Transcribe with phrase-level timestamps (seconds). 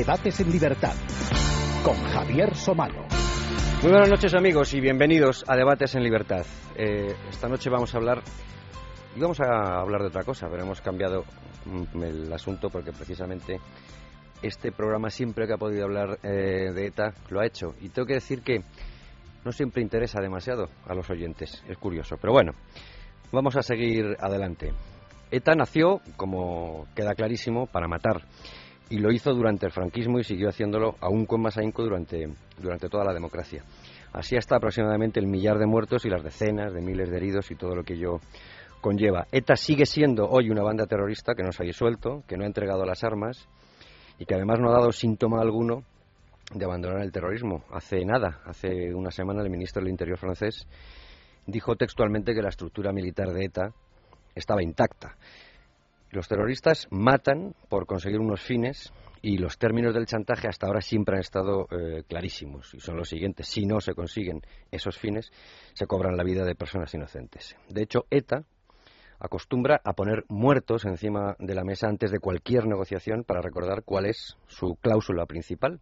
[0.00, 0.94] Debates en Libertad
[1.84, 3.04] con Javier Somalo.
[3.82, 6.46] Muy buenas noches amigos y bienvenidos a Debates en Libertad.
[6.74, 8.22] Eh, esta noche vamos a hablar,
[9.16, 11.26] vamos a hablar de otra cosa, pero hemos cambiado
[11.66, 13.60] mm, el asunto porque precisamente
[14.40, 17.74] este programa siempre que ha podido hablar eh, de ETA lo ha hecho.
[17.82, 18.62] Y tengo que decir que
[19.44, 22.16] no siempre interesa demasiado a los oyentes, es curioso.
[22.18, 22.52] Pero bueno,
[23.32, 24.72] vamos a seguir adelante.
[25.30, 28.22] ETA nació, como queda clarísimo, para matar
[28.90, 32.88] y lo hizo durante el franquismo y siguió haciéndolo aún con más ahínco durante, durante
[32.88, 33.62] toda la democracia.
[34.12, 37.54] Así hasta aproximadamente el millar de muertos y las decenas de miles de heridos y
[37.54, 38.20] todo lo que ello
[38.80, 39.28] conlleva.
[39.30, 42.48] ETA sigue siendo hoy una banda terrorista que no se ha disuelto, que no ha
[42.48, 43.48] entregado las armas
[44.18, 45.84] y que además no ha dado síntoma alguno
[46.52, 47.62] de abandonar el terrorismo.
[47.70, 50.66] Hace nada, hace una semana, el ministro del Interior francés
[51.46, 53.72] dijo textualmente que la estructura militar de ETA
[54.34, 55.16] estaba intacta.
[56.10, 61.14] Los terroristas matan por conseguir unos fines y los términos del chantaje hasta ahora siempre
[61.14, 63.46] han estado eh, clarísimos y son los siguientes.
[63.46, 64.40] Si no se consiguen
[64.72, 65.30] esos fines,
[65.72, 67.56] se cobran la vida de personas inocentes.
[67.68, 68.42] De hecho, ETA
[69.20, 74.06] acostumbra a poner muertos encima de la mesa antes de cualquier negociación para recordar cuál
[74.06, 75.80] es su cláusula principal.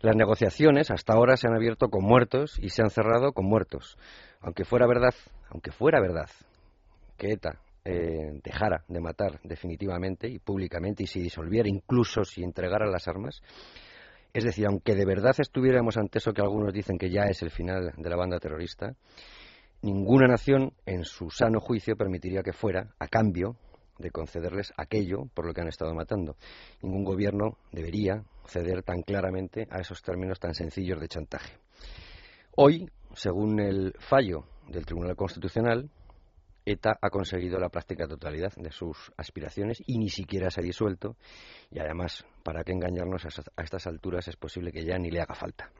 [0.00, 3.96] Las negociaciones hasta ahora se han abierto con muertos y se han cerrado con muertos.
[4.40, 5.14] Aunque fuera verdad,
[5.50, 6.28] aunque fuera verdad
[7.16, 12.86] que ETA eh, dejara de matar definitivamente y públicamente y si disolviera, incluso si entregara
[12.86, 13.42] las armas.
[14.32, 17.50] Es decir, aunque de verdad estuviéramos ante eso que algunos dicen que ya es el
[17.50, 18.96] final de la banda terrorista,
[19.82, 23.56] ninguna nación en su sano juicio permitiría que fuera a cambio
[23.98, 26.36] de concederles aquello por lo que han estado matando.
[26.82, 31.54] Ningún gobierno debería ceder tan claramente a esos términos tan sencillos de chantaje.
[32.56, 35.88] Hoy, según el fallo del Tribunal Constitucional,
[36.66, 41.16] ETA ha conseguido la práctica totalidad de sus aspiraciones y ni siquiera se ha disuelto.
[41.70, 44.26] Y además, ¿para qué engañarnos a estas alturas?
[44.26, 45.70] Es posible que ya ni le haga falta.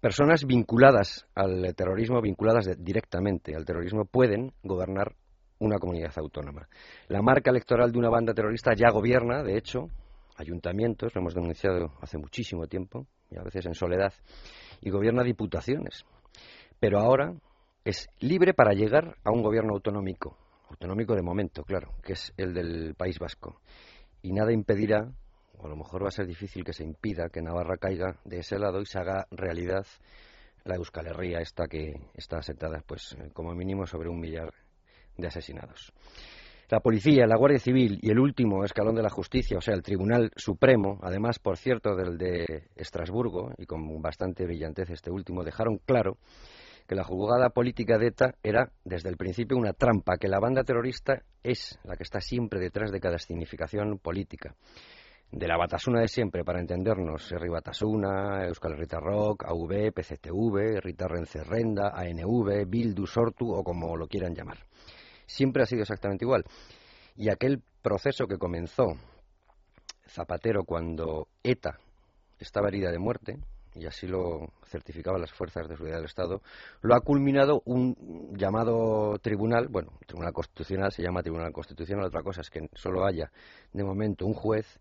[0.00, 5.14] Personas vinculadas al terrorismo, vinculadas directamente al terrorismo, pueden gobernar
[5.58, 6.68] una comunidad autónoma.
[7.08, 9.88] La marca electoral de una banda terrorista ya gobierna, de hecho,
[10.36, 14.14] ayuntamientos, lo hemos denunciado hace muchísimo tiempo, y a veces en soledad,
[14.80, 16.04] y gobierna diputaciones.
[16.78, 17.34] Pero ahora
[17.88, 20.36] es libre para llegar a un gobierno autonómico,
[20.68, 23.62] autonómico de momento, claro, que es el del País Vasco.
[24.20, 25.10] Y nada impedirá,
[25.56, 28.40] o a lo mejor va a ser difícil que se impida que Navarra caiga de
[28.40, 29.86] ese lado y se haga realidad
[30.64, 34.52] la Euskal Herria esta que está asentada, pues como mínimo sobre un millar
[35.16, 35.90] de asesinados.
[36.68, 39.82] La policía, la Guardia Civil y el último escalón de la justicia, o sea, el
[39.82, 45.78] Tribunal Supremo, además, por cierto, del de Estrasburgo, y con bastante brillantez este último, dejaron
[45.78, 46.18] claro
[46.88, 50.64] que la jugada política de ETA era desde el principio una trampa, que la banda
[50.64, 54.54] terrorista es la que está siempre detrás de cada significación política.
[55.30, 61.06] De la Batasuna de siempre, para entendernos, Herri Batasuna, Euskal Herrita Rock, AV, PCTV, Rita
[61.06, 64.56] Rencerrenda, ANV, Bildu, Sortu o como lo quieran llamar.
[65.26, 66.44] Siempre ha sido exactamente igual.
[67.16, 68.96] Y aquel proceso que comenzó
[70.06, 71.78] Zapatero cuando ETA
[72.38, 73.36] estaba herida de muerte,
[73.78, 76.42] y así lo certificaban las fuerzas de seguridad del Estado,
[76.82, 82.40] lo ha culminado un llamado tribunal, bueno, tribunal constitucional, se llama tribunal constitucional, otra cosa
[82.40, 83.30] es que solo haya
[83.72, 84.80] de momento un juez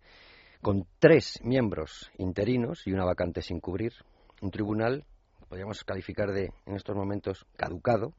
[0.62, 3.94] con tres miembros interinos y una vacante sin cubrir,
[4.41, 5.06] un tribunal,
[5.47, 8.13] podríamos calificar de, en estos momentos, caducado,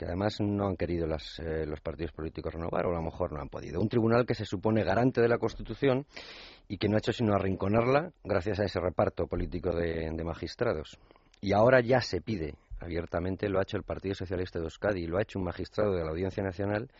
[0.00, 3.40] que además no han querido eh, los partidos políticos renovar, o a lo mejor no
[3.42, 3.82] han podido.
[3.82, 6.06] Un tribunal que se supone garante de la Constitución
[6.68, 10.98] y que no ha hecho sino arrinconarla gracias a ese reparto político de, magistrados.
[11.42, 15.06] Y ahora ya se pide abiertamente, lo ha hecho el Partido Socialista de Euskadi y
[15.06, 16.90] lo ha hecho un magistrado de la Audiencia Nacional,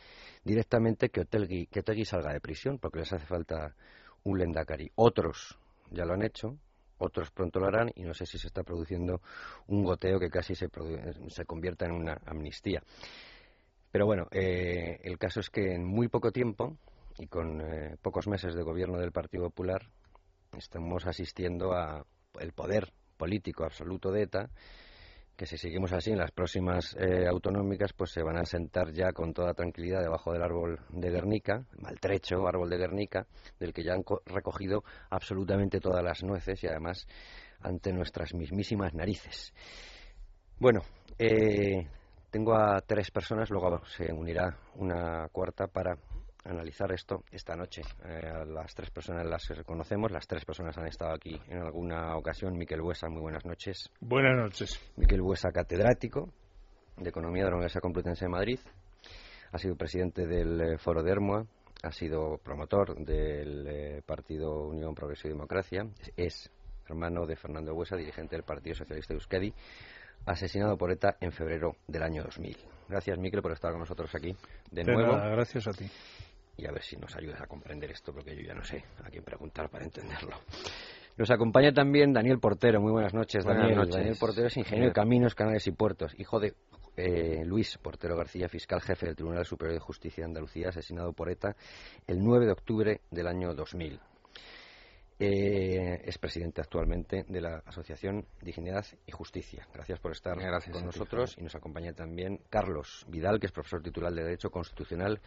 [0.44, 3.75] directamente que Otegui, que salga de prisión, porque les hace falta
[4.25, 4.93] un lendakari.
[4.97, 5.58] Otros
[5.91, 6.58] ya lo han hecho,
[7.00, 9.20] otros pronto lo harán y no sé si se está produciendo
[9.67, 10.69] un goteo que casi se,
[11.29, 12.82] se convierta en una amnistía.
[13.91, 16.76] Pero bueno, eh, el caso es que en muy poco tiempo
[17.19, 19.82] y con eh, pocos meses de gobierno del Partido Popular
[20.56, 22.05] estamos asistiendo a
[22.38, 24.50] el poder político absoluto de ETA
[25.40, 29.10] que si seguimos así en las próximas eh, autonómicas, pues se van a sentar ya
[29.14, 33.26] con toda tranquilidad debajo del árbol de Guernica, maltrecho árbol de Guernica,
[33.58, 37.06] del que ya han recogido absolutamente todas las nueces y además
[37.62, 39.54] ante nuestras mismísimas narices.
[40.58, 40.82] Bueno,
[41.19, 41.87] eh,
[42.31, 45.96] tengo a tres personas, luego se unirá una cuarta para
[46.44, 47.82] analizar esto esta noche.
[48.04, 52.56] Eh, las tres personas las reconocemos, las tres personas han estado aquí en alguna ocasión.
[52.56, 53.90] Miquel Buesa, muy buenas noches.
[54.00, 54.81] Buenas noches.
[54.96, 56.32] Miquel Buesa, catedrático
[56.96, 58.58] de Economía de la Universidad Complutense de Madrid.
[59.52, 61.44] Ha sido presidente del eh, Foro de Hermoa.
[61.82, 66.50] ha sido promotor del eh, Partido Unión Progreso y Democracia, es
[66.88, 69.54] hermano de Fernando Huesa, dirigente del Partido Socialista de Euskadi,
[70.26, 72.56] asesinado por ETA en febrero del año 2000.
[72.88, 74.37] Gracias, Miquel, por estar con nosotros aquí
[74.70, 75.12] de, nuevo.
[75.12, 75.88] gracias a ti.
[76.56, 79.11] Y a ver si nos ayudas a comprender esto, porque yo ya no sé a
[79.11, 80.37] quién preguntar para entenderlo.
[81.17, 82.81] Nos acompaña también Daniel Portero.
[82.81, 83.88] Muy buenas noches, Daniel.
[83.91, 86.55] Daniel Portero es ingeniero de caminos, canales y puertos, hijo de
[86.97, 91.31] eh, Luis Portero García, fiscal jefe del Tribunal Superior de Justicia de Andalucía, asesinado por
[91.31, 91.56] ETA
[92.06, 94.00] el 9 de octubre del año 2000.
[95.22, 99.69] Eh, es presidente actualmente de la Asociación Dignidad y Justicia.
[99.70, 100.34] Gracias por estar
[100.72, 105.20] con nosotros y nos acompaña también Carlos Vidal, que es profesor titular de Derecho Constitucional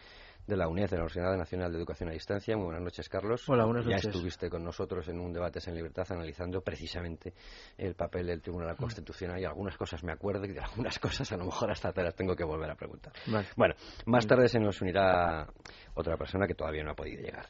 [0.47, 2.57] de la UNED, de la Universidad Nacional de Educación a Distancia.
[2.57, 3.47] Muy buenas noches, Carlos.
[3.47, 4.01] Hola, buenas noches.
[4.01, 7.35] Ya estuviste con nosotros en un debate en libertad analizando precisamente
[7.77, 11.37] el papel del Tribunal Constitucional y algunas cosas me acuerdo y de algunas cosas a
[11.37, 13.13] lo mejor hasta te las tengo que volver a preguntar.
[13.55, 13.75] Bueno,
[14.07, 15.47] más tarde se nos unirá
[15.93, 17.45] otra persona que todavía no ha podido llegar.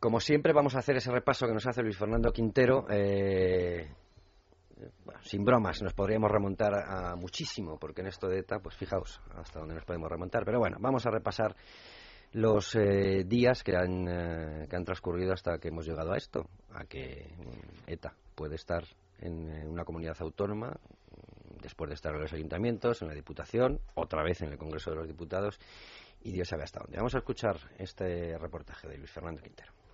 [0.00, 2.86] Como siempre, vamos a hacer ese repaso que nos hace Luis Fernando Quintero.
[2.88, 3.86] Eh,
[5.20, 9.58] sin bromas, nos podríamos remontar a, muchísimo, porque en esto de ETA, pues fijaos hasta
[9.58, 10.46] dónde nos podemos remontar.
[10.46, 11.54] Pero bueno, vamos a repasar
[12.32, 16.48] los eh, días que han, eh, que han transcurrido hasta que hemos llegado a esto,
[16.72, 17.26] a que
[17.86, 18.84] ETA puede estar
[19.18, 20.80] en una comunidad autónoma,
[21.60, 24.96] después de estar en los ayuntamientos, en la Diputación, otra vez en el Congreso de
[24.96, 25.58] los Diputados,
[26.22, 26.96] y Dios sabe hasta dónde.
[26.96, 29.79] Vamos a escuchar este reportaje de Luis Fernando Quintero.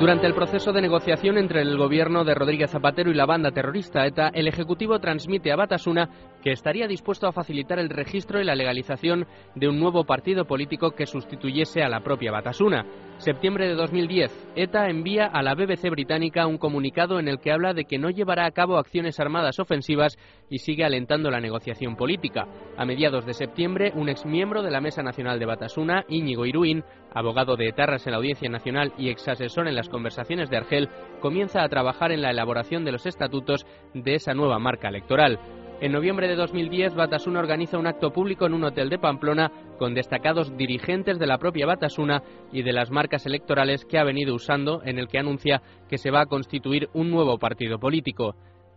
[0.00, 4.06] Durante el proceso de negociación entre el gobierno de Rodríguez Zapatero y la banda terrorista
[4.06, 6.08] ETA, el Ejecutivo transmite a Batasuna
[6.42, 10.92] que estaría dispuesto a facilitar el registro y la legalización de un nuevo partido político
[10.92, 12.86] que sustituyese a la propia Batasuna.
[13.18, 17.74] Septiembre de 2010, ETA envía a la BBC británica un comunicado en el que habla
[17.74, 20.16] de que no llevará a cabo acciones armadas ofensivas
[20.48, 22.46] y sigue alentando la negociación política.
[22.78, 26.82] A mediados de septiembre, un exmiembro de la Mesa Nacional de Batasuna, Íñigo Iruín,
[27.12, 30.88] abogado de etarras en la Audiencia Nacional y exasesor en las conversaciones de Argel,
[31.20, 35.38] comienza a trabajar en la elaboración de los estatutos de esa nueva marca electoral.
[35.80, 39.94] En noviembre de 2010, Batasuna organiza un acto público en un hotel de Pamplona con
[39.94, 42.22] destacados dirigentes de la propia Batasuna
[42.52, 46.10] y de las marcas electorales que ha venido usando, en el que anuncia que se
[46.10, 48.34] va a constituir un nuevo partido político.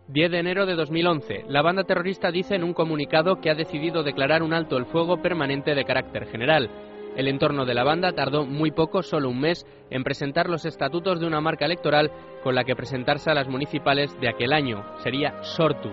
[0.08, 4.02] 10 de enero de 2011, la banda terrorista dice en un comunicado que ha decidido
[4.02, 6.70] declarar un alto el fuego permanente de carácter general.
[7.16, 11.20] El entorno de la banda tardó muy poco, solo un mes, en presentar los estatutos
[11.20, 12.10] de una marca electoral
[12.42, 14.84] con la que presentarse a las municipales de aquel año.
[14.98, 15.90] Sería Sortu.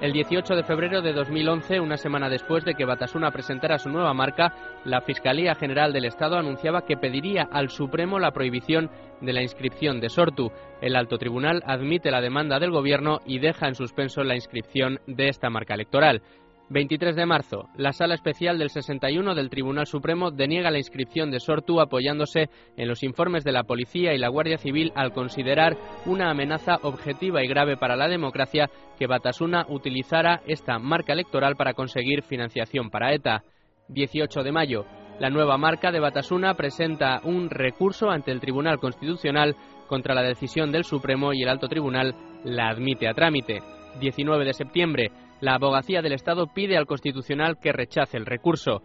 [0.00, 4.12] El 18 de febrero de 2011, una semana después de que Batasuna presentara su nueva
[4.12, 9.42] marca, la Fiscalía General del Estado anunciaba que pediría al Supremo la prohibición de la
[9.42, 10.50] inscripción de Sortu.
[10.80, 15.28] El alto tribunal admite la demanda del Gobierno y deja en suspenso la inscripción de
[15.28, 16.22] esta marca electoral.
[16.70, 17.68] 23 de marzo.
[17.76, 22.88] La Sala Especial del 61 del Tribunal Supremo deniega la inscripción de Sortu apoyándose en
[22.88, 25.76] los informes de la Policía y la Guardia Civil al considerar
[26.06, 31.74] una amenaza objetiva y grave para la democracia que Batasuna utilizara esta marca electoral para
[31.74, 33.42] conseguir financiación para ETA.
[33.88, 34.86] 18 de mayo.
[35.20, 39.54] La nueva marca de Batasuna presenta un recurso ante el Tribunal Constitucional
[39.86, 43.62] contra la decisión del Supremo y el Alto Tribunal la admite a trámite.
[44.00, 45.10] 19 de septiembre.
[45.40, 48.82] La abogacía del Estado pide al Constitucional que rechace el recurso.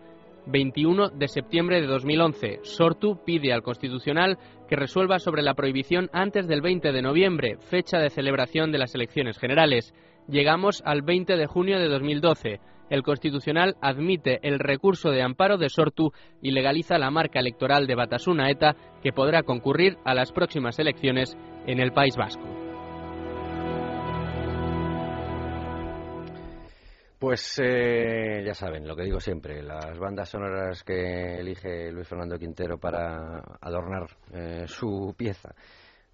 [0.48, 2.60] 21 de septiembre de 2011.
[2.64, 4.38] Sortu pide al Constitucional
[4.68, 8.96] que resuelva sobre la prohibición antes del 20 de noviembre, fecha de celebración de las
[8.96, 9.94] elecciones generales.
[10.28, 12.60] Llegamos al 20 de junio de 2012.
[12.90, 17.96] El Constitucional admite el recurso de amparo de Sortu y legaliza la marca electoral de
[17.96, 21.38] Batasuna ETA que podrá concurrir a las próximas elecciones
[21.68, 22.69] en el País Vasco.
[27.20, 32.40] Pues eh, ya saben, lo que digo siempre, las bandas sonoras que elige Luis Fernando
[32.40, 35.54] Quintero para adornar eh, su pieza.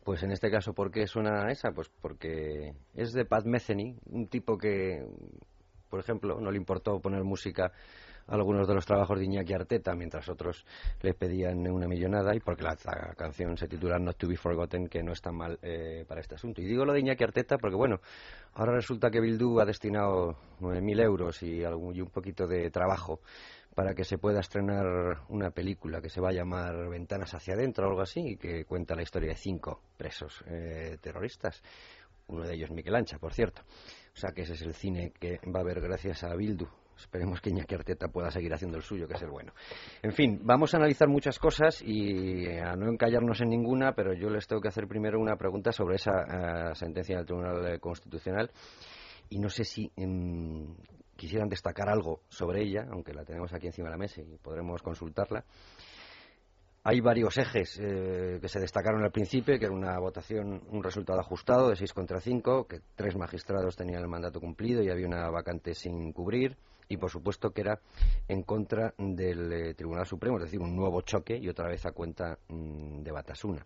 [0.04, 1.72] Pues en este caso, ¿por qué suena esa?
[1.74, 5.06] Pues porque es de Pat Metheny, un tipo que,
[5.92, 7.72] por ejemplo, no le importó poner música
[8.28, 10.66] algunos de los trabajos de Iñaki Arteta, mientras otros
[11.02, 12.76] le pedían una millonada, y porque la,
[13.16, 16.62] canción se titula Not to be Forgotten, que no está mal eh, para este asunto.
[16.62, 18.00] Y digo lo de Iñaki Arteta porque, bueno,
[18.54, 23.20] ahora resulta que Bildu ha destinado 9.000 euros y, algún, y un poquito de trabajo
[23.76, 27.86] para que se pueda estrenar una película que se va a llamar Ventanas hacia adentro
[27.86, 31.62] o algo así, y que cuenta la historia de cinco presos eh, terroristas.
[32.28, 33.62] Uno de ellos Miquel Ancha, por cierto.
[34.16, 36.68] O sea que ese es el cine que va a haber gracias a Bildu.
[36.98, 39.54] Esperemos que Iñaki Arteta pueda seguir haciendo el suyo, que es el bueno.
[40.02, 44.30] En fin, vamos a analizar muchas cosas y a no encallarnos en ninguna, pero yo
[44.30, 48.50] les tengo que hacer primero una pregunta sobre esa eh, sentencia del Tribunal Constitucional.
[49.30, 50.76] Y no sé si em,
[51.16, 54.82] quisieran destacar algo sobre ella, aunque la tenemos aquí encima de la mesa y podremos
[54.82, 55.44] consultarla.
[56.88, 61.20] Hay varios ejes eh, que se destacaron al principio, que era una votación, un resultado
[61.20, 65.28] ajustado de 6 contra 5, que tres magistrados tenían el mandato cumplido y había una
[65.32, 66.56] vacante sin cubrir,
[66.90, 67.80] y por supuesto que era
[68.28, 71.92] en contra del eh, Tribunal Supremo, es decir, un nuevo choque y otra vez a
[71.92, 73.66] cuenta mm, de Batasuna.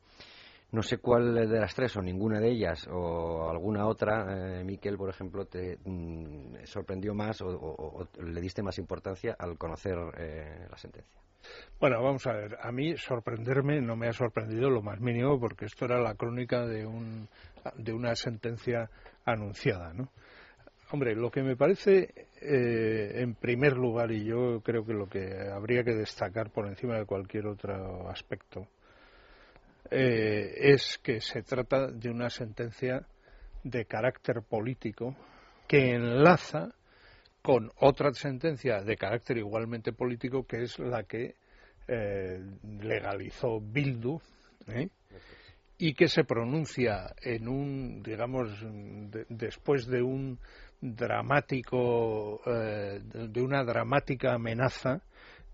[0.72, 4.98] No sé cuál de las tres o ninguna de ellas o alguna otra, eh, Miquel,
[4.98, 11.20] por ejemplo, te mm, sorprendió más o, le diste más importancia al conocer la sentencia.
[11.80, 12.58] Bueno, vamos a ver.
[12.62, 16.66] A mí sorprenderme no me ha sorprendido lo más mínimo porque esto era la crónica
[16.66, 17.28] de, un,
[17.78, 18.90] de una sentencia
[19.26, 20.10] anunciada, ¿no?
[20.92, 25.50] Hombre, lo que me parece, eh, en primer lugar, y yo creo que lo que
[25.54, 28.68] habría que destacar por encima de cualquier otro aspecto,
[29.92, 33.06] eh, es que se trata de una sentencia
[33.64, 35.16] de carácter político
[35.68, 36.76] que enlaza
[37.42, 41.36] con otra sentencia de carácter igualmente político que es la que
[41.88, 42.40] eh,
[42.82, 44.22] legalizó Bildu
[44.68, 44.90] ¿eh?
[45.80, 48.50] y que se pronuncia en un digamos
[49.30, 50.38] después de un
[50.82, 55.02] dramático eh, de una dramática amenaza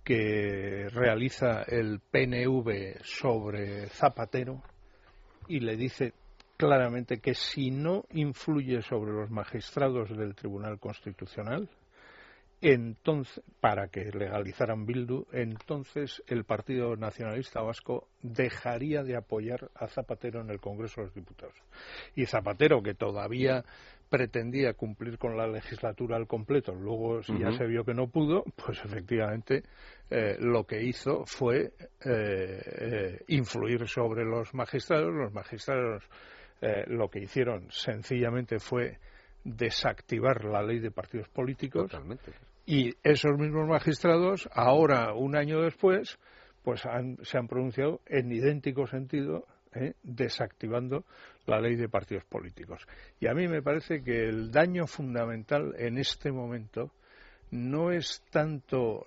[0.03, 4.62] que realiza el PNV sobre Zapatero
[5.48, 6.13] y le dice
[6.58, 11.70] claramente que si no influye sobre los magistrados del Tribunal Constitucional,
[12.62, 20.41] entonces, para que legalizaran Bildu, entonces el Partido Nacionalista Vasco dejaría de apoyar a Zapatero
[20.41, 21.55] en el Congreso de los Diputados.
[22.15, 23.65] Y Zapatero, que todavía
[24.09, 28.43] pretendía cumplir con la legislatura al completo, luego si ya se vio que no pudo,
[28.65, 29.63] pues efectivamente
[30.09, 31.74] eh, lo que hizo fue
[32.05, 35.13] eh, eh, influir sobre los magistrados.
[35.13, 36.03] Los magistrados
[36.62, 38.97] eh, lo que hicieron sencillamente fue
[39.43, 41.91] desactivar la ley de partidos políticos
[42.65, 46.17] y esos mismos magistrados ahora un año después
[46.63, 49.45] pues se han pronunciado en idéntico sentido
[49.75, 49.94] ¿eh?
[50.03, 51.05] desactivando
[51.46, 52.86] la ley de partidos políticos.
[53.20, 56.91] Y a mí me parece que el daño fundamental en este momento
[57.51, 59.05] no es tanto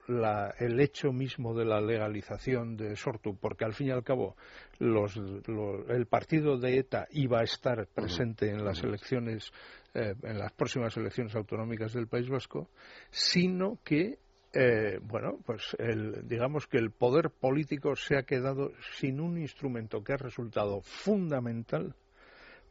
[0.59, 4.37] el hecho mismo de la legalización de Sortu, porque al fin y al cabo
[4.79, 9.53] el partido de ETA iba a estar presente en las elecciones,
[9.95, 12.69] eh, en las próximas elecciones autonómicas del País Vasco,
[13.11, 14.19] sino que
[14.53, 15.77] eh, bueno, pues
[16.25, 21.95] digamos que el poder político se ha quedado sin un instrumento que ha resultado fundamental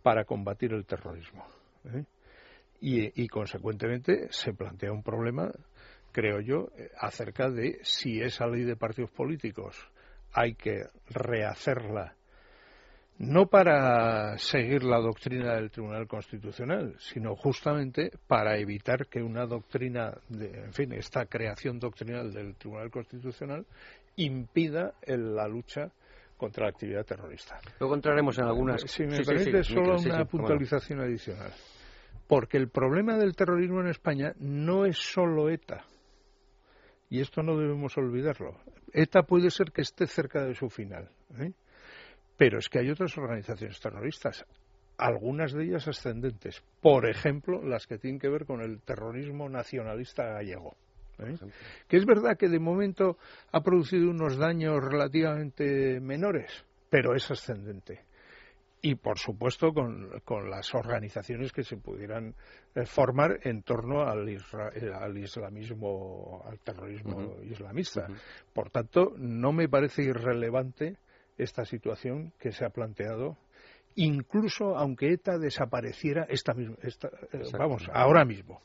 [0.01, 1.45] para combatir el terrorismo.
[1.85, 2.03] ¿eh?
[2.79, 5.51] y, consecuentemente se plantea un problema,
[6.11, 6.69] creo yo,
[6.99, 9.75] acerca de si esa ley de partidos políticos
[10.31, 12.15] hay que rehacerla
[13.19, 20.15] no para seguir la doctrina del Tribunal Constitucional, sino justamente para evitar que una doctrina,
[20.29, 23.65] de, en fin, esta creación doctrinal del Tribunal Constitucional
[24.17, 25.91] impida la lucha
[26.37, 27.59] contra la actividad terrorista.
[27.79, 28.81] Luego entraremos en algunas.
[28.81, 31.51] Si me permite, solo una puntualización adicional.
[32.27, 35.85] Porque el problema del terrorismo en España no es solo ETA.
[37.09, 38.59] Y esto no debemos olvidarlo.
[38.93, 41.09] ETA puede ser que esté cerca de su final.
[41.39, 41.53] ¿eh?
[42.37, 44.45] Pero es que hay otras organizaciones terroristas,
[44.97, 46.63] algunas de ellas ascendentes.
[46.81, 50.75] Por ejemplo, las que tienen que ver con el terrorismo nacionalista gallego.
[51.19, 51.35] ¿eh?
[51.87, 53.17] Que es verdad que de momento
[53.51, 58.07] ha producido unos daños relativamente menores, pero es ascendente
[58.81, 62.35] y por supuesto con, las organizaciones que se pudieran
[62.75, 64.39] eh, formar en torno al, eh,
[64.93, 68.07] al, islamismo, al terrorismo islamista.
[68.53, 70.97] Por tanto, no me parece irrelevante
[71.37, 73.37] esta situación que se ha planteado,
[73.95, 78.61] incluso aunque ETA desapareciera esta, esta eh, vamos, ahora mismo.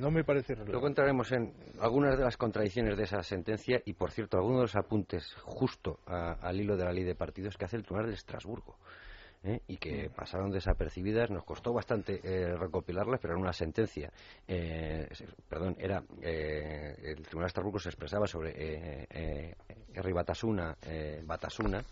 [0.00, 0.72] No me parece relevante.
[0.72, 4.62] Luego entraremos en algunas de las contradicciones de esa sentencia y, por cierto, algunos de
[4.62, 8.14] los apuntes justo al hilo de la ley de partidos que hace el Tribunal de
[8.14, 8.76] Estrasburgo.
[9.44, 9.60] ¿Eh?
[9.68, 11.30] y que pasaron desapercibidas.
[11.30, 14.12] Nos costó bastante eh, recopilarlas, pero era una sentencia.
[14.48, 15.08] Eh,
[15.48, 19.06] perdón, era el Tribunal de Estrasburgo se expresaba sobre
[19.92, 20.76] Herri Batasuna,
[21.24, 21.82] Batasuna,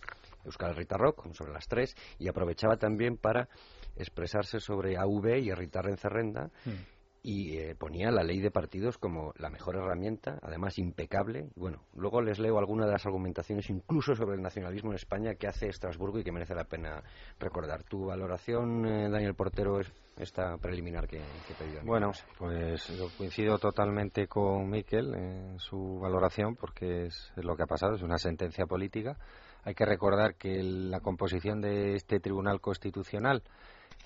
[0.44, 3.48] Euskal Ritarrock, sobre las tres, y aprovechaba también para
[3.96, 6.50] expresarse sobre AV y Herritarren Cerrenda.
[6.64, 6.91] Mm
[7.22, 11.50] y eh, ponía la ley de partidos como la mejor herramienta, además impecable.
[11.54, 15.46] Bueno, luego les leo algunas de las argumentaciones, incluso sobre el nacionalismo en España, que
[15.46, 17.02] hace Estrasburgo y que merece la pena
[17.38, 17.84] recordar.
[17.84, 21.80] ¿Tu valoración, eh, Daniel Portero, es esta preliminar que, que?
[21.84, 27.66] Bueno, pues yo coincido totalmente con Miquel en su valoración, porque es lo que ha
[27.66, 29.16] pasado, es una sentencia política.
[29.64, 33.42] Hay que recordar que la composición de este Tribunal Constitucional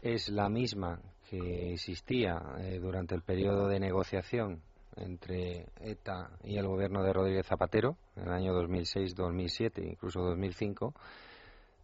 [0.02, 4.62] es la misma que existía eh, durante el periodo de negociación
[4.97, 10.95] entre ETA y el gobierno de Rodríguez Zapatero en el año 2006, 2007, incluso 2005.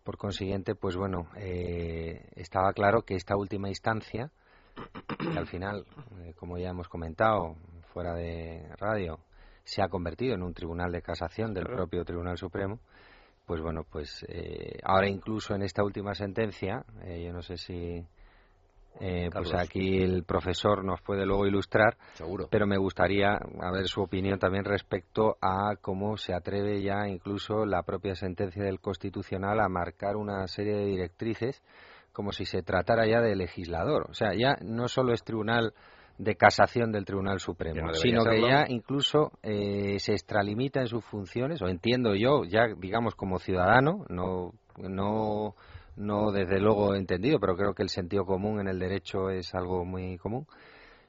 [0.02, 4.30] Por consiguiente, pues bueno, eh, estaba claro que esta última instancia,
[5.18, 5.84] que al final,
[6.22, 7.56] eh, como ya hemos comentado
[7.92, 9.20] fuera de radio,
[9.64, 12.80] se ha convertido en un tribunal de casación del propio Tribunal Supremo,
[13.46, 18.04] pues bueno, pues eh, ahora incluso en esta última sentencia, yo no sé si
[19.00, 22.48] eh, pues aquí el profesor nos puede luego ilustrar, Seguro.
[22.50, 23.38] pero me gustaría
[23.72, 28.80] ver su opinión también respecto a cómo se atreve ya incluso la propia sentencia del
[28.80, 31.62] Constitucional a marcar una serie de directrices
[32.12, 34.06] como si se tratara ya de legislador.
[34.10, 35.72] O sea, ya no solo es tribunal
[36.18, 41.60] de casación del Tribunal Supremo, sino que ya incluso eh, se extralimita en sus funciones,
[41.62, 45.54] o entiendo yo, ya digamos como ciudadano, no, no
[45.96, 49.84] no desde luego entendido, pero creo que el sentido común en el derecho es algo
[49.84, 50.46] muy común.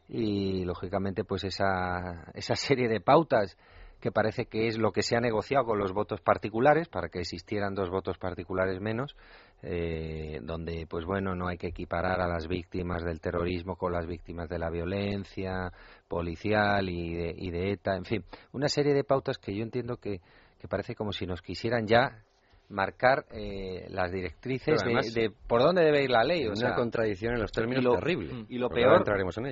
[0.07, 3.57] Y lógicamente pues esa, esa serie de pautas
[4.03, 7.19] que parece que es lo que se ha negociado con los votos particulares para que
[7.19, 9.15] existieran dos votos particulares menos
[9.61, 14.05] eh, donde pues bueno no hay que equiparar a las víctimas del terrorismo con las
[14.05, 15.71] víctimas de la violencia
[16.09, 19.95] policial y de, y de ETA en fin una serie de pautas que yo entiendo
[19.95, 20.19] que,
[20.59, 22.25] que parece como si nos quisieran ya
[22.69, 26.47] marcar eh, las directrices de, por dónde debe ir la ley.
[26.47, 28.45] O una contradicción en los términos lo, terrible.
[28.49, 29.03] Y lo peor,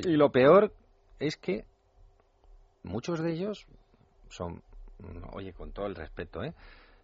[0.05, 0.73] Y lo peor
[1.19, 1.65] es que
[2.83, 3.67] muchos de ellos
[4.29, 4.61] son,
[5.33, 6.53] oye, con todo el respeto, ¿eh?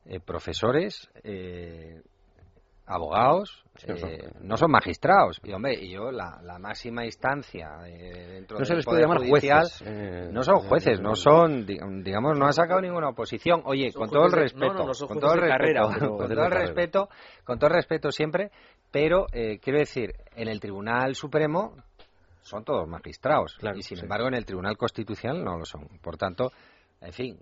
[0.06, 1.10] eh profesores,
[2.88, 5.40] eh, abogados, eh, no son magistrados.
[5.44, 9.84] Y hombre, y yo la, máxima instancia dentro no se les puede llamar jueces.
[9.86, 13.62] Eh, no son jueces, no son, digamos, no han sacado ninguna oposición.
[13.66, 17.10] Oye, con todo el respeto, con todo el respeto, con todo el respeto,
[17.44, 18.52] con todo el respeto siempre,
[18.92, 21.76] pero eh, quiero decir, en el Tribunal Supremo
[22.42, 25.88] son todos magistrados y sin embargo en el Tribunal Constitucional no lo son.
[26.02, 26.52] Por tanto,
[27.02, 27.38] en fin,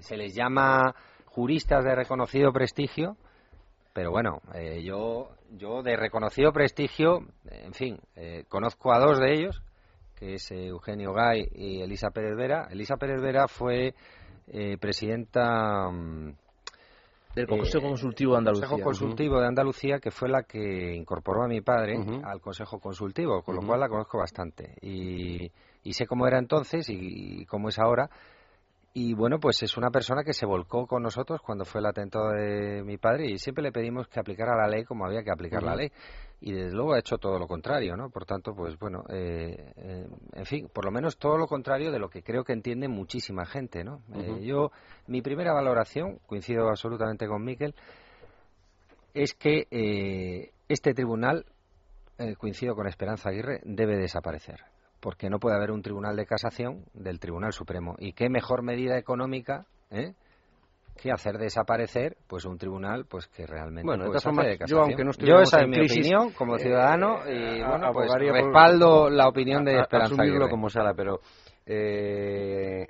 [0.00, 0.94] se les llama
[1.26, 3.16] juristas de reconocido prestigio
[3.94, 9.32] pero bueno, eh, yo, yo de reconocido prestigio, en fin, eh, conozco a dos de
[9.32, 9.62] ellos,
[10.16, 12.66] que es eh, Eugenio Gay y Elisa Pérez Vera.
[12.70, 13.94] Elisa Pérez Vera fue
[14.80, 16.34] presidenta mm,
[17.36, 18.68] del Consejo Consultivo de Andalucía.
[18.68, 23.42] Consejo Consultivo de Andalucía, que fue la que incorporó a mi padre al Consejo Consultivo,
[23.42, 24.74] con lo cual la conozco bastante.
[24.82, 25.50] Y,
[25.84, 28.10] y, sé cómo era entonces y cómo es ahora
[28.96, 32.30] y bueno, pues es una persona que se volcó con nosotros cuando fue el atentado
[32.30, 35.64] de mi padre y siempre le pedimos que aplicara la ley como había que aplicar
[35.64, 35.90] la ley.
[36.40, 38.08] Y desde luego ha hecho todo lo contrario, ¿no?
[38.10, 41.98] Por tanto, pues bueno, eh, eh, en fin, por lo menos todo lo contrario de
[41.98, 44.00] lo que creo que entiende muchísima gente, ¿no?
[44.14, 44.70] Eh, yo,
[45.08, 47.74] mi primera valoración, coincido absolutamente con Miquel,
[49.12, 51.46] es que este tribunal,
[52.38, 54.73] coincido con Esperanza Aguirre, debe desaparecer
[55.04, 57.94] porque no puede haber un tribunal de casación del Tribunal Supremo.
[57.98, 60.14] ¿Y qué mejor medida económica eh,
[60.96, 65.10] que hacer desaparecer pues un tribunal pues que realmente bueno, pues, de yo aunque no
[65.18, 69.80] yo esa es mi opinión como ciudadano y eh, bueno pues respaldo la opinión de
[69.80, 71.18] Esperanza asumirlo como sala pero
[71.66, 72.86] eh,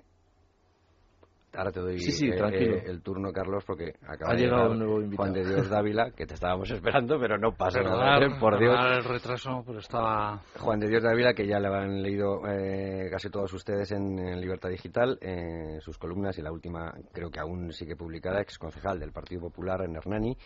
[1.56, 5.28] Ahora te doy eh, el turno, Carlos, porque acaba ha de llegado un nuevo invitado.
[5.28, 8.24] Juan de Dios Dávila, que te estábamos esperando, pero no pasa nada.
[8.24, 8.30] ¿eh?
[8.40, 8.74] por Dios.
[8.96, 10.42] el retraso, pero estaba...
[10.58, 14.68] Juan de Dios Dávila, que ya le han leído eh, casi todos ustedes en, Libertad
[14.68, 19.12] Digital, en sus columnas, y la última creo que aún sigue publicada, ex concejal del
[19.12, 20.36] Partido Popular en Hernani,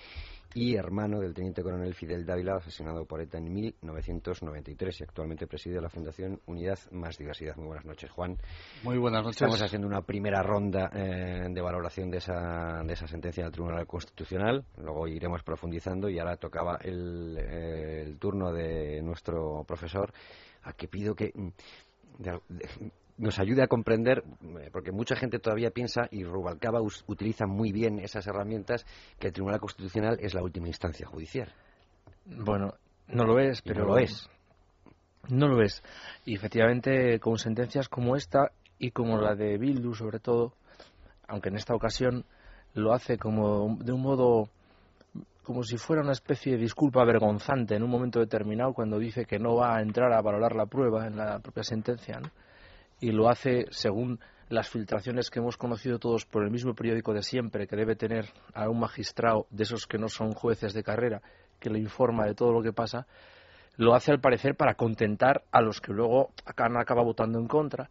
[0.54, 5.80] y hermano del teniente coronel Fidel Dávila, asesinado por ETA en 1993 y actualmente preside
[5.80, 7.56] la Fundación Unidad Más Diversidad.
[7.56, 8.36] Muy buenas noches, Juan.
[8.82, 9.36] Muy buenas noches.
[9.36, 13.86] Estamos haciendo una primera ronda eh, de valoración de esa, de esa sentencia del Tribunal
[13.86, 14.64] Constitucional.
[14.78, 20.12] Luego iremos profundizando y ahora tocaba el, eh, el turno de nuestro profesor,
[20.62, 21.48] a que pido que mm,
[23.18, 24.24] nos ayude a comprender,
[24.60, 28.86] eh, porque mucha gente todavía piensa, y Rubalcaba utiliza muy bien esas herramientas,
[29.18, 31.52] que el Tribunal Constitucional es la última instancia judicial.
[32.24, 32.74] Bueno,
[33.08, 34.28] no lo es, pero lo es.
[35.28, 35.82] No lo es.
[36.24, 40.54] Y efectivamente, con sentencias como esta y como la de Bildu, sobre todo,
[41.26, 42.24] aunque en esta ocasión
[42.74, 44.48] lo hace como de un modo
[45.42, 49.38] como si fuera una especie de disculpa vergonzante en un momento determinado cuando dice que
[49.38, 52.30] no va a entrar a valorar la prueba en la propia sentencia, ¿no?
[53.00, 57.22] Y lo hace según las filtraciones que hemos conocido todos por el mismo periódico de
[57.22, 61.20] siempre, que debe tener a un magistrado de esos que no son jueces de carrera,
[61.60, 63.06] que le informa de todo lo que pasa,
[63.76, 67.90] lo hace al parecer para contentar a los que luego acá acaba votando en contra.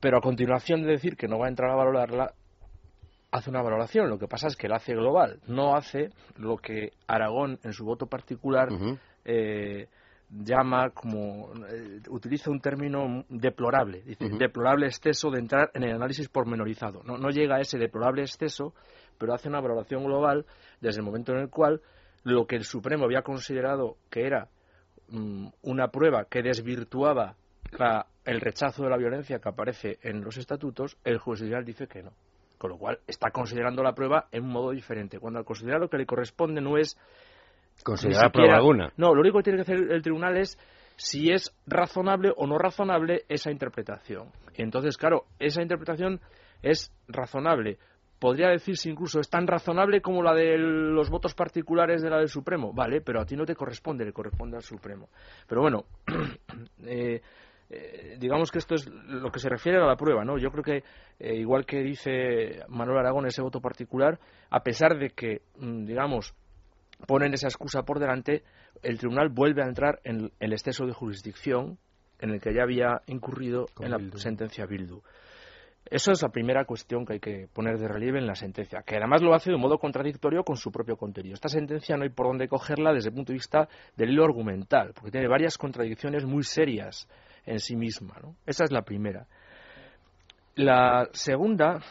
[0.00, 2.34] Pero a continuación de decir que no va a entrar a valorarla,
[3.32, 4.08] hace una valoración.
[4.08, 7.84] Lo que pasa es que la hace global, no hace lo que Aragón en su
[7.84, 8.68] voto particular
[10.42, 16.28] llama como eh, utiliza un término deplorable, dice deplorable exceso de entrar en el análisis
[16.28, 17.02] pormenorizado.
[17.04, 18.74] No, no llega a ese deplorable exceso,
[19.18, 20.44] pero hace una valoración global
[20.80, 21.80] desde el momento en el cual
[22.24, 24.48] lo que el Supremo había considerado que era
[25.08, 27.36] mm, una prueba que desvirtuaba
[28.24, 32.12] el rechazo de la violencia que aparece en los estatutos, el juez dice que no.
[32.58, 35.18] Con lo cual está considerando la prueba en un modo diferente.
[35.18, 36.96] Cuando al considerar lo que le corresponde no es
[37.82, 38.92] considerar prueba alguna.
[38.96, 40.58] No, lo único que tiene que hacer el tribunal es
[40.96, 44.28] si es razonable o no razonable esa interpretación.
[44.54, 46.20] Entonces, claro, esa interpretación
[46.62, 47.78] es razonable.
[48.18, 52.28] Podría decirse incluso es tan razonable como la de los votos particulares de la del
[52.28, 52.72] Supremo.
[52.72, 55.08] Vale, pero a ti no te corresponde, le corresponde al Supremo.
[55.46, 55.84] Pero bueno,
[56.86, 57.20] eh,
[57.68, 60.38] eh, digamos que esto es lo que se refiere a la prueba, ¿no?
[60.38, 60.84] Yo creo que,
[61.18, 64.18] eh, igual que dice Manuel Aragón, ese voto particular,
[64.50, 66.34] a pesar de que, mm, digamos,
[67.06, 68.42] ponen esa excusa por delante,
[68.82, 71.78] el tribunal vuelve a entrar en el exceso de jurisdicción
[72.20, 75.02] en el que ya había incurrido en la sentencia Bildu.
[75.84, 78.96] Eso es la primera cuestión que hay que poner de relieve en la sentencia, que
[78.96, 81.34] además lo hace de un modo contradictorio con su propio contenido.
[81.34, 84.92] Esta sentencia no hay por dónde cogerla desde el punto de vista del hilo argumental,
[84.94, 87.06] porque tiene varias contradicciones muy serias
[87.44, 88.14] en sí misma.
[88.46, 89.26] Esa es la primera.
[90.54, 91.82] La segunda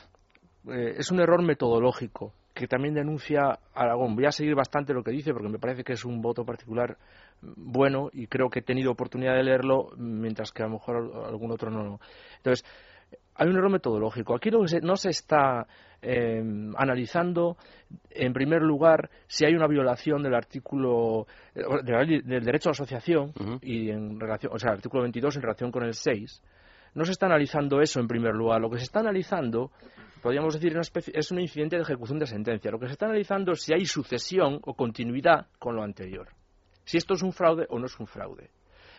[0.67, 4.15] eh, es un error metodológico que también denuncia Aragón.
[4.15, 6.97] Voy a seguir bastante lo que dice porque me parece que es un voto particular
[7.41, 11.51] bueno y creo que he tenido oportunidad de leerlo mientras que a lo mejor algún
[11.51, 11.99] otro no.
[12.37, 12.63] Entonces,
[13.35, 14.35] hay un error metodológico.
[14.35, 15.65] Aquí no se, está
[16.01, 17.57] em, analizando,
[18.11, 24.19] en primer lugar, si hay una violación del artículo del derecho a asociación y en
[24.19, 26.43] relación, o sea, el artículo 22 en relación con el 6.
[26.95, 28.61] No se está analizando eso en primer lugar.
[28.61, 29.71] Lo que se está analizando
[30.23, 30.79] podríamos decir,
[31.13, 32.71] es un incidente de ejecución de sentencia.
[32.71, 36.29] Lo que se está analizando es si hay sucesión o continuidad con lo anterior.
[36.85, 38.49] Si esto es un fraude o no es un fraude.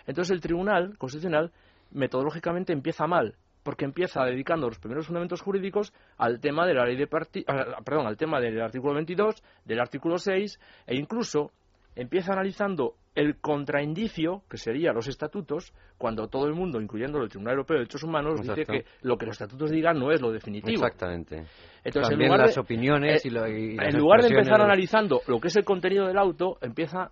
[0.07, 1.51] Entonces el Tribunal Constitucional
[1.93, 6.97] metodológicamente empieza mal, porque empieza dedicando los primeros fundamentos jurídicos al tema de la ley
[6.97, 11.53] de perdón, al tema del artículo 22, del artículo 6 e incluso
[11.97, 17.55] empieza analizando el contraindicio, que sería los estatutos, cuando todo el mundo, incluyendo el Tribunal
[17.55, 20.85] Europeo de Derechos Humanos, dice que lo que los estatutos digan no es lo definitivo.
[20.85, 21.45] Exactamente.
[21.85, 25.49] Entonces, También en lugar las opiniones y, lo, En lugar de empezar analizando lo que
[25.49, 27.11] es el contenido del auto, empieza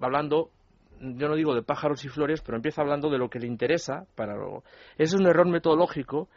[0.00, 0.50] hablando
[1.00, 4.06] yo no digo de pájaros y flores, pero empieza hablando de lo que le interesa
[4.14, 4.34] para
[4.96, 6.28] Ese es un error metodológico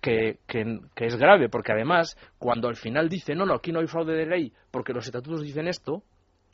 [0.00, 3.86] que, que, es grave, porque además, cuando al final dice, no, no, aquí no hay
[3.86, 6.02] fraude de ley, porque los estatutos dicen esto,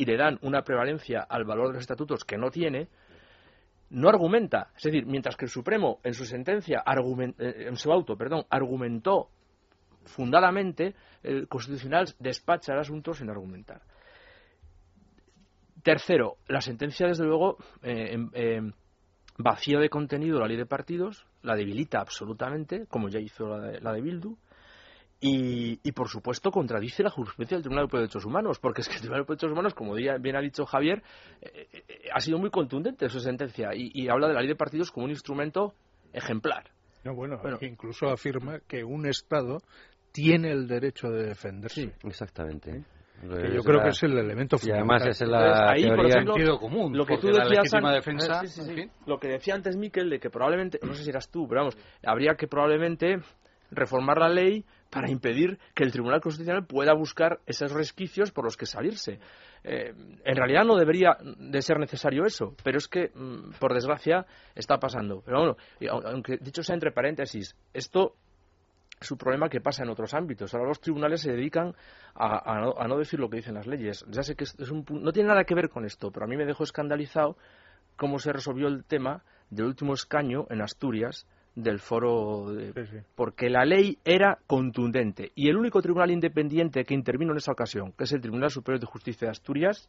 [0.01, 2.89] y le dan una prevalencia al valor de los estatutos que no tiene,
[3.91, 4.71] no argumenta.
[4.75, 9.29] Es decir, mientras que el Supremo en su sentencia, eh, en su auto, perdón, argumentó
[10.07, 13.83] fundadamente, el Constitucional despacha el asunto sin argumentar.
[15.83, 18.73] Tercero, la sentencia, desde luego, eh, eh,
[19.37, 23.81] vacía de contenido la ley de partidos, la debilita absolutamente, como ya hizo la de,
[23.83, 24.39] la de Bildu,
[25.23, 29.01] y, por supuesto, contradice la jurisprudencia del Tribunal de Derechos Humanos, porque es que el
[29.01, 31.03] Tribunal de Derechos Humanos, como bien ha dicho Javier,
[31.43, 34.57] eh, eh, ha sido muy contundente en su sentencia y, habla de la ley de
[34.57, 35.75] partidos como un instrumento
[36.15, 36.71] ejemplar.
[37.05, 39.59] No, bueno, incluso afirma que un Estado
[40.11, 41.83] tiene el derecho de defenderse.
[41.83, 42.83] Sí, exactamente.
[43.23, 44.89] yo creo que es el elemento fundamental.
[44.89, 46.97] Y además es la ahí, por ejemplo, común.
[46.97, 48.43] Lo que tú decías defensa,
[49.07, 51.77] lo que decía antes Miquel de que probablemente, no sé si eras tú, pero vamos,
[52.05, 53.19] habría que probablemente
[53.71, 58.57] reformar la ley para impedir que el Tribunal Constitucional pueda buscar esos resquicios por los
[58.57, 59.21] que salirse.
[59.63, 64.27] Eh, en realidad no debería de ser necesario eso, pero es que, mm, por desgracia,
[64.55, 65.23] está pasando.
[65.25, 65.57] Pero bueno,
[66.07, 68.17] aunque dicho sea entre paréntesis, esto
[69.01, 70.53] es un problema que pasa en otros ámbitos.
[70.53, 71.75] Ahora los tribunales se dedican
[72.15, 74.05] a, no, decir lo que dicen las leyes.
[74.09, 76.37] Ya sé que es un, no tiene nada que ver con esto, pero a mí
[76.37, 77.37] me dejó escandalizado
[77.97, 81.27] cómo se resolvió el tema del último escaño en Asturias
[81.63, 82.47] del foro,
[83.15, 87.93] porque la ley era contundente y el único tribunal independiente que intervino en esa ocasión,
[87.93, 89.89] que es el Tribunal Superior de Justicia de Asturias,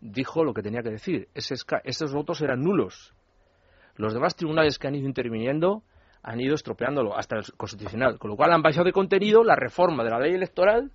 [0.00, 1.28] dijo lo que tenía que decir.
[1.34, 3.14] esos votos eran nulos.
[3.96, 5.82] Los demás tribunales que han ido interviniendo
[6.22, 10.04] han ido estropeándolo hasta el Constitucional, con lo cual han bajado de contenido la reforma
[10.04, 10.90] de la ley electoral.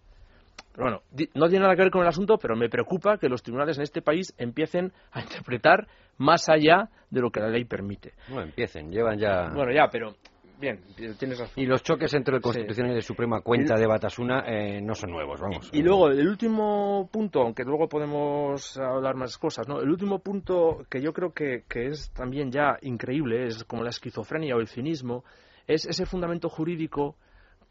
[0.77, 1.01] Bueno,
[1.33, 3.83] no tiene nada que ver con el asunto, pero me preocupa que los tribunales en
[3.83, 8.13] este país empiecen a interpretar más allá de lo que la ley permite.
[8.29, 9.49] No empiecen, llevan ya.
[9.53, 10.15] Bueno, ya, pero
[10.59, 10.81] bien,
[11.17, 11.53] tienes razón.
[11.55, 15.11] Y los choques entre el Constitucional y la Suprema Cuenta de Batasuna eh, no son
[15.11, 15.69] nuevos, vamos.
[15.73, 19.81] Y, luego, el último punto, aunque luego podemos hablar más cosas, ¿no?
[19.81, 23.89] El último punto que yo creo que, que es también ya increíble, es como la
[23.89, 25.23] esquizofrenia o el cinismo,
[25.65, 27.15] es ese fundamento jurídico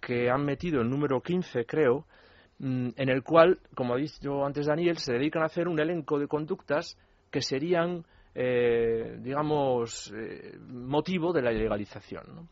[0.01, 2.05] que han metido el número 15, creo,
[2.59, 6.27] en el cual, como ha dicho antes Daniel, se dedican a hacer un elenco de
[6.27, 6.99] conductas
[7.31, 12.23] que serían, eh, digamos, eh, motivo de la ilegalización.
[12.35, 12.49] ¿no?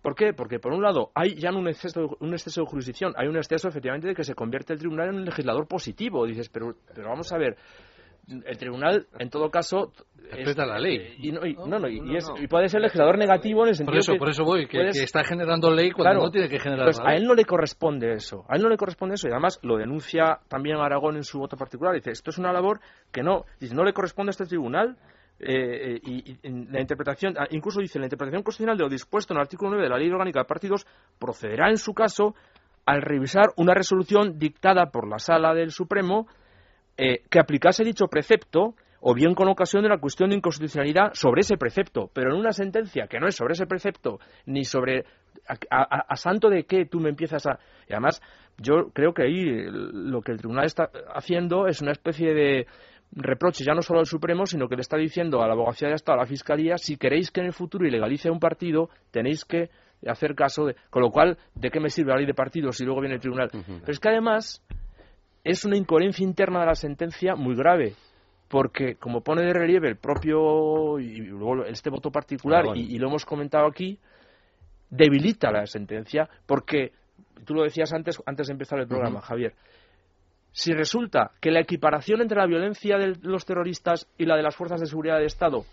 [0.00, 0.32] ¿Por qué?
[0.32, 3.68] Porque, por un lado, hay ya un exceso, un exceso de jurisdicción, hay un exceso,
[3.68, 6.26] efectivamente, de que se convierte el tribunal en un legislador positivo.
[6.26, 7.56] Dices, pero, pero vamos a ver,
[8.28, 9.92] el tribunal, en todo caso.
[10.30, 11.16] Respeta la ley.
[11.18, 13.92] Y, no, y, no, no, y, es- y puede ser legislador negativo en el sentido
[13.92, 16.24] Por eso, que por eso voy, que, puedes- que está generando ley cuando Claro.
[16.24, 18.44] no tiene que generar Pues la a él no le corresponde eso.
[18.48, 19.28] A él no le corresponde eso.
[19.28, 21.94] Y además lo denuncia también Aragón en su voto particular.
[21.94, 22.80] Dice, esto es una labor
[23.12, 24.96] que no, dice, no le corresponde a este tribunal.
[25.40, 28.88] eh, eh, y, y en la interpretación, ah, incluso dice, la interpretación constitucional de lo
[28.88, 30.86] dispuesto en el artículo 9 de la Ley Orgánica de Partidos
[31.18, 32.34] procederá en su caso
[32.86, 36.28] al revisar una resolución dictada por la Sala del Supremo
[36.96, 41.42] eh, que aplicase dicho precepto o bien con ocasión de la cuestión de inconstitucionalidad sobre
[41.42, 45.04] ese precepto, pero en una sentencia que no es sobre ese precepto, ni sobre
[45.46, 47.58] a, a- a santo de qué tú me empiezas a...
[47.86, 48.22] Y además,
[48.56, 52.66] yo creo que ahí lo que el tribunal está haciendo es una especie de
[53.12, 55.94] reproche ya no solo al Supremo, sino que le está diciendo a la abogacía de
[55.96, 59.68] Estado, a la Fiscalía, si queréis que en el futuro ilegalice un partido, tenéis que
[60.06, 60.76] hacer caso de...
[60.88, 63.20] Con lo cual, ¿de qué me sirve la ley de partidos si luego viene el
[63.20, 63.50] tribunal?
[63.52, 64.64] Pero es que además
[65.44, 67.94] es una incoherencia interna de la sentencia muy grave,
[68.48, 73.08] porque como pone de relieve el propio y luego este voto particular y, y lo
[73.08, 73.98] hemos comentado aquí
[74.90, 76.92] debilita la sentencia porque
[77.44, 79.54] tú lo decías antes antes de empezar el programa Javier
[80.52, 84.54] si resulta que la equiparación entre la violencia de los terroristas y la de las
[84.54, 85.64] fuerzas de seguridad del Estado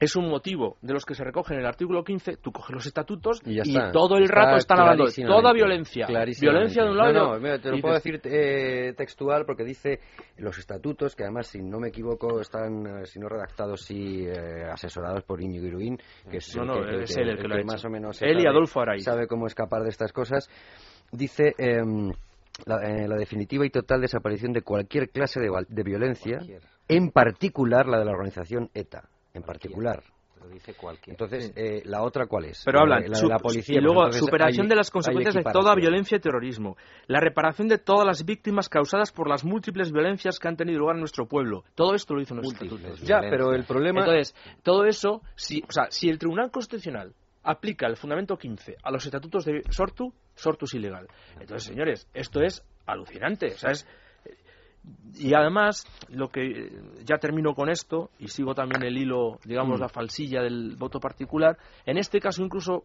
[0.00, 2.86] es un motivo de los que se recoge en el artículo 15, tú coges los
[2.86, 3.90] estatutos Y ya está.
[3.92, 6.06] todo el Está rato están hablando de toda violencia.
[6.06, 7.34] Violencia de un lado y No, otro.
[7.34, 10.00] no, mira, te lo Y puedo decir eh, textual porque dice
[10.36, 14.64] los estatutos, que además, si no me equivoco, están, eh, si no redactados, sí eh,
[14.72, 15.98] asesorados por Íñigo Iruín,
[16.30, 17.66] que es, No, el no, que, es él el que lo ha hecho.
[17.66, 19.04] más o menos Él y sabe- Adolfo Araiz.
[19.04, 20.48] sabe cómo escapar de estas cosas.
[21.10, 22.12] Dice em,
[22.66, 26.62] la, eh, la definitiva y total desaparición de cualquier clase de, violencia, Cualquier.
[26.88, 30.02] en particular la de la organización ETA, en particular.
[30.40, 31.14] Lo dice cualquiera.
[31.14, 32.62] Entonces, eh, ¿la otra cuál es?
[32.64, 33.72] Pero La hablan, la su- la policía.
[33.72, 36.76] y pues luego entonces superación hay- de las consecuencias de toda violencia y terrorismo,
[37.08, 40.94] la reparación de todas las víctimas causadas por las múltiples violencias que han tenido lugar
[40.94, 41.64] en nuestro pueblo.
[41.74, 43.00] Todo esto lo dice nuestro Múltiples.
[43.00, 43.08] estatuto.
[43.08, 44.00] Ya, pero el problema...
[44.02, 48.92] Entonces, todo eso, si, o sea, si el Tribunal Constitucional aplica el fundamento 15 a
[48.92, 51.08] los estatutos de Sortu, Sortu es ilegal.
[51.40, 53.46] Entonces, señores, esto es alucinante.
[53.54, 53.88] O sea, es,
[55.14, 56.70] y además, lo que
[57.04, 59.82] ya termino con esto y sigo también el hilo, digamos, Mm.
[59.82, 61.58] la falsilla del voto particular.
[61.86, 62.84] En este caso, incluso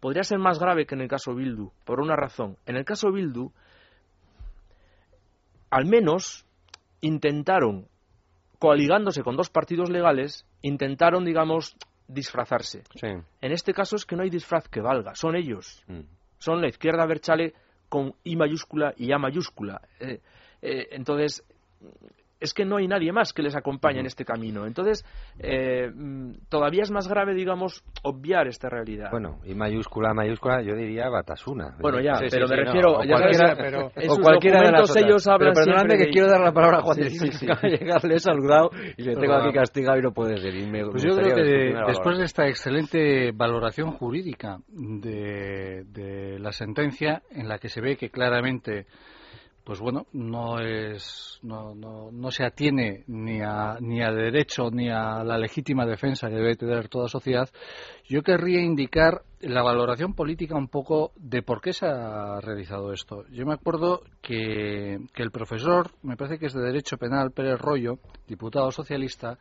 [0.00, 2.56] podría ser más grave que en el caso Bildu, por una razón.
[2.66, 3.52] En el caso Bildu,
[5.70, 6.44] al menos
[7.00, 7.86] intentaron,
[8.58, 11.76] coaligándose con dos partidos legales, intentaron, digamos,
[12.08, 12.82] disfrazarse.
[12.94, 13.08] Sí.
[13.40, 15.82] En este caso es que no hay disfraz que valga, son ellos.
[15.86, 16.00] Mm.
[16.38, 17.54] Son la izquierda Berchale
[17.88, 19.80] con I mayúscula y A mayúscula.
[20.00, 20.20] Eh,
[20.62, 21.42] eh, entonces,
[22.40, 24.66] es que no hay nadie más que les acompañe en este camino.
[24.66, 25.04] Entonces,
[25.38, 29.10] eh, mm, todavía es más grave, digamos, obviar esta realidad.
[29.12, 31.76] Bueno, y mayúscula, mayúscula, yo diría Batasuna.
[31.78, 34.18] Bueno, ya, Sí, pero sí, me no, refiero, o ya sabes, cualquiera- pero- en sus
[34.18, 36.96] cualquiera de las ellos hablan Pero siempre que de- quiero dar la palabra a Juan
[36.96, 37.46] Sí, de sí, Cis, sí.
[37.46, 40.36] que acaba de llegar, le he saludado y le tengo aquí castigado y no puede
[40.38, 40.52] ser.
[40.56, 46.38] Y me Pues yo creo que de- después de esta excelente valoración jurídica de, de
[46.40, 48.86] la sentencia, en la que se ve que claramente,
[49.64, 54.88] pues bueno, no es, no, no, no se atiene ni a, ni a derecho ni
[54.88, 57.48] a la legítima defensa que debe tener toda sociedad,
[58.04, 63.24] yo querría indicar la valoración política un poco de por qué se ha realizado esto.
[63.30, 67.60] Yo me acuerdo que, que el profesor, me parece que es de Derecho Penal, Pérez
[67.60, 69.38] Rollo, diputado socialista,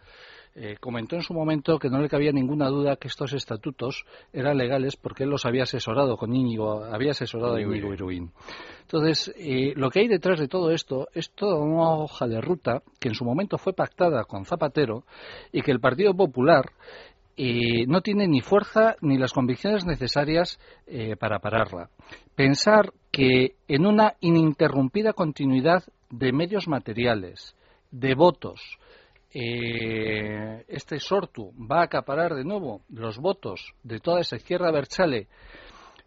[0.56, 4.58] eh, comentó en su momento que no le cabía ninguna duda que estos estatutos eran
[4.58, 8.32] legales porque él los había asesorado con Íñigo, había asesorado a Íñigo Iruín.
[8.82, 12.82] Entonces, eh, lo que hay detrás de todo esto es toda una hoja de ruta
[13.00, 15.06] que en su momento fue pactada con Zapatero
[15.52, 16.66] y que el Partido Popular
[17.38, 21.90] eh, no tiene ni fuerza ni las convicciones necesarias eh, para pararla.
[22.36, 27.56] Pensar que en una ininterrumpida continuidad de medios materiales,
[27.90, 28.78] de votos,
[29.34, 35.28] eh, este Sortu va a acaparar de nuevo los votos de toda esa izquierda Berchale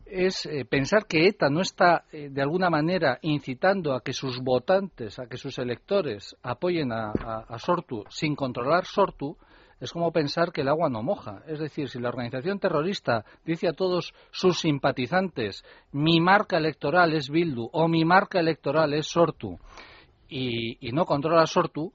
[0.06, 4.40] es eh, pensar que ETA no está eh, de alguna manera incitando a que sus
[4.40, 7.12] votantes, a que sus electores apoyen a,
[7.58, 9.36] Sortu sin controlar Sortu,
[9.80, 11.42] es como pensar que el agua no moja.
[11.46, 17.28] Es decir, si la organización terrorista dice a todos sus simpatizantes mi marca electoral es
[17.28, 19.58] Bildu o mi marca electoral es Sortu
[20.28, 21.92] y, y no controla Sortu,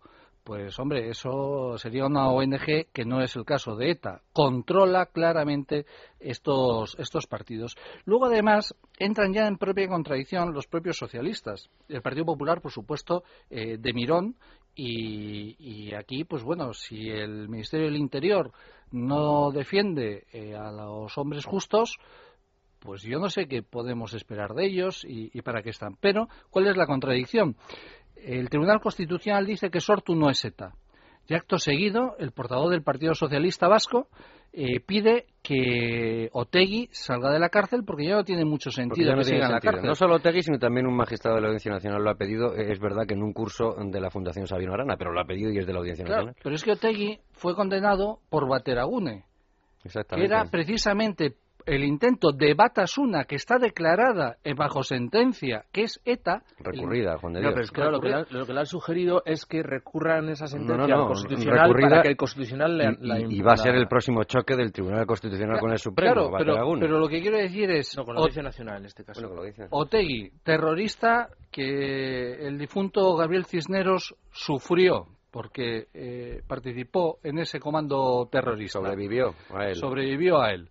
[0.49, 4.23] pues hombre, eso sería una ONG que no es el caso de ETA.
[4.33, 5.85] Controla claramente
[6.19, 7.77] estos, estos partidos.
[8.05, 11.69] Luego, además, entran ya en propia contradicción los propios socialistas.
[11.87, 14.37] El Partido Popular, por supuesto, eh, de Mirón
[14.73, 18.51] Y, aquí, pues bueno, si el Ministerio del Interior
[18.89, 21.99] no defiende eh, a los hombres justos,
[22.79, 25.95] pues yo no sé qué podemos esperar de ellos y, y, para qué están.
[25.99, 27.55] Pero, ¿cuál es la contradicción?
[28.23, 30.73] El Tribunal Constitucional dice que Sortu no es ETA.
[31.27, 34.07] Y acto seguido, el portavoz del Partido Socialista Vasco
[34.51, 39.19] eh, pide que Otegui salga de la cárcel porque ya no tiene mucho sentido no
[39.19, 39.85] que siga en la cárcel.
[39.85, 42.55] No solo Otegui, sino también un magistrado de la Audiencia Nacional lo ha pedido.
[42.55, 45.51] Es verdad que en un curso de la Fundación Sabino Arana, pero lo ha pedido
[45.51, 46.41] y es de la Audiencia claro, Nacional.
[46.41, 49.25] Pero es que Otegui fue condenado por Bateragune,
[49.83, 51.35] que era precisamente
[51.69, 56.41] el intento de Batasuna, que está declarada bajo sentencia, que es ETA.
[56.59, 57.51] Recurrida, Juan de Dios.
[57.51, 60.29] No, pero es que lo, que le, lo que le han sugerido es que recurran
[60.29, 63.41] esa sentencia no, no, no, al Constitucional para que el Constitucional la, y, la, y,
[63.41, 66.13] va a ser el próximo choque del Tribunal Constitucional claro, con el Supremo.
[66.13, 67.95] Claro, pero, pero, lo que quiero decir es.
[67.95, 69.21] No, con la Audiencia Nacional en este caso.
[69.21, 77.19] Bueno, con la Audiencia Otegui, terrorista que el difunto Gabriel Cisneros sufrió porque eh, participó
[77.23, 78.79] en ese comando terrorista.
[78.79, 79.75] Sobrevivió a él.
[79.75, 80.69] Sobrevivió a él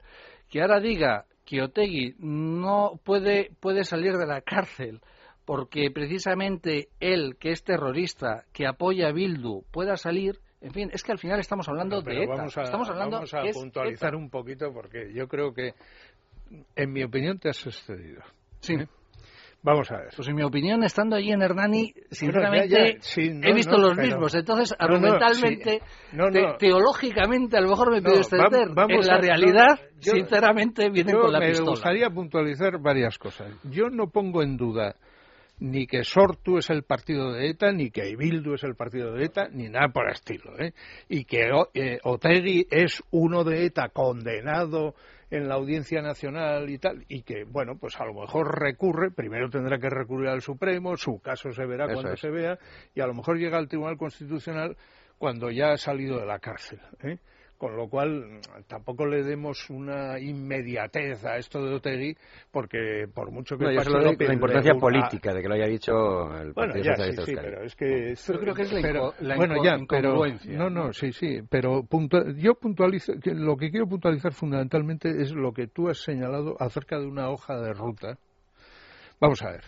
[0.48, 5.00] que ahora diga que Otegui no puede, puede salir de la cárcel
[5.48, 11.02] porque precisamente él, que es terrorista, que apoya a Bildu, pueda salir, en fin, es
[11.02, 12.34] que al final estamos hablando de ETA.
[12.34, 14.18] Vamos a, estamos hablando vamos a puntualizar ETA.
[14.18, 15.72] un poquito porque yo creo que,
[16.76, 18.20] en mi opinión, te has excedido.
[18.60, 18.74] Sí.
[18.74, 18.88] ¿Eh?
[19.60, 20.08] Vamos a ver.
[20.14, 23.72] Pues en mi opinión, estando allí en Hernani, sinceramente, ya, ya, sí, no, he visto
[23.76, 24.34] no, los pero- mismos.
[24.34, 26.16] Entonces, No, argumentalmente, sí.
[26.32, 28.68] Te- teológicamente, a lo mejor me pido extender.
[28.72, 31.70] vamos en la a- realidad, yo- sinceramente, vienen Yo con la me pistola.
[31.70, 33.52] gustaría puntualizar varias cosas.
[33.64, 34.94] Yo no pongo en duda
[35.60, 39.24] ni que Sortu es el partido de ETA, ni que Bildu es el partido de
[39.24, 40.56] ETA, ni nada por el estilo.
[40.56, 40.72] ¿eh?
[41.08, 44.94] Y que eh, Otegui es uno de ETA condenado
[45.30, 49.50] en la Audiencia Nacional y tal, y que, bueno, pues a lo mejor recurre, primero
[49.50, 52.20] tendrá que recurrir al Supremo, su caso se verá Eso cuando es.
[52.20, 52.58] se vea,
[52.94, 54.76] y a lo mejor llega al Tribunal Constitucional
[55.18, 56.80] cuando ya ha salido de la cárcel.
[57.02, 57.18] ¿eh?
[57.58, 62.16] Con lo cual, tampoco le demos una inmediatez a esto de Otegui,
[62.52, 65.92] porque por mucho que No, la importancia política de que lo haya dicho
[66.40, 68.10] el Bueno, Partido ya, sí, Socialista sí, pero es que...
[68.12, 70.10] esto- Yo creo que es la pero- la bueno, ya, pero...
[70.10, 70.92] incongruencia, No, ¿no?
[70.92, 75.66] sí, sí, pero puntu- yo puntualizo, que lo que quiero puntualizar fundamentalmente es lo que
[75.66, 78.18] tú has señalado acerca de una hoja de ruta.
[79.20, 79.64] Vamos a ver.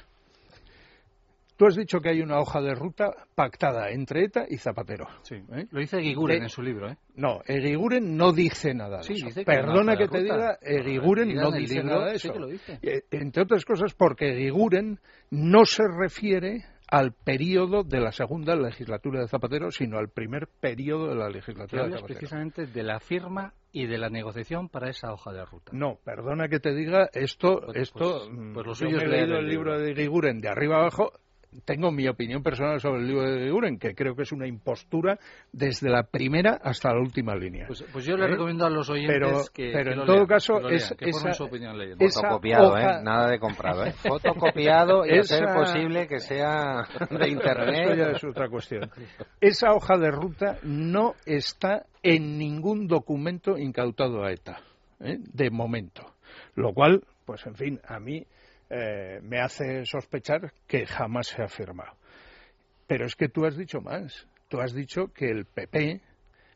[1.60, 5.06] Tú has dicho que hay una hoja de ruta pactada entre ETA y Zapatero.
[5.20, 5.34] Sí.
[5.52, 5.66] ¿eh?
[5.70, 6.96] Lo dice Guiguren De- en su libro, ¿eh?
[7.16, 9.26] No, Eguiguren no dice nada de Sí, eso.
[9.26, 10.34] dice que Perdona que te ruta.
[10.36, 12.32] diga, Eguiguren no dice libro, nada de sí eso.
[12.32, 12.78] que lo dice.
[12.80, 19.20] Eh, Entre otras cosas porque Eguiguren no se refiere al periodo de la segunda legislatura
[19.20, 22.06] de Zapatero, sino al primer periodo de la legislatura de Zapatero.
[22.18, 25.72] precisamente de la firma y de la negociación para esa hoja de ruta.
[25.74, 29.02] No, perdona que te diga esto, Pues- esto, pues- mm, pues lo yo suyo me
[29.04, 29.78] he leído el libro libro.
[29.78, 31.12] de Eguiguren de arriba abajo,
[31.64, 35.18] tengo mi opinión personal sobre el libro de Eguiguren, que creo que es una impostura
[35.52, 37.66] desde la primera hasta la última línea.
[37.66, 38.28] Pues, pues yo le ¿Eh?
[38.28, 40.68] recomiendo a los oyentes Pero- que, pero que en lo todo lean, caso que lo
[40.70, 42.04] es- que esa- su opinión leyendo.
[42.08, 43.02] Fotocopiado, hoja- ¿eh?
[43.02, 43.92] Nada de comprado, ¿eh?
[44.02, 48.12] Fotocopiado y Esa- posible que sea de Eso ya internet.
[48.16, 48.90] es otra cuestión.
[49.40, 54.60] Esa hoja de ruta no está en ningún documento incautado a ETA,
[55.00, 55.18] ¿eh?
[55.20, 56.14] de momento.
[56.54, 58.24] Lo cual, pues en fin, a mí
[58.70, 61.92] eh, me hace sospechar que jamás se ha firmado.
[62.86, 64.26] Pero es que tú has dicho más.
[64.48, 66.00] Tú has dicho que el PP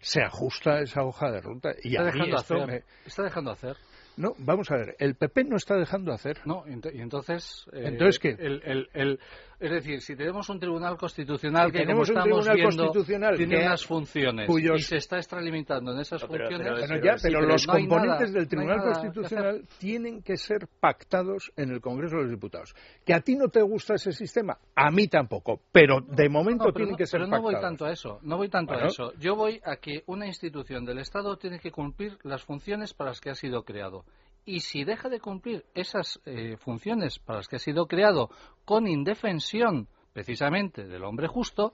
[0.00, 1.70] se ajusta a esa hoja de ruta.
[1.83, 2.66] Y Está dejando hacer.
[2.66, 3.77] me- Está dejando hacer.
[4.16, 4.96] No, vamos a ver.
[4.98, 6.38] El PP no está dejando hacer.
[6.44, 7.66] No, y entonces.
[7.72, 8.31] eh, ¿Entonces qué?
[8.38, 9.20] el- el- el-
[9.60, 13.56] es decir, si tenemos un tribunal constitucional Si que, como estamos tribunal viendo, constitucional tiene
[13.58, 16.72] que- unas funciones cuyos- y se está extralimitando en esas No, pero- funciones.
[16.72, 20.22] pero- Bueno, ya, sí, pero los no componentes nada- del no Tribunal que Constitucional tienen
[20.22, 22.74] que ser pactados en el Congreso de los Diputados.
[23.04, 26.72] Que a ti no te gusta ese sistema, a mí tampoco, pero de momento No,
[26.72, 27.70] pero tienen que ser pero no voy pactados.
[27.79, 28.87] tanto a eso, no voy tanto Bueno.
[28.87, 29.12] a eso.
[29.18, 33.20] Yo voy a que una institución del Estado tiene que cumplir las funciones para las
[33.20, 34.04] que ha sido creado.
[34.46, 38.28] Y si deja de cumplir esas eh, funciones para las que ha sido creado
[38.64, 41.72] con indefensión precisamente del hombre justo,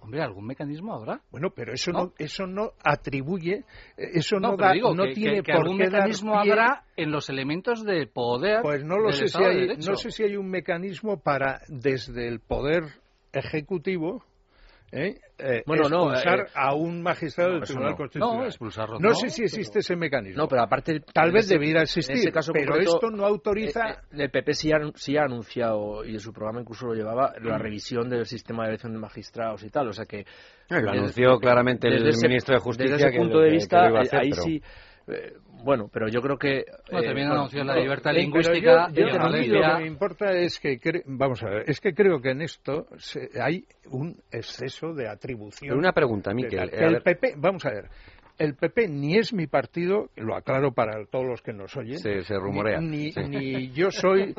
[0.00, 1.20] hombre, algún mecanismo habrá.
[1.30, 2.04] Bueno, pero eso ¿No?
[2.06, 3.64] no, eso no atribuye,
[3.96, 6.32] eh, eso no, da, digo no que, tiene que- que por algún qué dar mecanismo
[6.34, 8.62] pie- habrá en los elementos de poder.
[8.62, 12.40] Pues no lo sé si hay, no sé si hay un mecanismo para desde el
[12.40, 12.84] poder
[13.32, 14.24] ejecutivo
[14.92, 15.18] ¿eh?
[15.38, 17.96] Eh, Bueno, no, expulsar eh, a un magistrado no, del Tribunal no.
[17.96, 18.38] Constitucional.
[18.40, 18.98] No, expulsarlo.
[19.00, 20.42] No sé si existe ese mecanismo.
[20.42, 21.00] No, pero aparte.
[21.00, 23.90] Tal en vez ese- debiera en existir, ese caso pero concreto, esto no autoriza.
[23.90, 26.94] eh, eh, el PP sí ha, sí ha anunciado, y en su programa incluso lo
[26.94, 27.46] llevaba, Mm.
[27.46, 29.88] la revisión del sistema de elección de magistrados y tal.
[29.88, 30.24] O sea que.
[30.70, 33.46] Lo desde- anunció claramente el ese- ministro de Justicia Desde ese que punto lo- de
[33.46, 34.62] que- que vista, lo hacer, ahí pero- sí.
[35.08, 35.34] Eh,
[35.64, 36.64] bueno, pero yo creo que...
[36.90, 39.86] Bueno, eh, también bueno, la libertad Eh, lingüística pero yo- y yo- lo que me
[39.86, 43.64] importa es que, cre- vamos a ver, es que creo que en esto se- hay
[43.90, 45.68] un exceso de atribución.
[45.70, 46.68] Pero una pregunta, Miquel.
[46.72, 47.88] eh, el PP, vamos a ver,
[48.38, 51.98] el PP ni es mi partido, lo aclaro para todos los que nos oyen.
[51.98, 52.80] se, se rumorea.
[52.80, 53.20] Ni, sí.
[53.28, 54.34] ni yo soy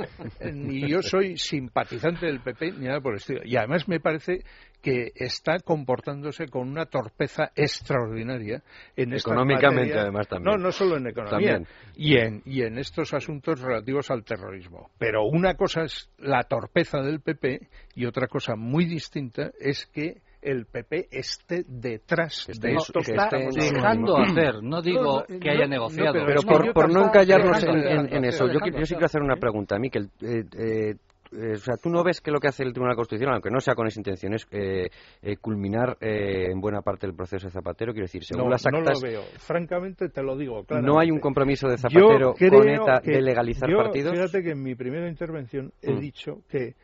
[0.54, 3.42] ni yo soy simpatizante del PP ni nada por el estilo.
[3.44, 4.44] Y además me parece
[4.82, 8.62] que está comportándose con una torpeza extraordinaria
[8.96, 10.56] en Económicamente, además, también.
[10.56, 11.54] No, no solo en economía.
[11.54, 11.68] También.
[11.96, 14.92] Y en, y en estos asuntos relativos al terrorismo.
[14.98, 20.22] Pero una cosa es la torpeza del PP y otra cosa muy distinta es que
[20.42, 23.56] el PP esté detrás Que de esto que hablando.
[23.56, 26.20] dejando hacer, no digo No, no, que haya no, negociado.
[26.20, 29.40] no, Pero por, no encallarnos en, eso, yo, yo sí quiero hacer una ¿eh?
[29.40, 30.10] pregunta, Miquel.
[30.22, 30.96] Eh, eh,
[31.34, 33.60] eh, o sea, tú no ves que lo que hace el Tribunal Constitucional, aunque no
[33.60, 34.88] sea con esa intención, es eh,
[35.22, 37.92] eh, culminar eh, en buena parte el proceso de Zapatero.
[37.92, 39.22] Quiero decir, según No, las no actas, lo veo.
[39.40, 40.64] Francamente te lo digo.
[40.82, 44.14] no hay un compromiso de Zapatero con ETA que- de legalizar yo, partidos.
[44.14, 46.00] Fíjate que en mi primera intervención he Mm.
[46.00, 46.76] dicho que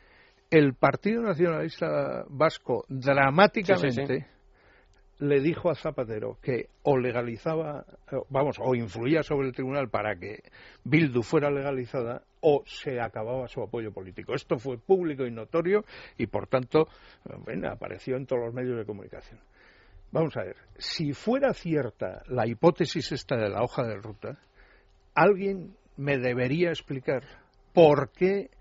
[0.54, 8.18] el Partido Nacionalista Vasco dramáticamente Sí, sí, le dijo a Zapatero que o legalizaba, eh,
[8.30, 10.44] vamos, o influía sobre el tribunal para que
[10.84, 14.36] Bildu fuera legalizada o se acababa su apoyo político.
[14.36, 15.86] Esto fue público y notorio
[16.20, 16.88] y, por tanto,
[17.26, 19.40] eh, bueno, apareció en todos los medios de comunicación.
[20.12, 24.38] Vamos a ver, si fuera cierta la hipótesis esta de la hoja de ruta,
[25.16, 27.24] alguien me debería explicar
[27.74, 28.52] por qué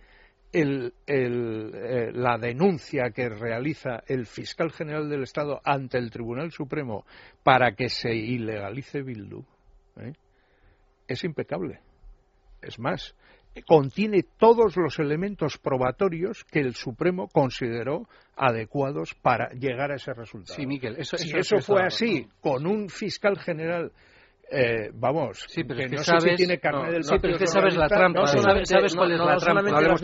[0.53, 6.51] el- el, eh, la denuncia que realiza el fiscal general del Estado ante el Tribunal
[6.53, 7.05] Supremo
[7.43, 9.45] para que se ilegalice Bildu
[9.97, 10.13] ¿eh?
[11.09, 11.81] es impecable.
[12.61, 13.15] Es más,
[13.67, 20.55] contiene todos los elementos probatorios que el Supremo consideró adecuados para llegar a ese resultado.
[20.55, 23.93] Sí, Miquel, eso, si eso- eso eso- fue así, con un fiscal general,
[24.53, 27.05] eh, vamos, Sí, pero que es que no sabes, sé si tiene carne no, del
[27.05, 29.39] sí, pero es que sabes la trampa, no, ¿sabes, sabes cuál es no, la no
[29.39, 29.61] trampa?
[29.63, 30.03] solamente Hablemos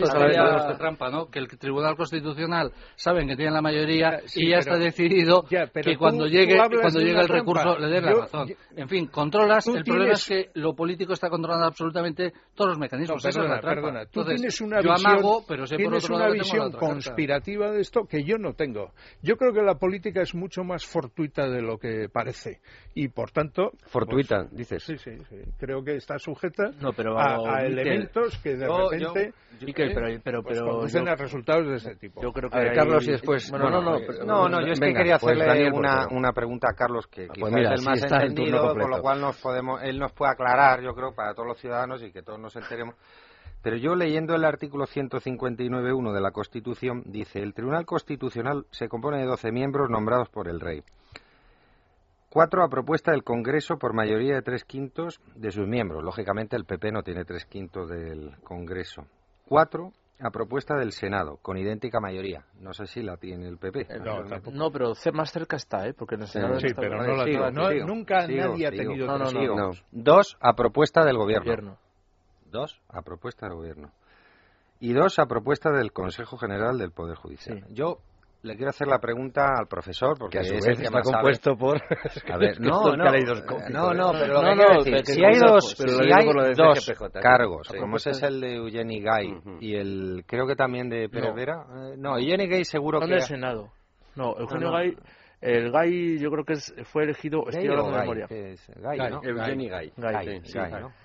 [0.67, 1.27] la trampa, ¿no?
[1.29, 5.43] Que el Tribunal Constitucional saben que tiene la mayoría sí, y ya pero- está decidido
[5.49, 7.79] ya, que tú- cuando tú llegue hablas cuando de llegue el recurso trampa.
[7.79, 8.47] le den la Yo- razón.
[8.47, 9.65] yo- en fin, controlas.
[9.65, 13.23] Tú El problema es tienes- que lo político está controlando absolutamente todos los mecanismos.
[13.23, 13.81] No, perdona, la trampa.
[13.81, 13.99] perdona.
[14.05, 16.71] Tú Entonces, tienes una yo visión, amago, pero sé por tienes otro una lado visión
[16.71, 18.91] conspirativa de esto que yo no tengo.
[19.21, 22.59] Yo creo que la política es mucho más fortuita de lo que parece
[22.95, 24.83] y por tanto Fortuita, pues, dices.
[24.83, 25.35] sí, sí, sí.
[25.57, 29.91] Creo que está sujeta No, pero, a, a Miquel, elementos que de yo- repente Miquel,
[29.93, 32.21] pero, pero, pues, pero conducen yo, a resultados de ese tipo.
[32.21, 34.25] yo creo que A ver, hay- Carlos, y después- Bueno, bueno, no, no, eh, pero-
[34.25, 37.27] No, no, yo es que quería pues hacerle Daniel, una, una pregunta a Carlos que
[37.27, 38.89] Pues quizás mira, es el sí más en turno entendido, con completo.
[38.97, 42.11] lo cual nos podemos, él nos puede aclarar, yo creo, para todos los ciudadanos y
[42.11, 42.95] que todos nos enteremos.
[43.61, 49.17] Pero yo leyendo el artículo 159.1 de la Constitución, dice, el Tribunal Constitucional se compone
[49.17, 50.81] de 12 miembros nombrados por el Rey.
[52.29, 56.03] Cuatro a propuesta del Congreso por mayoría de tres quintos de sus miembros.
[56.03, 59.05] Lógicamente el PP no tiene tres quintos del Congreso.
[59.47, 62.43] Cuatro a propuesta del Senado, con idéntica mayoría.
[62.59, 63.81] No sé si la tiene el PP.
[63.89, 64.21] Eh, No.
[64.51, 65.93] No, pero más cerca está, ¿eh?
[65.93, 67.51] Porque en el Senado Sí, está- pero no la sigo, tiene.
[67.51, 69.39] No, sigo, nunca sigo, nadie ha tenido No, no, tres no.
[69.41, 69.55] Sigo.
[69.55, 69.71] No.
[69.91, 71.45] Dos a propuesta del Gobierno.
[71.45, 71.77] gobierno.
[72.51, 73.91] Dos a propuesta del Gobierno.
[74.81, 77.63] Y dos a propuesta del Consejo General del Poder Judicial.
[77.67, 77.73] Sí.
[77.73, 77.99] Yo
[78.41, 80.83] le quiero hacer la pregunta al profesor, porque que a su es vez el que
[80.85, 81.15] está más sabe.
[81.15, 81.77] compuesto por...
[82.31, 83.95] A ver, no, no, no, ¿eh?
[83.95, 87.09] no, pero lo No, que no, quiero decir, si hay dos, si hay dos CGPJ,
[87.11, 87.21] tío.
[87.21, 91.29] cargos, como ese es el de Eugeni Gay y el, creo que también de Pérez
[91.29, 91.35] No.
[91.35, 93.07] Vera, eh, no, Eugeni Gay seguro que...
[93.07, 93.71] del Senado.
[94.15, 94.77] No, Eugenio no.
[94.77, 94.95] Gay,
[95.41, 98.25] el Gay yo creo que es, fue elegido, Gay estoy hablando de memoria.
[98.27, 98.69] ¿qué es?
[98.75, 98.89] ¿no?
[98.89, 98.97] Gay,
[100.25, 100.57] Gay, sí.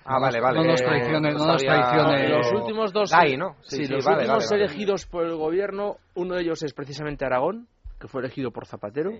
[0.05, 0.57] Ah, vale, vale.
[0.59, 2.29] No nos eh, traicione, no nos traicione.
[2.29, 3.55] Los Eh, últimos dos, Gay, ¿no?
[3.61, 4.63] Sí, Sí, sí, los vale, últimos vale, vale.
[4.65, 7.67] elegidos por el gobierno, uno de ellos es precisamente Aragón,
[7.99, 9.17] que fue elegido por Zapatero, Sí.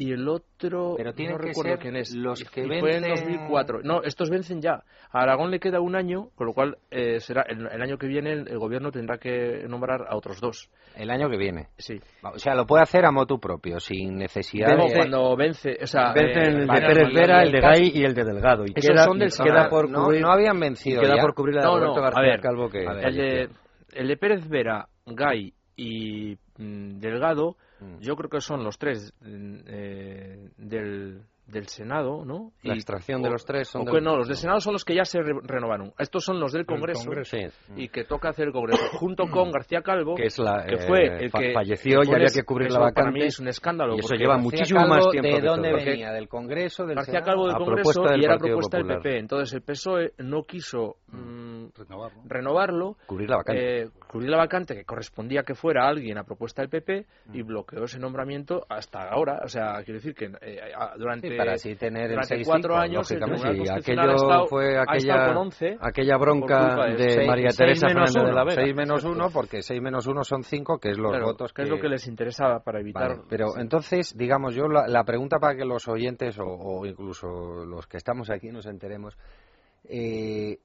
[0.00, 2.14] Y el otro Pero tienen no que recuerdo ser quién es.
[2.14, 3.80] los que y fue en vencen- 2004.
[3.82, 4.84] No, estos vencen ya.
[5.10, 8.06] A Aragón le queda un año, con lo cual eh, será el, el año que
[8.06, 10.70] viene el, el gobierno tendrá que nombrar a otros dos.
[10.94, 11.66] El año que viene.
[11.78, 11.98] Sí.
[12.22, 14.94] O sea, lo puede hacer a motu propio, sin necesidad Luego, de...
[14.98, 18.04] cuando vence, o sea, Vencen eh, el de vale, Pérez Vera, el de Gay y
[18.04, 18.64] el de Delgado.
[18.66, 21.22] Y Esos queda, son del queda por no, cubrir, no habían y vencido queda ya.
[21.22, 22.86] por cubrir la de No, Roberto no, a García ver, Calvo que...
[22.86, 23.06] a ver.
[23.06, 23.48] el de,
[23.94, 27.98] el de Pérez Vera, Gay y mm, Delgado, Mm.
[28.00, 32.52] yo creo que son los tres mm, eh, del, del Senado, ¿no?
[32.62, 34.84] La Y- extracción de los tres son o del- no, los del Senado son los
[34.84, 35.92] que ya se re- renovaron.
[35.98, 37.36] Estos son los del Congreso, Congreso.
[37.38, 37.46] Sí.
[37.76, 40.86] y que toca hacer el Congreso, junto con García Calvo, que es la que eh,
[40.86, 43.38] fue el fa- que falleció y había que cubrir eso la Para mí vacante es
[43.40, 43.94] un escándalo.
[43.96, 46.12] y eso lleva García muchísimo Calvo, más tiempo ¿De dónde venía?
[46.12, 46.84] ¿Del Congreso?
[46.84, 47.26] Del García Senado?
[47.26, 49.18] Calvo del A Congreso propuesta del y era propuesta del PP.
[49.18, 51.37] Entonces el PSOE E no quiso mm,
[51.76, 52.22] Renovarlo.
[52.26, 53.82] renovarlo, Cubrir la vacante.
[53.82, 57.34] eh, cubrir la vacante que correspondía que fuera alguien a propuesta del PP Mm.
[57.34, 59.40] y bloqueó ese nombramiento hasta ahora.
[59.44, 60.60] O sea, quiero decir que eh,
[60.96, 63.24] durante, Sí, para así tener el durante 6-5, cuatro años el sí,
[63.70, 68.22] ha aquello estado- fue ha aquella, con 11 aquella bronca de María Teresa Fernández de
[68.22, 68.62] la uno, Vega.
[68.62, 71.62] seis menos uno, porque 6 menos 1 son 5, que es los Claro, votos que
[71.62, 73.08] es lo que les interesaba para evitar.
[73.08, 77.28] Vale, pero entonces, digamos, yo la, la pregunta para que los oyentes o, o incluso
[77.64, 79.16] los que estamos aquí nos enteremos,
[79.84, 80.58] eh,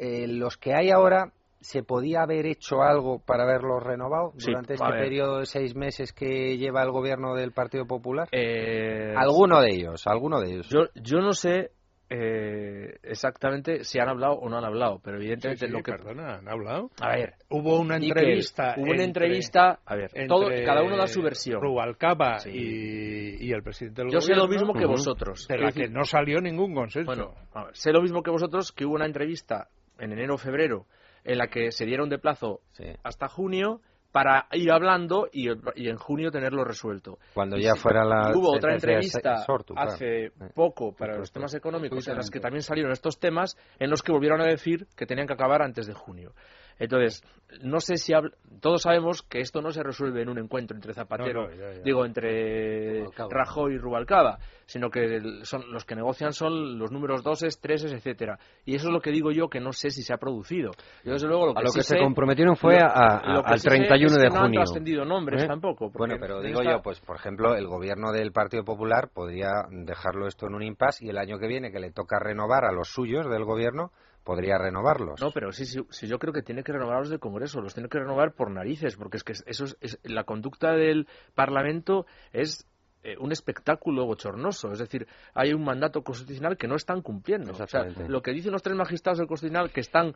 [0.00, 4.74] eh, los que hay ahora, ¿se podía haber hecho algo para haberlos renovado Sí, durante
[4.74, 8.26] este periodo de seis meses que lleva el gobierno del Partido Popular?
[8.32, 10.68] Eh, alguno de ellos, alguno de ellos.
[10.70, 11.72] Yo, yo no sé
[12.12, 15.92] eh, exactamente si han hablado o no han hablado, pero evidentemente Sí, sí, lo que...
[15.92, 16.90] perdona, ¿han hablado?
[17.00, 18.74] A ver, Hubo una entrevista.
[18.76, 21.60] hubo una entre- entrevista, a ver, todo, cada uno da su versión.
[21.60, 22.50] Rubalcaba Sí.
[22.52, 25.46] y, y el presidente del Yo sé lo mismo que vosotros.
[25.46, 27.06] De la que no salió ningún consenso.
[27.06, 29.68] Bueno, a ver, sé lo mismo que vosotros, que hubo una entrevista
[30.00, 30.86] en enero o febrero
[31.24, 33.80] en la que se dieron de plazo Sí, hasta junio
[34.12, 37.18] para ir hablando y, y en junio tenerlo resuelto.
[37.32, 38.32] cuando Y ya sí, fuera la.
[38.34, 39.92] Hubo otra entrevista Sortu, claro.
[39.92, 40.44] hace Sí.
[40.54, 44.12] poco para los temas económicos en las que también salieron estos temas en los que
[44.12, 46.32] volvieron a decir que tenían que acabar antes de junio.
[46.80, 47.22] Entonces,
[47.62, 50.94] no sé si habl- todos sabemos que esto no se resuelve en un encuentro entre
[50.94, 51.82] Zapatero, No, no, ya, ya.
[51.82, 53.28] digo, entre Rubalcaba.
[53.30, 58.38] Rajoy y Rubalcaba, sino que son los que negocian son los números doses, treses, etcétera.
[58.64, 60.70] Y eso es lo que digo yo que no sé si se ha producido.
[61.04, 63.58] Yo desde luego lo que A lo sí que se comprometieron fue lo- a- al
[63.58, 64.60] sí sé 31 es de que No han junio.
[64.60, 65.46] trascendido nombres ¿Eh?
[65.46, 65.90] tampoco.
[65.90, 70.26] Bueno, pero digo esta- yo, pues por ejemplo, el gobierno del Partido Popular podría dejarlo
[70.28, 72.88] esto en un impasse y el año que viene, que le toca renovar a los
[72.88, 73.90] suyos del gobierno,
[74.24, 75.20] podría renovarlos.
[75.20, 77.88] No, pero sí, sí, sí, yo creo que tiene que renovarlos del Congreso, los tiene
[77.88, 82.66] que renovar por narices, porque es que eso es, es- la conducta del Parlamento es
[83.02, 87.52] eh, un espectáculo bochornoso, es decir, hay un mandato constitucional que no están cumpliendo.
[87.52, 88.12] O sea, Exactamente.
[88.12, 90.12] lo que dicen los tres magistrados del Constitucional que están, eh,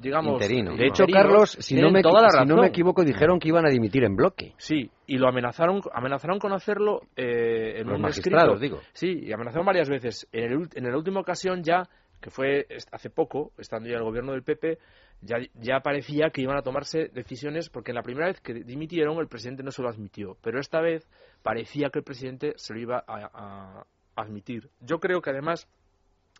[0.00, 3.66] digamos, Interinos, De hecho, Carlos, si no, me, si no me equivoco, dijeron que iban
[3.66, 4.54] a dimitir en bloque.
[4.56, 8.76] Sí, y lo amenazaron, amenazaron con hacerlo eh, en Los un magistrados, escrito.
[8.76, 8.88] digo.
[8.92, 10.28] Sí, y amenazaron varias veces.
[10.30, 11.88] En, el en la última ocasión ya,
[12.22, 14.78] que fue hace poco, estando ya el gobierno del PP,
[15.20, 19.18] ya, ya parecía que iban a tomarse decisiones, porque en la primera vez que dimitieron
[19.18, 21.06] el presidente no se lo admitió, pero esta vez
[21.42, 24.70] parecía que el presidente se lo iba a, a admitir.
[24.80, 25.68] Yo creo que además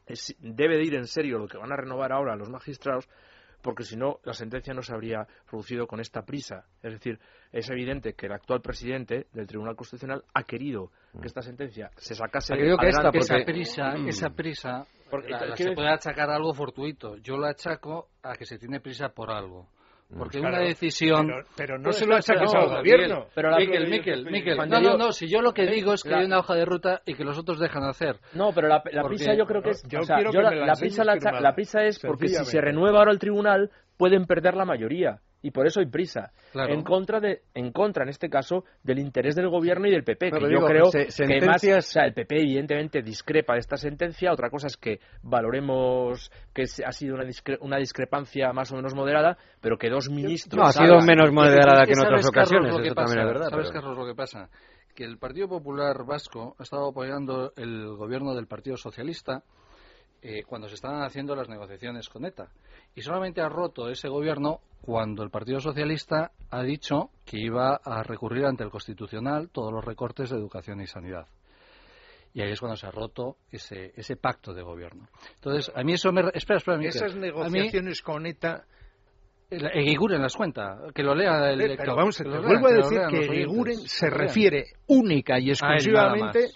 [0.06, 3.08] es- debe de ir en serio lo que van a renovar ahora los magistrados,
[3.62, 6.64] porque si no, la sentencia no se habría producido con esta prisa.
[6.82, 7.20] Es decir,
[7.52, 12.16] es evidente que el actual presidente del Tribunal Constitucional ha querido que esta sentencia se
[12.16, 12.88] sacase creo que.
[12.88, 14.08] Esa prisa, Mm.
[14.08, 17.18] esa prisa, Porque, la- se puede achacar a algo fortuito.
[17.18, 19.68] Yo la achaco a que se tiene prisa por algo.
[20.08, 21.26] Porque Claro, una decisión...
[21.26, 23.26] Pero, pero no se lo achaques no, al gobierno.
[23.34, 24.56] Pero la- Miquel, Miquel, Miquel.
[24.56, 26.64] No, no, no, si yo lo que digo es que la- hay una hoja de
[26.64, 28.20] ruta y que los otros dejan hacer.
[28.32, 29.82] No, pero la, la prisa yo creo que es.
[29.86, 31.04] Yo o sea, quiero yo que la, me la la enseñes prisa
[31.40, 35.50] la, prisa es porque si se renueva ahora el tribunal pueden perder la mayoría y
[35.50, 36.72] por eso hay prisa Claro.
[36.72, 40.30] en contra de en contra en este caso del interés del gobierno y del PP
[40.30, 43.60] Pero que yo creo se- que más sentencias- o sea el PP evidentemente discrepa de
[43.60, 48.52] esta sentencia otra cosa es que valoremos que se- ha sido una, discre- una discrepancia
[48.52, 51.92] más o menos moderada pero que dos ministros No, ha sido salgan- menos moderada que
[51.92, 53.20] en otras ¿sabes, Carlos, ocasiones, lo que eso también pasa?
[53.20, 53.48] es verdad.
[53.50, 54.48] ¿Sabes, pero- Carlos, lo que pasa?
[54.94, 59.42] Que el Partido Popular Vasco ha estado apoyando el gobierno del Partido Socialista
[60.22, 62.48] eh, cuando se estaban haciendo las negociaciones con ETA.
[62.94, 68.02] Y solamente ha roto ese gobierno cuando el Partido Socialista ha dicho que iba a
[68.02, 71.26] recurrir ante el Constitucional todos los recortes de educación y sanidad.
[72.34, 75.06] Y ahí es cuando se ha roto ese, ese pacto de gobierno.
[75.34, 76.22] Entonces, a mí eso me...
[76.32, 76.88] Espera, espera, Miquel.
[76.96, 78.64] Esas mí, negociaciones con ETA.
[79.50, 83.00] Eguiguren las cuenta, que lo lea el Eh, pero vamos, a- vuelvo a que decir
[83.10, 83.26] que que
[83.86, 84.26] se lo lean.
[84.26, 86.48] refiere única y exclusivamente.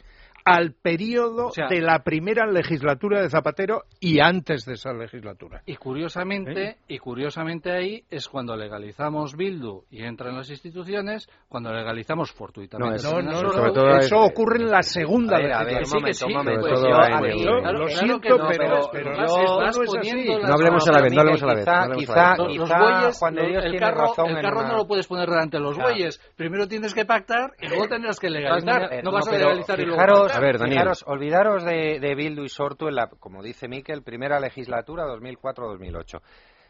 [0.46, 5.60] Al periodo O sea- de la primera legislatura de Zapatero y antes de esa legislatura.
[5.66, 11.72] Y curiosamente, y curiosamente ahí es cuando legalizamos Bildu y entra en las instituciones, cuando
[11.72, 13.02] legalizamos fortuitamente.
[13.02, 15.80] No, No, no, sobre no, todo eso es- ocurre en la segunda legislatura.
[16.60, 16.80] Pues
[17.72, 18.36] lo claro siento,
[18.92, 20.28] pero, no, es así.
[20.52, 21.64] hablemos a la vez, no hablemos a la vez.
[21.96, 25.56] Quizá, quizá, lo- Dios el tiene carro, razón el carro no lo puedes poner delante
[25.56, 26.20] de los bueyes.
[26.36, 28.92] Primero tienes que pactar y luego tendrás que legalizar.
[28.92, 30.00] Eh, No vas a legalizar y luego.
[30.36, 30.88] A ver, Daniel.
[31.06, 36.20] olvidaros de, de Bildu y Sortu en la, como dice Miquel, primera legislatura 2004-2008.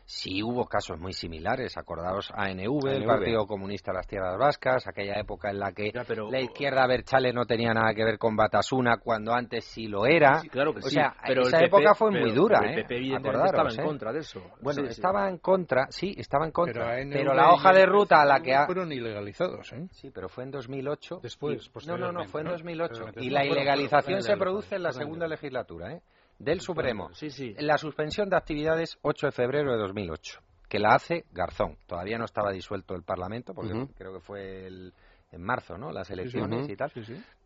[0.08, 3.06] Sí hubo casos muy similares, acordaos ANV, el ANV.
[3.08, 6.86] Partido Comunista de las Tierras Vascas, aquella época en la que Ya, pero- la izquierda
[6.86, 10.38] Berchale no tenía nada que ver con Batasuna, cuando antes sí lo era.
[10.38, 12.58] Sí, claro que o sí, sea, pero el esa PP época fue pero- muy dura,
[12.60, 12.82] pero el ¿eh?
[12.84, 13.84] PP evidentemente Acordaros, estaba en ¿eh?
[13.90, 14.42] contra de eso.
[14.62, 14.92] Bueno, Sí, sí.
[14.92, 16.84] estaba en contra, sí, estaba en contra.
[16.84, 18.66] Pero ANV Pero la hoja de ruta a la que ha...
[18.66, 19.88] fueron ilegalizados, ¿eh?
[19.90, 21.18] Sí, pero fue en 2008.
[21.20, 22.52] Después, Y- No, no, no, fue en ¿no?
[22.52, 22.88] 2008.
[22.90, 23.24] Posteriormente.
[23.24, 26.00] Y la ilegalización se produce en la segunda legislatura, ¿eh?
[26.38, 27.12] Del Supremo.
[27.14, 27.54] Sí, sí.
[27.58, 31.76] La suspensión de actividades 8 de febrero de 2008, que la hace Garzón.
[31.86, 34.92] Todavía no estaba disuelto el Parlamento, porque creo que fue el-
[35.32, 35.90] en marzo, ¿no?
[35.90, 36.90] Las elecciones y tal.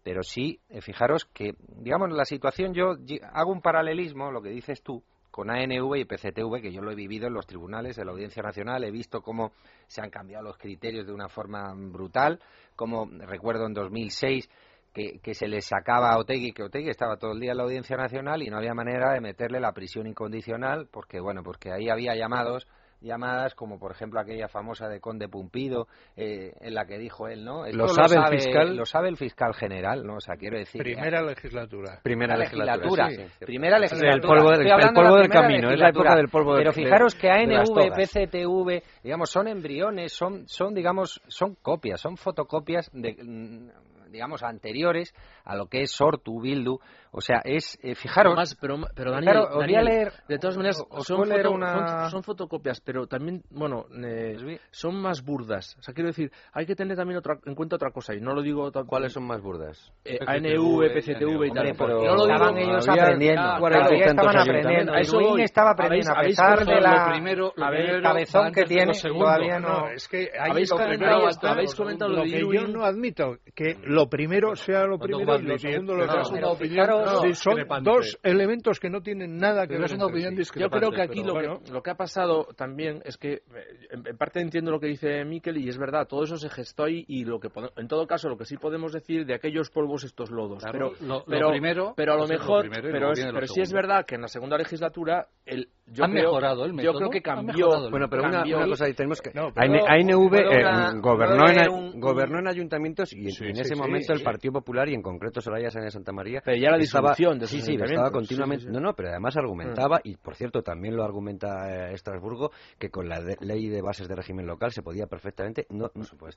[0.02, 2.92] Pero sí, eh, fijaros que, digamos, la situación, yo
[3.32, 6.94] hago un paralelismo, lo que dices tú, con ANV y PCTV, que yo lo he
[6.94, 9.52] vivido en los tribunales, en la Audiencia Nacional, he visto cómo
[9.86, 12.40] se han cambiado los criterios de una forma brutal,
[12.76, 14.48] como recuerdo en 2006
[14.92, 17.62] que, que se le sacaba a Otegui, que Otegui estaba todo el día en la
[17.64, 21.88] Audiencia Nacional y no había manera de meterle la prisión incondicional, porque, bueno, porque ahí
[21.88, 22.66] había llamados
[23.02, 25.86] llamadas como por ejemplo aquella famosa de Conde Pumpido
[26.18, 28.76] eh, en la que dijo él no Esto ¿Lo sabe el fiscal?
[28.76, 31.98] lo sabe el fiscal general no o sea quiero decir Primera legislatura.
[32.02, 33.46] Primera legislatura, sí, sí, cierto.
[33.46, 34.28] primera El legislatura.
[34.34, 36.82] polvo del- el de polvo del camino, es la época del polvo de- Pero de-
[36.82, 37.90] fijaros que ANV.
[37.96, 43.70] PCTV, digamos, son embriones, son, son digamos, son copias, son fotocopias de, mm,
[44.10, 46.78] digamos, anteriores a lo que es Sortu, Bildu.
[47.12, 50.12] O sea, es, eh, fijaros, Más, pero, pero Daniel, Claro, os voy a Daniel, leer-
[50.28, 54.60] de todas maneras, os son, foto- una- son, son fotocopias, pero también, bueno, eh, vi-
[54.70, 55.76] son más burdas.
[55.80, 58.32] O sea, quiero decir, hay que tener también otra, en cuenta otra cosa, y no
[58.32, 58.70] lo digo...
[58.70, 59.92] tan- ¿Cuáles son más burdas?
[60.04, 61.66] eh, ANV, PCTV y tal.
[61.66, 63.42] Hombre, pero no lo digo, estaban ellos había aprendiendo.
[63.42, 64.92] Todavía tantos estaban aprendiendo.
[64.92, 65.42] A eso voy.
[65.42, 68.52] estaba Habéis- aprendiendo a pesar de lo la, primero- lo a ver, el primero cabezón
[68.52, 68.92] que lo tiene.
[69.02, 69.68] Todavía no.
[69.80, 71.50] No, es que ahí Habéis está, comentado- ahí está.
[71.50, 75.38] habéis comentado lo lo de que yo no admito que lo primero sea lo primero
[75.38, 79.74] y lo segundo lo es una opinión son dos elementos que no tienen nada que
[79.74, 80.44] ver es una entre opinión.
[80.56, 83.42] Yo creo que aquí lo, que, lo que ha pasado también es que, eh,
[83.90, 87.04] en, parte entiendo lo que dice Miquel y es verdad, todo eso se gestó ahí
[87.08, 90.30] y lo que en todo caso lo que sí podemos decir de aquellos polvos estos
[90.30, 90.62] lodos.
[90.62, 93.24] Claro, pero, lo- lo pero, primero, pero a lo es lo mejor, y pero, es-
[93.24, 96.64] lo pero sí es verdad que en la segunda legislatura el, yo Han creo, mejorado
[96.64, 97.68] el Yo método, creo que cambió.
[97.90, 99.30] Bueno, pero una, cambió una cosa ahí tenemos que...
[99.34, 103.30] No, pero- ANV ¿Puedo eh, una- gobernó, en, leer un- gobernó en ayuntamientos y, en-
[103.32, 104.22] Sí, y en sí, ese sí, momento el.
[104.22, 107.38] Partido Popular y en concreto Soraya Sáenz de Santa María Pero ya la estaba- disolución
[107.38, 108.80] de sí, sí, estaba continuamente Sí, sí, sí.
[108.80, 113.08] no no pero además argumentaba y por cierto también lo argumenta eh, Estrasburgo que con
[113.08, 115.90] la de- ley de bases de régimen local se podía perfectamente no,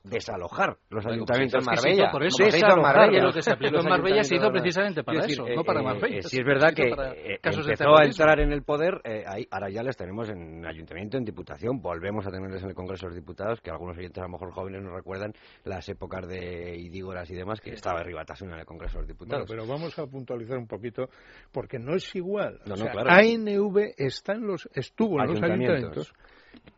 [0.04, 3.22] desalojar los Bueno, ayuntamientos pues en hizo Marbella por eso, Desalojar se hizo en Marbella.
[3.24, 5.84] Lo que se aplicó los en Marbella se hizo precisamente para eso, no para eh,
[5.84, 6.16] Marbella.
[6.18, 9.82] eh, sí es verdad que eh, empezó a entrar en el poder eh, ahora ya
[9.82, 13.60] les tenemos en ayuntamiento en diputación volvemos a tenerles en el Congreso de los Diputados
[13.60, 15.32] que algunos oyentes a lo mejor jóvenes no recuerdan
[15.64, 19.38] las épocas de Idígoras y demás que estaba Ribatasuna en el Congreso de los Bueno,
[19.38, 21.08] Diputados pero vamos a puntualizar un poquito
[21.52, 22.60] porque no es igual.
[22.66, 23.10] No, O no, sea, claro.
[23.10, 26.12] ANV está en los, estuvo en los Ayuntamientos.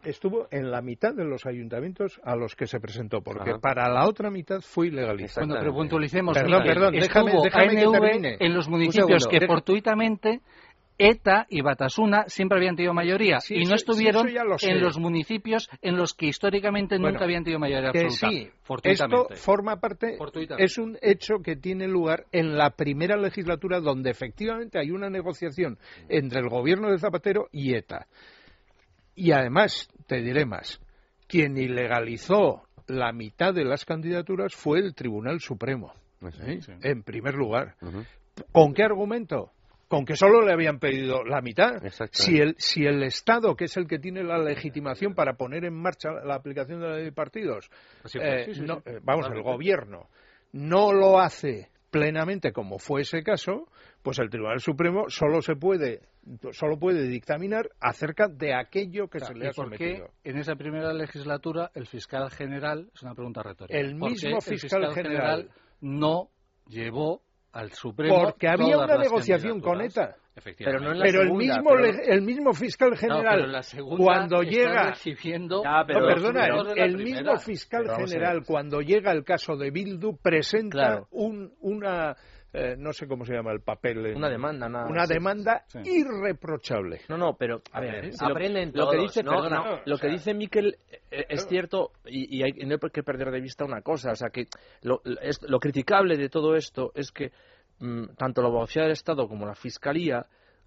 [0.05, 3.59] estuvo en la mitad de los ayuntamientos a los que se presentó, porque Ajá.
[3.59, 5.47] para la otra mitad fue ilegalizado.
[5.47, 6.37] Bueno, pero puntualicemos.
[6.37, 8.37] Perdón, perdón, déjame- Estuvo déjame que ANV termine.
[8.41, 10.41] en los municipios segundo, que deja- fortuitamente
[10.99, 14.99] ETA y Batasuna siempre habían tenido mayoría Sí, y no sí, estuvieron lo en los
[14.99, 18.29] municipios en los que históricamente Bueno, nunca habían tenido mayoría que absoluta.
[18.31, 18.51] sí,
[18.85, 20.17] esto forma parte,
[20.59, 25.79] es un hecho que tiene lugar en la primera legislatura donde efectivamente hay una negociación
[26.09, 28.07] entre el gobierno de Zapatero y ETA.
[29.15, 30.81] Y además, te diré más,
[31.27, 35.93] quien ilegalizó la mitad de las candidaturas fue el Tribunal Supremo,
[36.23, 36.61] ¿eh?
[36.61, 36.73] Sí.
[36.83, 37.75] en primer lugar.
[38.53, 39.53] ¿Con qué argumento?
[39.89, 41.85] Con que solo le habían pedido la mitad.
[41.85, 42.19] Exacto.
[42.21, 45.75] Si el, si el Estado, que es el que tiene la legitimación para poner en
[45.75, 47.71] marcha la aplicación de la ley de partidos,
[48.05, 48.43] Así fue.
[48.43, 48.83] eh, Sí, sí, no- sí.
[48.87, 50.09] eh, vamos, el gobierno
[50.53, 53.69] no lo hace plenamente como fue ese caso,
[54.03, 56.01] pues el Tribunal Supremo solo se puede
[56.51, 60.11] solo puede dictaminar acerca de aquello que se le ¿Y ha por qué sometido.
[60.25, 64.37] en esa primera legislatura el fiscal general, es una pregunta retórica, El ¿por qué mismo
[64.39, 66.31] el fiscal general no
[66.67, 67.23] llevó
[67.53, 69.81] al Supremo Porque había todas una las negociación con?
[69.81, 70.17] ETA.
[70.35, 70.65] Efectivamente.
[70.65, 73.45] Pero no en la Pero el segunda, mismo pero- el mismo fiscal No, general pero
[73.47, 77.97] en la segunda cuando llega recibiendo Ya, pero- No, perdona, el, el mismo fiscal Pero
[78.07, 81.09] general, cuando llega el caso de Bildu, presenta Claro.
[81.13, 82.15] un, una,
[82.59, 84.89] eh, no sé cómo se llama el papel, en- Una demanda, nada.
[84.89, 85.13] una sí.
[85.15, 85.79] demanda Sí.
[85.85, 87.01] irreprochable.
[87.09, 89.33] No, no, pero a ver, ver, si lo- aprenden lo, que dice, ¿no?
[89.33, 90.77] perdona, No, lo o que sea, dice Miquel
[91.11, 94.13] eh, es cierto y, y hay, y no hay que perder de vista una cosa,
[94.13, 94.47] o sea que
[94.83, 97.31] lo, es- lo criticable de todo esto es que
[97.81, 100.25] mm, tanto la abogacía del Estado como la Fiscalía,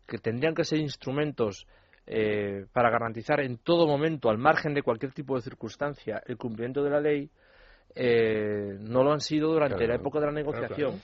[0.07, 1.65] que tendrían que ser instrumentos
[2.11, 6.83] eh, para garantizar en todo momento, al margen de cualquier tipo de circunstancia, el cumplimiento
[6.83, 7.29] de la ley,
[7.95, 11.01] eh, no lo han sido durante Claro, la época de la claro, negociación.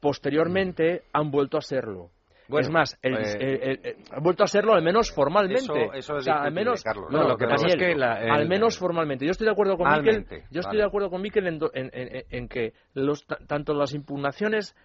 [0.00, 2.10] Posteriormente han vuelto a serlo.
[2.46, 5.62] Bueno, es más, el- eh, el- el- el- han vuelto a serlo al menos formalmente.
[5.62, 7.10] Eso- eso es o sea, al menos, Carlos.
[7.10, 9.24] no, No, lo que pasa Daniel, es que la- el- al menos formalmente.
[9.24, 10.26] Yo estoy de acuerdo con Miquel.
[10.50, 10.78] Yo estoy vale.
[10.80, 14.76] de acuerdo con Miquel en, do- en- en- en que los, ta- tanto las impugnaciones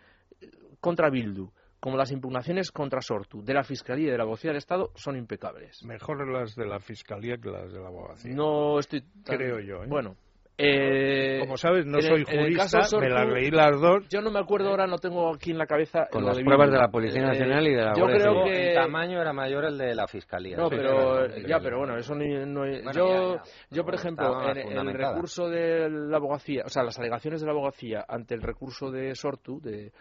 [0.79, 1.49] contra Bildu
[1.81, 5.17] como las impugnaciones contra Sortu de la Fiscalía y de la Abogacía del Estado son
[5.17, 5.83] impecables.
[5.83, 8.33] Mejor las de la fiscalía que las de la abogacía.
[8.33, 9.87] No estoy tan- Creo yo, ¿eh?
[9.87, 10.15] Bueno,
[10.61, 14.07] Eh, Como sabes, no soy el jurista, me las leí las dos.
[14.09, 16.07] Yo no me acuerdo ahora, no tengo aquí en la cabeza.
[16.11, 18.43] Con las de pruebas de la Policía Eh, Nacional y de la Yo Guardia creo
[18.43, 18.53] Civil.
[18.53, 18.67] que.
[18.69, 20.57] El tamaño era mayor el de la fiscalía.
[20.57, 23.51] No, pero ya, pero bueno, eso no, no- Bueno, yo, ya, ya.
[23.77, 27.45] yo por ejemplo, en, en el recurso de la abogacía, o sea, las alegaciones de
[27.47, 29.93] la abogacía ante el recurso de Sortu de,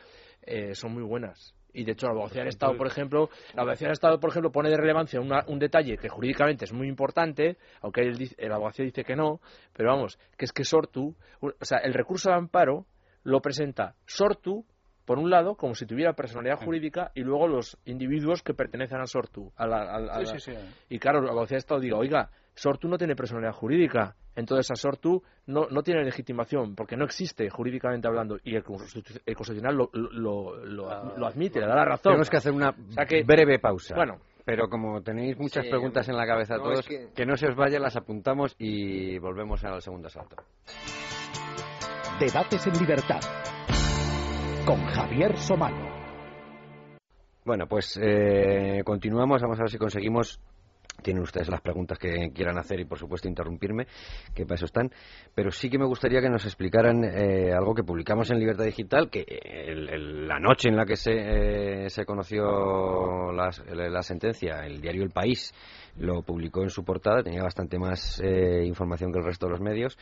[0.43, 1.55] eh, son muy buenas.
[1.73, 4.51] Y de hecho, la abogacía del Estado, por ejemplo, la abogacía del Estado, por ejemplo,
[4.51, 8.85] pone de relevancia una- un detalle que jurídicamente es muy importante, aunque dice- la abogacía
[8.85, 9.41] dice que no,
[9.75, 12.87] pero vamos, que es que Sortu, o sea, el recurso de amparo
[13.23, 14.65] lo presenta Sortu
[15.05, 19.07] por un lado, como si tuviera personalidad jurídica, y luego los individuos que pertenecen a
[19.07, 19.51] Sortu.
[19.57, 20.59] A la, a la- a la- Sí, sí, sí.
[20.91, 24.75] y claro, la abogacía de Estado diga, oiga, Sortu no tiene personalidad jurídica, entonces a
[24.75, 28.65] Sortu no, no tiene legitimación, porque no existe jurídicamente hablando, y el,
[29.27, 32.13] el Constitucional lo, lo, lo- lo admite, le da la razón.
[32.13, 33.95] Tenemos que hacer una sea que- breve pausa.
[33.95, 34.19] Bueno.
[34.45, 37.27] Pero como tenéis muchas Sí, preguntas en la cabeza no, todos, es que- que...
[37.27, 40.37] no se os vaya, las apuntamos y volvemos al segundo salto.
[42.19, 43.21] Debates en libertad.
[44.67, 45.87] Con Javier Somano.
[47.45, 49.41] Bueno, pues eh, continuamos.
[49.43, 50.41] Vamos a ver si conseguimos.
[51.03, 53.87] Tienen ustedes las preguntas que quieran hacer y, por supuesto, interrumpirme,
[54.35, 54.91] que para eso están.
[55.35, 59.09] Pero sí que me gustaría que nos explicaran eh, algo que publicamos en Libertad Digital,
[59.11, 61.13] que el- el- la noche en la que se,
[61.85, 65.55] eh, se conoció la, sentencia, el diario El País
[65.97, 69.61] lo publicó en su portada, tenía bastante más eh, información que el resto de los
[69.61, 69.97] medios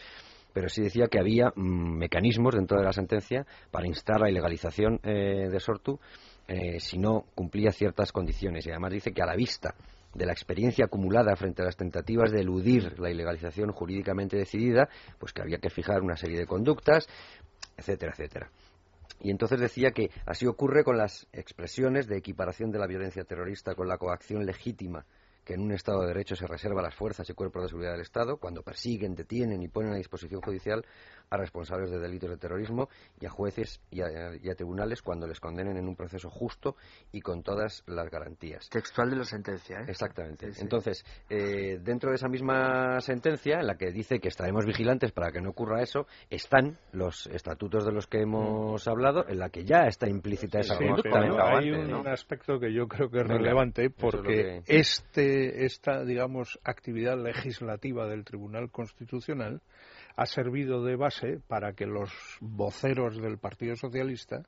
[0.52, 4.98] pero sí decía que había mm, mecanismos dentro de la sentencia para instar la ilegalización
[5.02, 6.00] eh, de Sortu
[6.48, 8.66] eh, si no cumplía ciertas condiciones.
[8.66, 9.74] Y además dice que a la vista
[10.16, 14.88] de la experiencia acumulada frente a las tentativas de eludir la ilegalización jurídicamente decidida,
[15.18, 17.06] pues que había que fijar una serie de conductas,
[17.76, 18.50] etcétera, etcétera.
[19.20, 23.74] Y entonces decía que así ocurre con las expresiones de equiparación de la violencia terrorista
[23.74, 25.06] con la coacción legítima
[25.46, 27.92] que en un Estado de Derecho se reserva a las fuerzas y cuerpos de seguridad
[27.92, 30.84] del Estado cuando persiguen, detienen y ponen a disposición judicial
[31.30, 32.88] a responsables de delitos de terrorismo
[33.20, 34.06] y a jueces y a,
[34.42, 36.76] y a tribunales cuando les condenen en un proceso justo
[37.12, 38.68] y con todas las garantías.
[38.68, 39.84] Textual de la sentencia, ¿eh?
[39.88, 40.46] Exactamente.
[40.48, 40.60] Sí, sí.
[40.62, 45.30] Entonces, eh, dentro de esa misma sentencia, en la que dice que estaremos vigilantes para
[45.30, 49.64] que no ocurra eso, están los estatutos de los que hemos hablado, en la que
[49.64, 51.20] ya está implícita esa Sí, conducta.
[51.50, 52.00] hay un ¿no?
[52.10, 57.16] aspecto que yo creo que es Venga, relevante es porque que- este, esta, digamos, actividad
[57.22, 59.60] legislativa del Tribunal Constitucional
[60.16, 62.10] ha servido de base para que los
[62.40, 64.46] voceros del Partido Socialista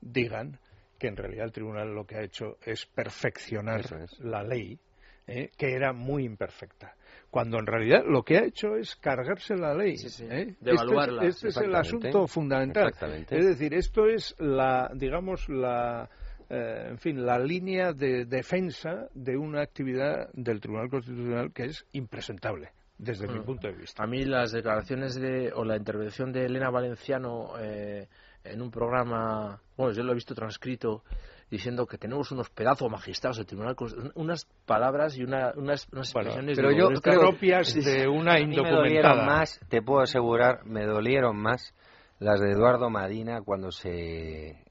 [0.00, 0.58] digan
[0.98, 4.18] que en realidad el Tribunal lo que ha hecho es perfeccionar es.
[4.20, 4.78] la ley,
[5.26, 5.50] ¿eh?
[5.56, 6.94] que era muy imperfecta.
[7.30, 9.96] Cuando en realidad lo que ha hecho es cargarse la ley.
[9.96, 10.54] Sí, sí, ¿eh?
[10.60, 11.22] devaluarla.
[11.24, 12.88] Este es, este es el asunto fundamental.
[12.88, 13.38] Exactamente.
[13.38, 16.10] Es decir, esto es la, digamos, la,
[16.50, 21.86] eh, en fin, la línea de defensa de una actividad del Tribunal Constitucional que es
[21.92, 23.44] impresentable desde mi Mm.
[23.44, 24.02] punto de vista.
[24.02, 28.08] A mí las declaraciones de, o la intervención de Elena Valenciano eh,
[28.44, 31.02] en un programa, bueno, yo lo he visto transcrito,
[31.50, 36.12] diciendo que tenemos unos pedazos magistrados del Tribunal Constitucional, unas palabras y una- unas, unas
[36.12, 39.26] Bueno, expresiones pero de yo creo- propias de una A mí me dolieron indocumentada.
[39.26, 41.74] más, te puedo asegurar, me dolieron más
[42.18, 44.62] las de Eduardo Madina cuando se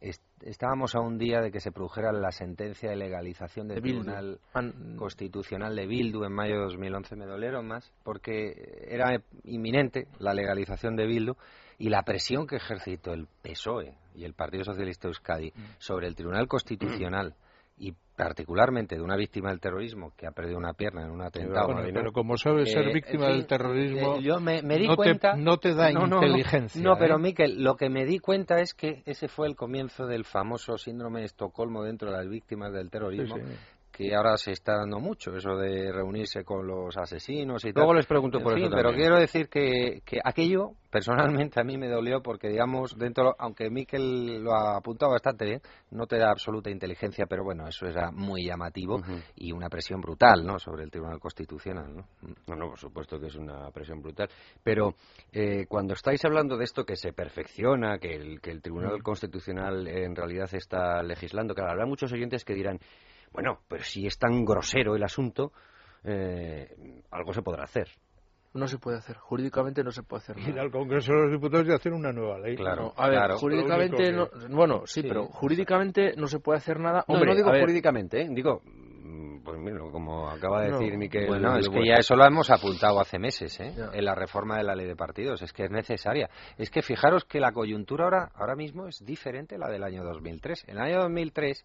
[0.43, 3.81] estábamos a un día de que se produjera la sentencia de legalización del De.
[3.81, 10.07] Tribunal An- Constitucional de Bildu en mayo de 2011 me dolieron más porque era inminente
[10.19, 11.33] la legalización de Bildu
[11.77, 15.61] y la presión que ejercitó el PSOE y el Partido Socialista de Euskadi Mm.
[15.77, 17.35] sobre el Tribunal Constitucional
[17.79, 21.73] y particularmente de una víctima del terrorismo que ha perdido una pierna en un atentado.
[21.73, 24.97] Bueno, pero como sabes, ser eh, víctima del terrorismo eh, yo me, me di no,
[24.97, 26.15] cuenta te, no te da no, no, no.
[26.17, 26.81] inteligencia.
[26.81, 27.19] No, pero ¿eh?
[27.19, 31.21] Miquel, lo que me di cuenta es que ese fue el comienzo del famoso síndrome
[31.21, 33.55] de Estocolmo dentro de las víctimas del terrorismo, Sí, sí.
[33.99, 37.97] Que ahora se está dando mucho, eso de reunirse con los asesinos y Luego tal.
[37.97, 41.77] les pregunto En por fin, eso pero quiero decir que, que aquello personalmente a mí
[41.77, 46.31] me dolió porque digamos dentro aunque Miquel lo ha apuntado bastante bien no te da
[46.31, 48.99] absoluta inteligencia pero bueno eso era muy llamativo
[49.35, 52.05] y una presión brutal no sobre el Tribunal Constitucional no
[52.47, 54.29] No, no, por supuesto que es una presión brutal.
[54.63, 54.95] Pero
[55.31, 59.87] eh, cuando estáis hablando de esto que se perfecciona, que el, que el Tribunal Constitucional
[59.87, 62.79] en realidad está legislando, claro, habrá muchos oyentes que dirán,
[63.33, 65.51] bueno, pero si es tan grosero el asunto,
[66.03, 67.87] eh, algo se podrá hacer.
[68.51, 70.63] No se puede hacer, jurídicamente no se puede hacer Ir nada.
[70.63, 72.55] al Congreso de los Diputados y hacer una nueva ley.
[72.55, 72.81] Claro.
[72.85, 73.37] No, a ver, claro.
[73.37, 77.05] jurídicamente, no, bueno, sí, Sí, pero jurídicamente no se puede hacer nada.
[77.07, 78.27] No, Hombre, no digo a ver, jurídicamente, ¿eh?
[78.31, 81.27] digo, mm, pues mira, como acaba de No, decir Miquel.
[81.27, 83.71] Bueno, es que Bueno, ya eso lo hemos apuntado hace meses, ¿eh?
[83.93, 85.43] En la reforma de la ley de partidos.
[85.43, 86.27] Es que es necesaria.
[86.57, 90.03] Es que fijaros que la coyuntura ahora, ahora mismo es diferente a la del año
[90.03, 90.65] 2003.
[90.69, 91.63] En el año 2003,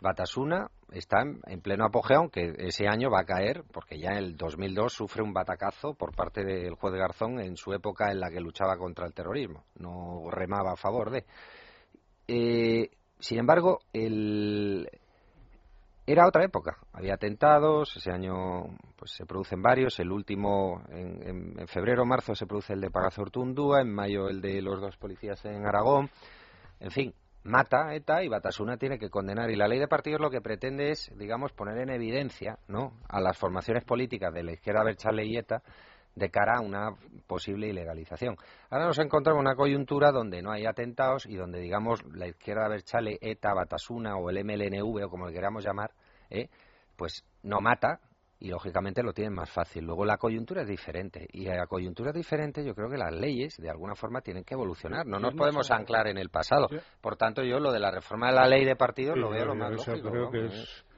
[0.00, 4.36] Batasuna está en, pleno apogeo, aunque ese año va a caer, porque ya en el
[4.36, 8.40] 2002 sufre un batacazo por parte del juez Garzón en su época en la que
[8.40, 11.24] luchaba contra el terrorismo, no remaba a favor de.
[12.28, 14.88] Eh, sin embargo, el,
[16.06, 16.78] era otra época.
[16.92, 22.34] Había atentados, ese año pues se producen varios, el último en, en, febrero o marzo
[22.34, 26.10] se produce el de Pagazortundúa, en mayo el de los dos policías en Aragón.
[26.80, 27.14] En fin,
[27.44, 29.50] mata ETA y Batasuna tiene que condenar.
[29.50, 32.92] Y la ley de partidos lo que pretende es, digamos, poner en evidencia ¿no?
[33.08, 35.62] a las formaciones políticas de la izquierda Berchale y ETA
[36.14, 36.90] de cara a una
[37.26, 38.36] posible ilegalización.
[38.70, 42.68] Ahora nos encontramos en una coyuntura donde no hay atentados y donde, digamos, la izquierda
[42.68, 45.92] Berchale, ETA, Batasuna o el MLNV o como le queramos llamar,
[46.28, 46.48] ¿eh?
[46.96, 48.00] pues no mata,
[48.42, 49.84] y lógicamente lo tienen más fácil.
[49.84, 53.12] Luego la coyuntura es diferente y a la coyuntura es diferente yo creo que las
[53.12, 55.06] leyes de alguna forma tienen que evolucionar.
[55.06, 56.66] No nos podemos anclar en el pasado.
[57.00, 59.54] Por tanto, yo lo de la reforma de la ley de partidos lo veo lo
[59.54, 60.10] más lógico.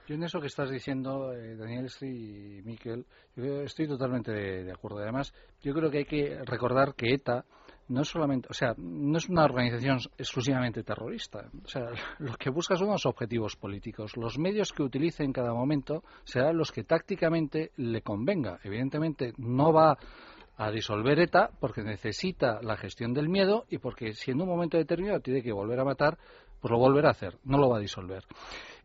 [0.06, 4.72] Yo en eso que estás diciendo, eh, Daniel y Miquel, yo estoy totalmente de, de
[4.72, 4.98] acuerdo.
[4.98, 5.32] Además,
[5.62, 7.46] yo creo que hay que recordar que ETA
[7.88, 11.50] no solamente, o sea, no es una organización exclusivamente terrorista.
[11.64, 14.16] O sea, lo que busca son los objetivos políticos.
[14.16, 18.58] Los medios que utilice en cada momento serán los que tácticamente le convenga.
[18.62, 19.98] Evidentemente, no va
[20.56, 24.76] a disolver ETA porque necesita la gestión del miedo y porque si en un momento
[24.76, 26.16] determinado tiene que volver a matar,
[26.60, 28.24] pues lo volverá a hacer, no lo va a disolver.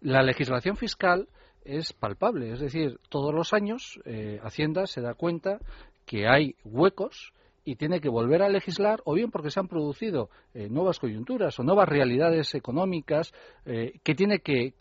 [0.02, 1.30] La legislación fiscal
[1.64, 5.60] es palpable, es decir, todos los años eh, Hacienda se da cuenta
[6.06, 7.34] que hay huecos
[7.70, 11.60] y tiene que volver a legislar o bien porque se han producido eh, nuevas coyunturas
[11.60, 13.32] o nuevas realidades económicas
[13.64, 14.74] eh, que tiene que,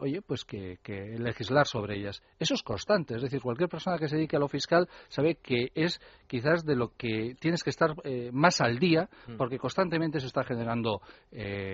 [0.00, 0.78] oye pues que,
[1.18, 2.22] legislar sobre ellas.
[2.38, 5.70] Eso es constante es decir cualquier persona que se dedique a lo fiscal sabe que
[5.74, 9.36] es quizás de lo que tienes que estar eh, más al día mm.
[9.36, 11.02] porque constantemente se está generando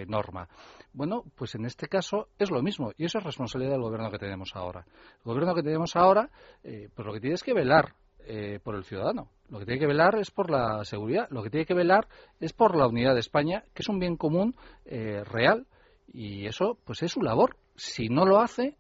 [0.08, 0.48] norma.
[0.92, 4.18] Bueno pues en este caso es lo mismo y eso es responsabilidad del gobierno que
[4.18, 4.84] tenemos ahora.
[5.18, 6.28] El gobierno que tenemos ahora
[6.60, 7.94] pues lo que tiene es que velar
[8.26, 9.30] eh, por el ciudadano.
[9.48, 12.06] Lo que tiene que velar es por la seguridad, lo que tiene que velar
[12.38, 14.54] es por la unidad de España, que es un bien común
[14.84, 15.66] eh, real
[16.12, 17.56] y eso pues es su labor.
[17.74, 18.76] Si no lo hace,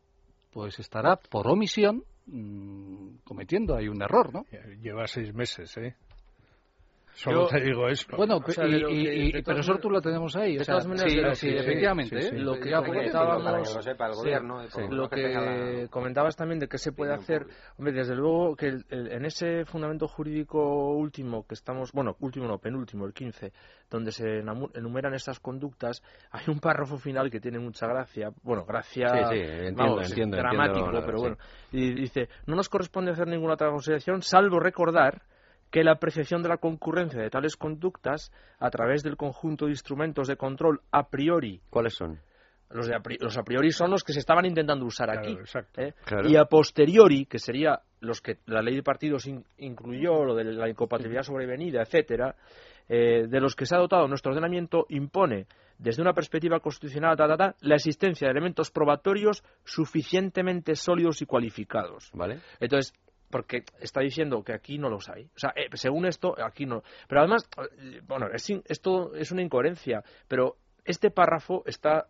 [0.52, 4.44] pues estará por omisión mm, cometiendo ahí un error, ¿no?
[4.80, 5.96] Lleva seis meses, ¿eh?
[7.12, 8.16] Solo te digo eso.
[8.16, 10.56] Bueno, y, pero eso tú lo tenemos ahí.
[10.56, 12.32] De todas maneras, sí, efectivamente.
[12.38, 13.88] lo que comentábamos,
[14.90, 17.46] lo que comentabas también de qué se puede hacer.
[17.78, 23.06] Hombre, desde luego que en ese fundamento jurídico último que estamos, bueno, último no, penúltimo,
[23.06, 23.52] el 15,
[23.90, 24.38] donde se
[24.74, 28.30] enumeran estas conductas, hay un párrafo final que tiene mucha gracia.
[28.42, 29.08] Bueno, gracia,
[29.72, 31.36] dramático, pero bueno.
[31.72, 35.22] Y dice, no nos corresponde hacer ninguna otra consideración salvo recordar
[35.70, 40.28] que la apreciación de la concurrencia de tales conductas a través del conjunto de instrumentos
[40.28, 41.60] de control a priori.
[41.70, 42.20] ¿Cuáles son?
[42.70, 45.36] Los, de a, los a priori son los que se estaban intentando usar aquí.
[45.76, 45.92] ¿eh?
[46.28, 50.68] Y a posteriori, que sería los que la ley de partidos incluyó, lo de la
[50.68, 52.36] incompatibilidad sobrevenida, etcétera,
[52.88, 55.46] eh, de los que se ha dotado nuestro ordenamiento, impone,
[55.78, 57.16] desde una perspectiva constitucional,
[57.60, 62.10] la existencia de elementos probatorios suficientemente sólidos y cualificados.
[62.12, 62.38] ¿Vale?
[62.60, 62.94] Entonces,
[63.30, 65.24] porque está diciendo que aquí no los hay.
[65.24, 66.82] O sea, eh, según esto, aquí no.
[67.08, 72.06] Pero además, eh, bueno, esto es una incoherencia, pero este párrafo está,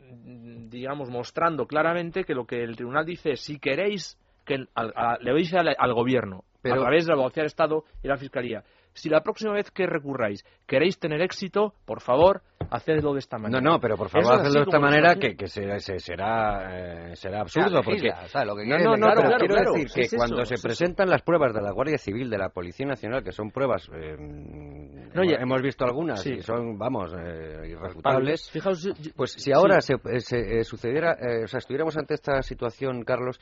[0.00, 5.34] mm, digamos, mostrando claramente que lo que el tribunal dice es, si queréis, que le
[5.34, 8.64] dice al, al gobierno, pero, a través de la abogacía del Estado y la Fiscalía,
[8.94, 13.60] si la próxima vez que recurráis queréis tener éxito, por favor, hacedlo de esta manera.
[13.60, 17.82] No, no, pero por favor, hacedlo de esta manera que, que será, eh, será absurdo.
[17.82, 18.10] porque,
[18.46, 21.60] lo que no, no, no, pero quiero decir que cuando se presentan las pruebas de
[21.60, 25.84] la Guardia Civil, de la Policía Nacional, que son pruebas, eh, no, ya, hemos visto
[25.84, 31.58] algunas y son, vamos, eh, irrefutables, Fijaos, pues si ahora se, se sucediera, o sea,
[31.58, 33.40] estuviéramos ante esta situación, Carlos,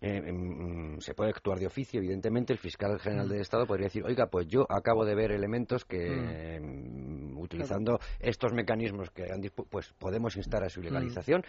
[0.00, 3.30] eh, em, se puede actuar de oficio, evidentemente, el fiscal general mm.
[3.30, 7.38] del Estado podría decir, oiga, pues yo acabo de ver elementos que, mm.
[7.38, 9.40] utilizando estos mecanismos que han
[9.70, 10.84] pues podemos instar a su mm.
[10.84, 11.42] legalización,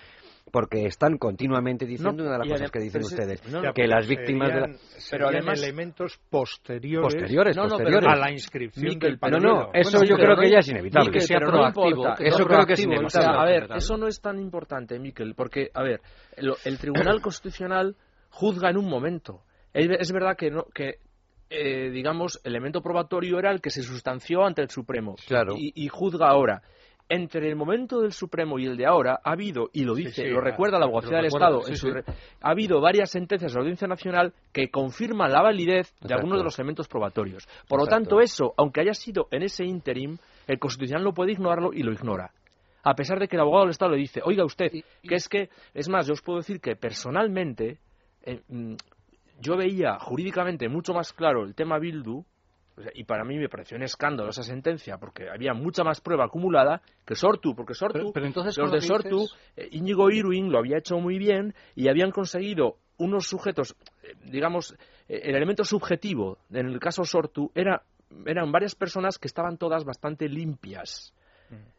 [0.52, 3.42] porque están continuamente diciendo una de las cosas que dicen ustedes,
[3.74, 4.68] que las víctimas de la...
[5.12, 8.10] Pero además elementos posteriores, posteriores, posteriores.
[8.10, 11.12] a la inscripción del No, no, eso yo creo que ya es inevitable.
[11.12, 13.38] que sea proactivo, eso creo que es inevitable.
[13.38, 16.02] a ver, eso no es tan importante, Miquel, porque, a ver,
[16.38, 17.96] el Tribunal Constitucional
[18.36, 19.44] juzga en un momento.
[19.74, 21.00] Es, verdad que, no, que
[21.50, 25.16] eh, digamos, el elemento probatorio era el que se sustanció ante el Supremo.
[25.28, 25.56] Claro.
[25.58, 26.62] Y, juzga ahora.
[27.08, 30.42] Entre el momento del Supremo y el de ahora ha habido, y lo dice, lo
[30.42, 31.62] recuerda la abogacía del Estado,
[32.42, 36.44] ha habido varias sentencias de la Audiencia Nacional que confirman la validez de algunos de
[36.44, 37.48] los elementos probatorios.
[37.68, 40.18] Por lo tanto, eso, aunque haya sido en ese interim,
[40.48, 42.32] el Constitucional no puede ignorarlo y lo ignora.
[42.84, 45.50] a pesar de que el abogado del Estado le dice, oiga usted, que es que,
[45.76, 47.78] es más, yo os puedo decir que personalmente
[48.26, 48.74] eh, mm,
[49.42, 52.24] yo veía jurídicamente mucho más claro el tema Bildu,
[52.94, 56.82] y para mí me pareció un escándalo esa sentencia, porque había mucha más prueba acumulada
[57.06, 60.60] que Sortu, porque Sortu, Pero- pero entonces, los de Sortu, dices- eh, Íñigo Irwin lo
[60.60, 64.74] había hecho muy bien y habían conseguido unos sujetos, eh, digamos,
[65.08, 67.82] eh, el elemento subjetivo, en el caso Sortu, era,
[68.26, 71.14] eran varias personas que estaban todas bastante limpias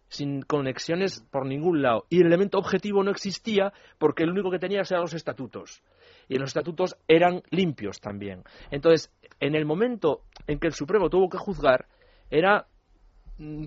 [0.08, 2.06] sin conexiones por ningún lado.
[2.08, 5.82] Y el elemento objetivo no existía porque el único que tenía eran los estatutos.
[6.28, 8.42] Y los estatutos eran limpios también.
[8.70, 11.86] Entonces, en el momento en que el Supremo tuvo que juzgar,
[12.30, 12.66] era
[13.38, 13.66] mm,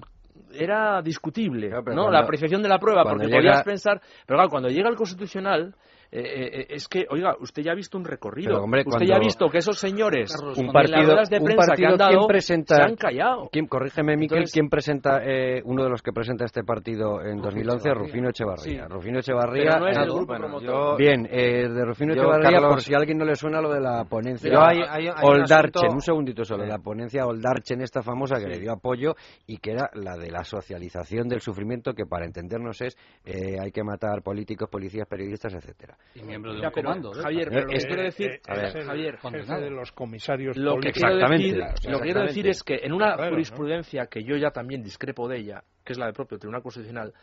[0.53, 1.83] era discutible, Claro, ¿no?
[2.03, 4.95] cuando- la apreciación de la prueba, porque llega- podías pensar, pero claro, cuando llega el
[4.95, 5.75] constitucional,
[6.11, 6.21] eh,
[6.61, 9.15] eh, es que, oiga, usted ya ha visto un recorrido, Pero, hombre, usted cuando- ya
[9.15, 11.89] ha visto que esos señores, Carlos, un en las partido, de un prensa que partido
[11.89, 13.49] han dado, ¿quién presenta, se han callado.
[13.51, 17.41] ¿quién, corrígeme, Miquel, Entonces- ¿quién presenta, eh, uno de los que presenta este partido en
[17.41, 17.89] 2011?
[17.89, 17.93] Echevarría.
[18.07, 18.83] Rufino Echevarría.
[18.87, 18.93] Sí.
[18.93, 19.63] Rufino Echevarría.
[19.71, 20.67] Pero no es eh, del grupo bueno, promotor.
[20.91, 23.61] yo- Bien, eh, de Rufino Yo, Echevarría, Carlos- por si a alguien no le suena
[23.61, 26.69] lo de la ponencia Yo hay- hay- hay un Oldarchen, asunto- un segundito solo, Sí.
[26.69, 29.15] la ponencia Oldarchen, esta famosa que le dio apoyo
[29.47, 33.71] y que era la de la socialización del sufrimiento, que para entendernos es eh, hay
[33.71, 35.97] que matar políticos, policías, periodistas, etcétera.
[36.15, 37.11] Y miembro de un comando.
[37.13, 37.21] ¿eh?
[37.21, 39.91] Javier, Eh, pero es- quiero decir, Eh, a ver, es el Javier, jefe de los
[39.91, 43.29] comisarios lo que quiero decir, lo que quiero decir es que en una Claro, ¿no?
[43.31, 47.13] jurisprudencia que yo ya también discrepo de ella, que es la del propio Tribunal Constitucional,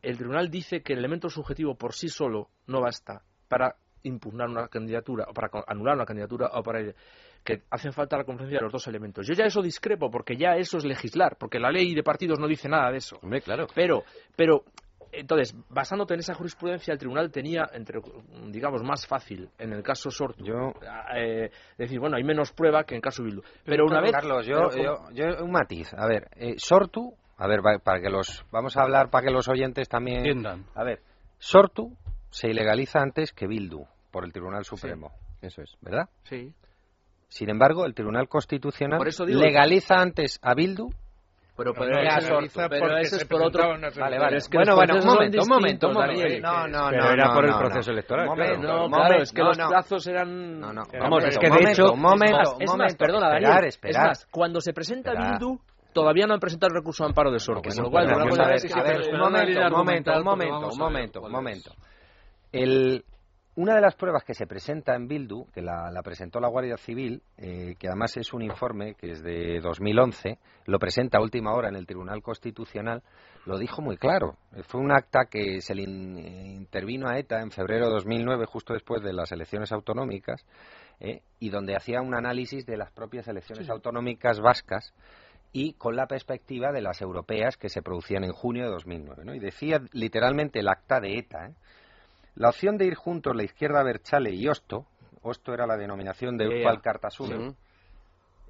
[0.00, 4.66] el Tribunal dice que el elemento subjetivo por sí solo no basta para impugnar una
[4.68, 6.80] candidatura o para anular una candidatura o para
[7.44, 9.26] que hacen falta la confluencia de los dos elementos.
[9.28, 12.48] Yo ya eso discrepo porque ya eso es legislar, porque la ley de partidos no
[12.48, 13.18] dice nada de eso.
[13.22, 13.66] Hombre, claro.
[13.74, 14.02] Pero,
[14.34, 14.64] pero,
[15.12, 18.00] entonces, basándote en esa jurisprudencia, el tribunal tenía, entre,
[18.48, 20.72] digamos, más fácil en el caso Sortu, Yo-
[21.14, 23.42] eh, decir, bueno, hay menos prueba que en caso Bildu.
[23.64, 24.12] Pero una vez.
[24.12, 25.92] Carlos, yo, pero yo, yo- un matiz.
[25.94, 29.32] A ver, eh, Sortu, a ver, va- para que los, vamos a hablar para que
[29.32, 30.18] los oyentes también.
[30.18, 30.64] Entiendan.
[30.74, 31.00] A ver,
[31.38, 31.96] Sortu
[32.30, 35.10] se ilegaliza antes que Bildu por el Tribunal Supremo,
[35.42, 35.76] Eso es.
[35.80, 36.08] ¿verdad?
[36.24, 36.52] Sí.
[37.28, 40.90] Sin embargo, el Tribunal Constitucional Por eso digo- legaliza antes a Bildu.
[41.54, 43.50] Pero, No, pero, no, eso- se realiza pero porque eso se es por otro.
[43.62, 44.20] presentaba una Vale, sentencia.
[44.24, 44.36] vale.
[44.38, 46.22] es que bueno, los bueno, un momento, un momento, un distintos, momento.
[46.22, 46.42] Daniel.
[46.42, 47.92] No, no, Pero no, era no, por el no, proceso no.
[47.92, 48.40] electoral, claro.
[48.40, 49.68] momento, No, un claro, momento, es que no, los no.
[49.68, 50.60] plazos eran.
[50.60, 50.82] No, no.
[50.90, 53.64] Era Vamos, por es que de hecho- un momento, es más, es perdona, Daniel.
[53.66, 53.90] esperar.
[54.02, 55.38] Es más, cuando se presenta Esperar.
[55.38, 55.58] Bildu,
[55.92, 57.68] todavía no han presentado el recurso de amparo de Sortu.
[57.68, 58.12] Con lo cual, un
[59.18, 61.70] momento, un momento, un momento, un ver momento, un momento.
[62.50, 63.04] El,
[63.54, 66.76] una de las pruebas que se presenta en Bildu, que la, la presentó la Guardia
[66.78, 71.52] Civil, eh, que además es un informe que es de 2011, lo presenta a última
[71.52, 73.02] hora en el Tribunal Constitucional,
[73.44, 74.36] lo dijo muy claro.
[74.68, 78.72] Fue un acta que se le in- intervino a ETA en febrero de 2009, justo
[78.72, 80.46] después de las elecciones autonómicas,
[81.00, 84.94] eh, y donde hacía un análisis de las propias elecciones autonómicas vascas
[85.52, 89.24] y con la perspectiva de las europeas que se producían en junio de 2009.
[89.26, 89.34] ¿no?
[89.34, 91.48] Y decía literalmente el acta de ETA.
[91.48, 91.54] ¿eh?
[92.34, 94.86] La opción de ir juntos la izquierda Berchale y Osto,
[95.22, 96.46] Osto era la denominación de.
[96.46, 97.56] Euskal Kartasuna, Sí.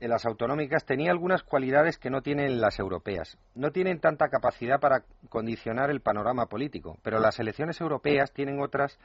[0.01, 3.39] en las autonómicas tenía algunas cualidades que no tienen las europeas.
[3.55, 8.99] No tienen tanta capacidad para condicionar el panorama político, pero las elecciones europeas tienen otras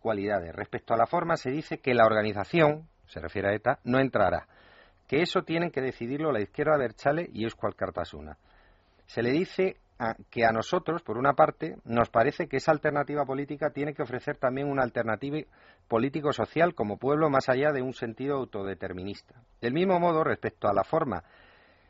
[0.00, 0.54] cualidades.
[0.54, 4.46] Respecto a la forma, se dice que la organización, se refiere a ETA, no entrará.
[5.06, 8.38] Que eso tienen que decidirlo la izquierda Berchale y Euskal Kartasuna.
[9.06, 9.76] Se le dice
[10.30, 14.36] que a nosotros, por una parte, nos parece que esa alternativa política tiene que ofrecer
[14.36, 15.38] también una alternativa
[15.88, 19.34] político-social como pueblo más allá de un sentido autodeterminista.
[19.60, 21.24] Del mismo modo, respecto a la forma,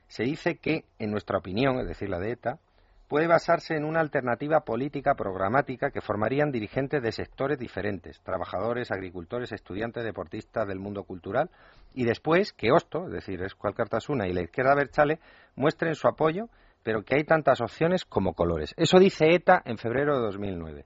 [0.09, 2.59] se dice que, en nuestra opinión, es decir, la de ETA,
[3.07, 9.53] puede basarse en una alternativa política programática que formarían dirigentes de sectores diferentes, trabajadores, agricultores,
[9.53, 11.51] estudiantes, deportistas del mundo cultural,
[11.93, 15.19] y después que Osto, es decir, Escual Cartasuna y la izquierda Berchale,
[15.57, 16.49] muestren su apoyo,
[16.83, 18.75] pero que hay tantas opciones como colores.
[18.77, 20.85] Eso dice ETA en febrero de 2009.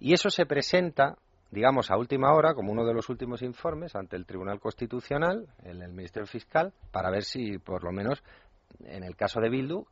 [0.00, 1.16] Y eso se presenta,
[1.50, 5.82] digamos, a última hora, como uno de los últimos informes, ante el Tribunal Constitucional, en
[5.82, 8.22] el Ministerio Fiscal, para ver si, por lo menos,
[8.84, 9.84] en el caso de Bildu,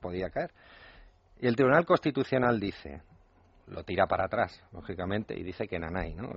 [0.00, 0.50] podía caer.
[1.40, 3.02] Y el Tribunal Constitucional dice,
[3.68, 6.32] lo tira para atrás, lógicamente, y dice que nanay, ¿no?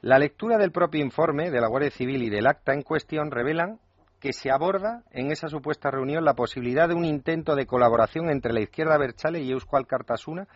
[0.00, 3.78] La lectura del propio informe de la Guardia Civil y del acta en cuestión revelan
[4.22, 8.52] que se aborda en esa supuesta reunión la posibilidad de un intento de colaboración entre
[8.52, 10.46] la izquierda Berchale y Euskal Kartasuna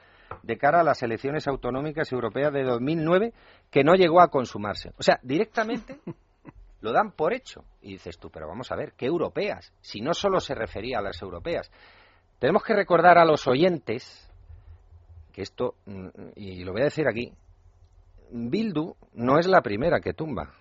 [0.45, 3.33] de cara a las elecciones autonómicas europeas de 2009
[3.69, 4.93] que no llegó a consumarse.
[4.99, 5.99] O sea, directamente
[6.81, 7.65] lo dan por hecho.
[7.83, 9.73] Y dices tú, pero vamos a ver, ¿qué europeas?
[9.81, 11.69] Si no solo se refería a las europeas.
[12.39, 14.31] Tenemos que recordar a los oyentes
[15.33, 17.33] que esto, mm, y lo voy a decir aquí,
[18.31, 20.53] Bildu no es la primera que tumba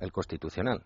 [0.00, 0.82] el Constitucional.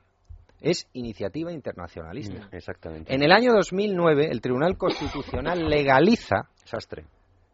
[0.64, 2.48] Es iniciativa internacionalista.
[2.52, 3.14] Exactamente.
[3.14, 7.04] En el año 2009, el Tribunal Constitucional legaliza Sastre.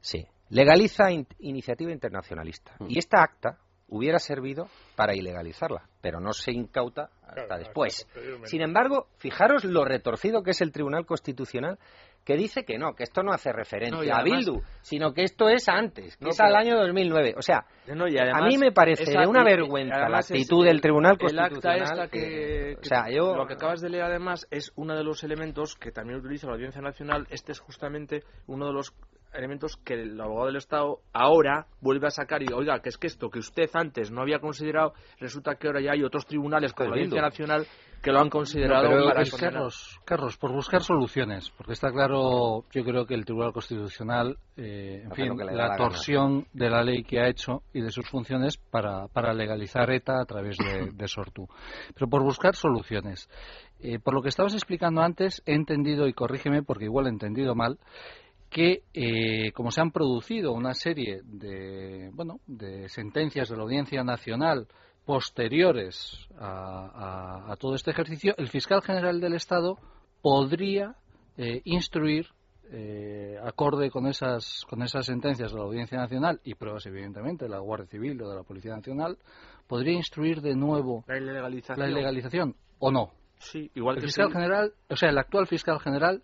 [0.00, 2.72] Sí, legaliza in- iniciativa internacionalista.
[2.88, 3.58] Y esta acta
[3.88, 8.06] hubiera servido para ilegalizarla, pero no se incauta hasta después.
[8.44, 11.78] Sin embargo, fijaros lo retorcido que es el Tribunal Constitucional
[12.24, 15.48] que dice que no, que esto no hace referencia No, a Bildu, sino que esto
[15.48, 17.34] es antes, que No, es al año 2009.
[17.36, 17.64] O sea,
[17.94, 21.16] No, y a mí me parece esa- de una vergüenza la es actitud del Tribunal
[21.18, 21.82] el acta Constitucional.
[21.82, 25.24] esta que, o sea, yo lo que acabas de leer además es uno de los
[25.24, 27.26] elementos que también utiliza la Audiencia Nacional.
[27.30, 28.92] Este es justamente uno de los
[29.32, 32.98] elementos que el abogado del Estado ahora vuelve a sacar y dice, oiga, que es
[32.98, 36.72] que esto que usted antes no había considerado, resulta que ahora ya hay otros tribunales
[36.72, 36.94] como la.
[36.96, 37.66] Audiencia Nacional
[38.02, 39.34] que lo han considerado Pero, para es.
[39.34, 45.02] Carlos, Carlos, por buscar soluciones, porque está claro, yo creo que el Tribunal Constitucional, eh,
[45.04, 48.56] en fin, la la torsión de la ley que ha hecho y de sus funciones
[48.56, 51.46] para, para legalizar ETA a través de, de Sortu.
[51.94, 53.28] Pero por buscar soluciones.
[53.80, 57.54] Eh, por lo que estabas explicando antes, he entendido, y corrígeme porque igual he entendido
[57.54, 57.78] mal,
[58.50, 64.02] que eh, como se han producido una serie de bueno de sentencias de la Audiencia
[64.04, 64.66] Nacional
[65.06, 69.78] posteriores a, a- a todo este ejercicio, el fiscal general del Estado
[70.22, 70.96] podría
[71.36, 72.26] eh, instruir
[72.72, 77.50] eh, acorde con esas con esas sentencias de la Audiencia Nacional y pruebas evidentemente de
[77.50, 79.18] la Guardia Civil o de la Policía Nacional
[79.66, 81.78] podría instruir de nuevo La ilegalización.
[81.78, 83.10] la ilegalización o no
[83.42, 86.22] Sí, igual el que fiscal sí, general o sea el actual fiscal general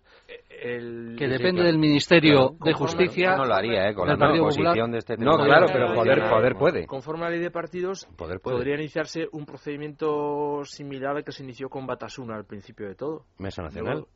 [0.49, 1.65] el- que sí, depende claro.
[1.67, 3.93] del Ministerio Claro, de conforme- Justicia no lo haría, ¿eh?
[3.95, 6.85] Con la Partido posición de este No, tribunal claro, pero poder, poder puede.
[6.85, 8.57] Conforme a la ley de partidos, Poder puede.
[8.57, 13.25] podría iniciarse un procedimiento similar al que se inició con Batasuna al principio de todo.
[13.39, 13.93] Mesa Nacional.
[13.93, 14.09] Luego-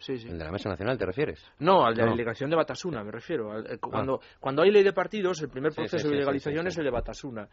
[0.00, 0.28] Sí, sí.
[0.28, 1.44] ¿El de la Mesa Nacional te refieres?
[1.58, 2.12] No, al de la No.
[2.12, 3.50] delegación de Batasuna, me refiero.
[3.50, 6.18] Al- eh, Cuando, cuando hay ley de partidos, el primer Sí, proceso sí, sí, de
[6.20, 6.80] legalización sí, sí, es sí.
[6.80, 7.48] el de Batasuna.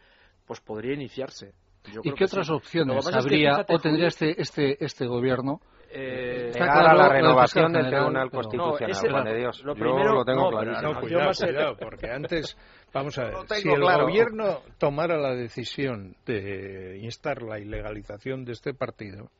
[0.46, 1.54] Pues podría iniciarse.
[1.92, 2.52] Yo ¿Y qué otras sí.
[2.52, 5.60] Lo que opciones pasa es que, habría fíjate, o tendría este este este gobierno?
[5.90, 9.62] eh, Está a la renovación del Tribunal pero- Constitucional, No, ese- Juan de Dios.
[9.64, 10.82] lo Yo lo tengo no, clarísimo.
[10.82, 12.56] No, Yo cuidado, cuidado, porque antes,
[12.92, 14.04] vamos a ver, si el claro.
[14.04, 19.30] gobierno tomara la decisión de instar la ilegalización de este partido,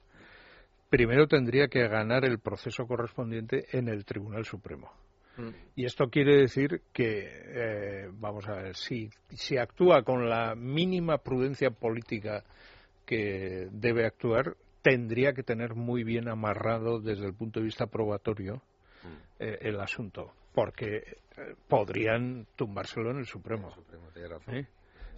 [0.88, 4.90] primero tendría que ganar el proceso correspondiente en el Tribunal Supremo.
[5.36, 5.50] Mm.
[5.76, 11.18] Y esto quiere decir que, eh, vamos a ver, si, si actúa con la mínima
[11.18, 12.42] prudencia política
[13.04, 18.62] que debe actuar, tendría que tener muy bien amarrado desde el punto de vista probatorio
[19.38, 23.68] eh, el asunto, porque eh, podrían tumbárselo en el Supremo.
[24.48, 24.66] ¿eh?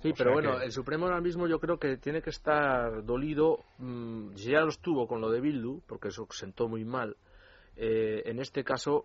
[0.02, 3.04] Sí, O pero bueno, que- el Supremo ahora mismo yo creo que tiene que estar
[3.04, 7.16] dolido, mm, si ya lo estuvo con lo de Bildu, porque eso sentó muy mal.
[7.78, 9.04] Eh, en este caso,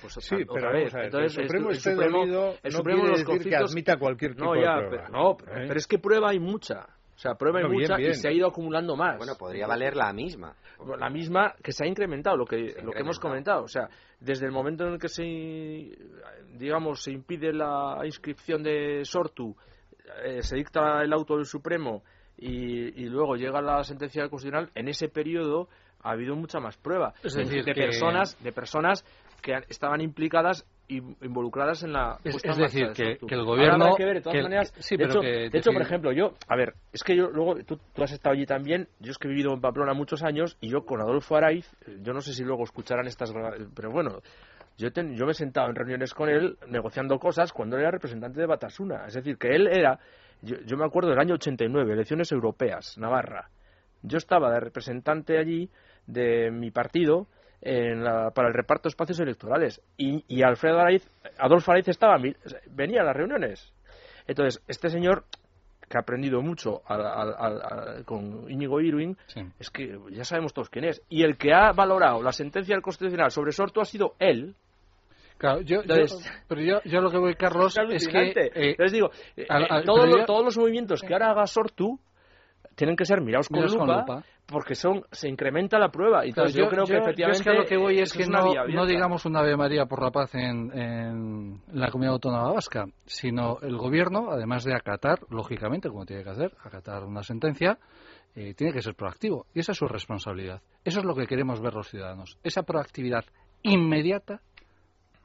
[0.00, 0.92] pues Sí, otra pero vez.
[0.92, 3.32] ver, Entonces, el Supremo el esté Supremo- dolido el no Supremo quiere los decir que
[3.50, 4.88] conflictos- admita cualquier tipo No, de prueba.
[4.90, 5.64] pero, no, ¿eh?
[5.68, 6.86] pero es que prueba hay mucha.
[7.14, 8.14] O sea, prueba hay Bueno, bien, mucha y bien.
[8.16, 9.16] se ha ido acumulando más.
[9.18, 10.54] Bueno, podría valer la misma.
[10.98, 13.88] la misma que se ha incrementado lo que lo que hemos comentado o sea
[14.20, 15.22] desde el momento en el que se
[16.58, 19.54] digamos se impide la inscripción de Sortu
[20.24, 22.02] eh, se dicta el auto del Supremo
[22.36, 25.68] y, y luego llega la sentencia constitucional en ese periodo
[26.04, 29.04] ha habido mucha más prueba Es de- decir, de que- personas de personas
[29.42, 34.16] que estaban implicadas involucradas en la Es- es decir, de que- el gobierno- que ver,
[34.16, 37.02] de todas que maneras, sí, de pero hecho, de por ejemplo, yo, a ver, es
[37.02, 39.60] que yo luego, tú, tú has estado allí también, yo es que he vivido en
[39.60, 41.70] Pamplona muchos años y yo con Adolfo Araiz,
[42.02, 43.32] yo no sé si luego escucharán estas,
[43.74, 44.20] pero bueno,
[44.76, 47.90] yo, ten- yo me he sentado en reuniones con él negociando cosas cuando él era
[47.92, 49.98] representante de Batasuna, es decir, que él era,
[50.42, 53.48] yo, yo me acuerdo del año 89, elecciones europeas, Navarra,
[54.02, 55.70] yo estaba de representante allí
[56.06, 57.26] de mi partido
[57.60, 62.16] en la- para el reparto de espacios electorales y, y Alfredo Araiz, Adolfo Araiz estaba,
[62.70, 63.72] venía a las reuniones.
[64.26, 65.24] Entonces, este señor
[65.88, 69.42] que ha aprendido mucho al- al- al- al- con Íñigo Irwin, Sí.
[69.58, 71.02] es que ya sabemos todos quién es.
[71.10, 74.54] Y el que ha valorado la sentencia del Constitucional sobre Sorto ha sido él.
[75.36, 78.50] Claro, yo, yo- Entonces- pero yo, yo lo que voy, Carlos, Es es que eh,
[78.54, 81.46] Entonces digo, eh, al- eh, al- todos, los, yo- todos los movimientos que ahora haga
[81.46, 81.98] Sortu
[82.74, 86.26] tienen que ser mirados con, Mirados con lupa, porque son se incrementa la prueba.
[86.26, 88.12] Y Claro, Entonces yo, creo que yo efectivamente es que a lo que voy es
[88.12, 92.86] que no, digamos una Ave María por la paz en, en la comunidad autónoma vasca,
[93.06, 97.78] sino el gobierno, además de acatar, lógicamente, como tiene que hacer, acatar una sentencia,
[98.34, 99.46] eh, tiene que ser proactivo.
[99.54, 100.60] Y esa es su responsabilidad.
[100.84, 102.36] Eso es lo que queremos ver los ciudadanos.
[102.42, 103.24] Esa proactividad
[103.62, 104.40] inmediata,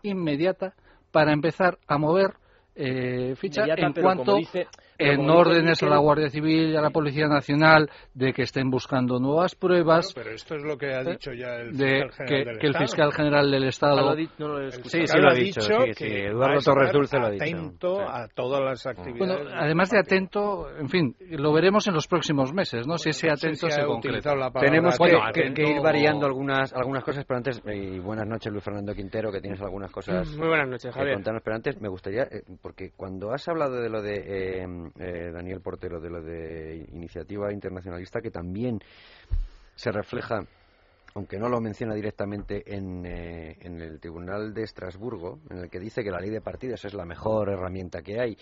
[0.04, 0.76] inmediata,
[1.12, 2.36] para empezar a mover
[2.76, 4.68] eh, ficha Inmediata, en cuanto dice,
[5.00, 9.20] en órdenes a la Guardia Civil y a la Policía Nacional de que estén buscando
[9.20, 10.14] nuevas pruebas.
[10.14, 12.68] pero esto es lo que ha dicho ya el de fiscal que, general del que
[12.68, 12.86] el Estado.
[12.86, 14.16] fiscal general del Estado.
[14.84, 15.62] Sí, sí lo ha dicho.
[15.62, 16.06] Sí, sí.
[16.06, 17.44] que Eduardo Torres Dulce lo ha dicho.
[17.44, 18.04] atento Sí.
[18.08, 19.18] a todas las actividades.
[19.38, 22.98] Bueno, además de del atento, en fin, lo veremos en los próximos meses, ¿no?
[22.98, 24.34] si ese No sé atento si se concreta.
[24.60, 28.52] Tenemos que, Bueno, que- que ir variando algunas algunas cosas, pero antes, y buenas noches
[28.52, 31.16] Luis Fernando Quintero, que tienes algunas cosas Muy buenas noches, que Javier.
[31.16, 34.14] contarnos, pero antes me gustaría, eh, porque cuando has hablado de lo de
[34.64, 34.68] eh,
[34.98, 38.80] eh, Daniel Portero, de lo de iniciativa internacionalista, que también
[39.76, 40.46] se refleja
[41.16, 45.80] aunque no lo menciona directamente en, eh, en el Tribunal de Estrasburgo, en el que
[45.80, 48.38] dice que la ley de partidos es la mejor herramienta que hay,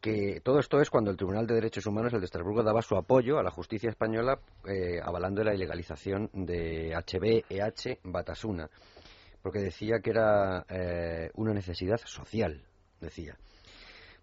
[0.00, 2.96] que todo esto es cuando el Tribunal de Derechos Humanos, el de Estrasburgo, daba su
[2.96, 8.68] apoyo a la justicia española eh, avalando la ilegalización de HB, Batasuna,
[9.42, 12.62] porque decía que era eh, una necesidad social,
[13.00, 13.36] decía.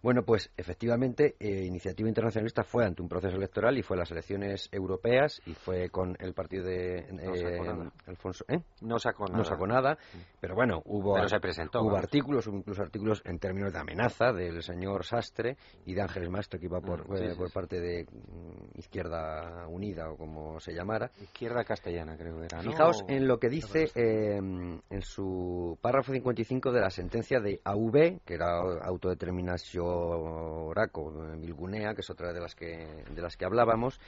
[0.06, 4.10] Bueno, pues efectivamente, eh, Iniciativa Internacionalista fue ante un proceso electoral y fue a las
[4.12, 7.92] elecciones europeas y fue con el partido de No sacó nada.
[8.06, 8.44] Alfonso.
[8.46, 8.60] ¿eh?
[8.82, 9.36] No sacó nada.
[9.38, 9.98] No sacó nada,
[10.38, 12.04] pero bueno, hubo, Pero se presentó, hubo vamos.
[12.04, 15.56] artículos, hubo incluso artículos en términos de amenaza del señor Sastre
[15.86, 17.54] y de Ángeles Maestro, que iba por, Mm, sí, eh, sí, por sí.
[17.54, 21.10] parte de mm, Izquierda Unida o como se llamara.
[21.20, 22.62] Izquierda castellana, creo que era.
[22.62, 22.70] ¿no?
[22.70, 28.20] Fijaos en lo que dice eh, en su párrafo 55 de la sentencia de AV,
[28.24, 34.00] que era Autodeterminación Oraco Bilgunea, que es otra de las que, de las que hablábamos.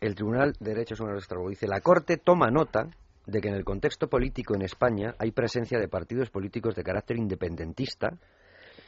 [0.00, 2.88] El Tribunal de Derechos Humanos Estrasburgo dice: La Corte toma nota
[3.26, 7.16] de que en el contexto político en España hay presencia de partidos políticos de carácter
[7.16, 8.18] independentista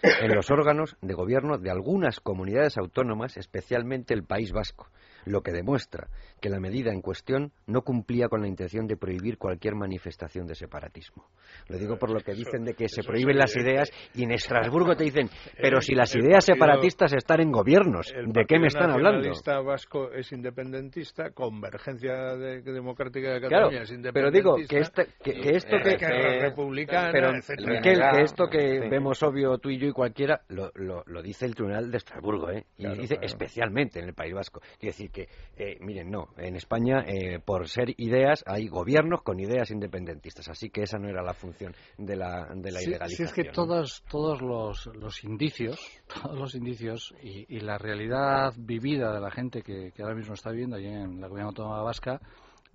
[0.02, 4.88] en los órganos de gobierno de algunas comunidades autónomas, especialmente el País Vasco,
[5.26, 6.08] lo que demuestra
[6.40, 10.54] que la medida en cuestión no cumplía con la intención de prohibir cualquier manifestación de
[10.56, 11.28] separatismo.
[11.68, 14.96] Lo digo por lo que dicen de que se prohíben las ideas y en Estrasburgo
[14.96, 15.28] te dicen,
[15.60, 18.90] pero El- si las el ideas separatistas están en gobiernos, El ¿de qué me están
[18.90, 19.18] hablando?
[19.18, 25.02] Nacionalista Vasco es independentista, Convergencia de- Democrática de Claro, Cataluña es pero digo que, independentista.
[25.02, 27.72] este- que, que esto que, Republicana, pero etcétera.
[27.74, 28.88] Miquel, Venga, que esto que sí.
[28.88, 32.50] vemos obvio tú y yo y cualquiera lo, lo, lo dice el Tribunal de Estrasburgo,
[32.50, 32.64] ¿eh?
[32.76, 33.26] Y Claro, dice claro.
[33.26, 34.60] especialmente en el País Vasco.
[34.80, 39.38] Quiere decir que, eh, miren, no, en España eh, por ser ideas hay gobiernos con
[39.38, 43.28] ideas independentistas, así que esa no era la función de la, de la Sí, ilegalización.
[43.28, 43.52] sí, es que ¿no?
[43.52, 45.78] todos, todos los, los indicios,
[46.22, 50.34] todos los indicios y, y la realidad vivida de la gente que, que ahora mismo
[50.34, 52.20] está viviendo allí en la comunidad autónoma vasca,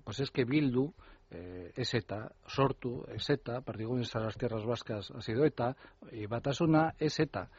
[0.03, 0.93] pues es que Bildu
[1.31, 5.75] eh, es ETA, Sortu es ETA, Partido Comunista de las Tierras Vascas ha sido ETA
[6.11, 7.49] y Batasuna es ETA.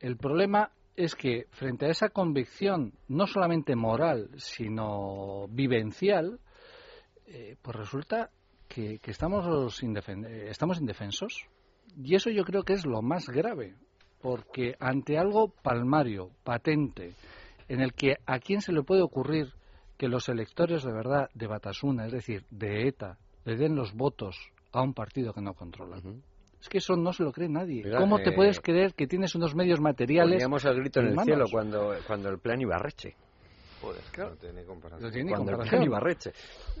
[0.00, 6.38] El problema es que frente a esa convicción, no solamente moral, sino vivencial,
[7.26, 8.30] eh, pues resulta
[8.68, 11.46] que, que estamos, indefen- eh, estamos indefensos.
[11.96, 13.74] Y eso yo creo que es lo más grave,
[14.20, 17.14] porque ante algo palmario, patente,
[17.68, 19.52] en el que a quién se le puede ocurrir
[19.98, 24.36] que los electores de verdad de Batasuna, es decir, de ETA, le den los votos
[24.72, 26.00] a un partido que no controla.
[26.62, 27.82] Es que eso no se lo cree nadie.
[27.82, 30.36] Mira, ¿Cómo te eh, puedes creer que tienes unos medios materiales?
[30.36, 33.16] Poníamos el grito en el cielo cuando, cuando el plan Ibarreche.
[33.82, 34.30] Joder, Claro.
[34.30, 35.02] no tiene comparación.
[35.08, 35.82] No tiene cuando el comparación.
[35.84, 36.32] Ibarreche.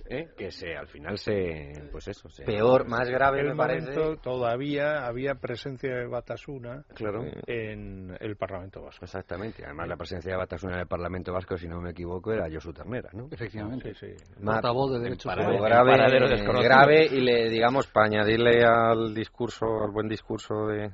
[0.08, 0.28] ¿eh?
[0.36, 1.88] Que se, al final se...
[1.90, 2.44] Pues eso, se...
[2.44, 4.16] Peor, más grave En me parece.
[4.22, 7.24] todavía había presencia de Batasuna Claro.
[7.46, 9.04] en el Parlamento Vasco.
[9.04, 9.64] Exactamente.
[9.64, 12.72] Además, la presencia de Batasuna en el Parlamento Vasco, si no me equivoco, era Josu
[12.72, 13.28] Ternera, ¿no?
[13.30, 13.94] Efectivamente.
[13.94, 14.42] Sí, sí.
[14.44, 15.60] Portavoz de derechos humanos.
[15.60, 20.90] grave, grave y le digamos para añadirle al discurso al buen discurso de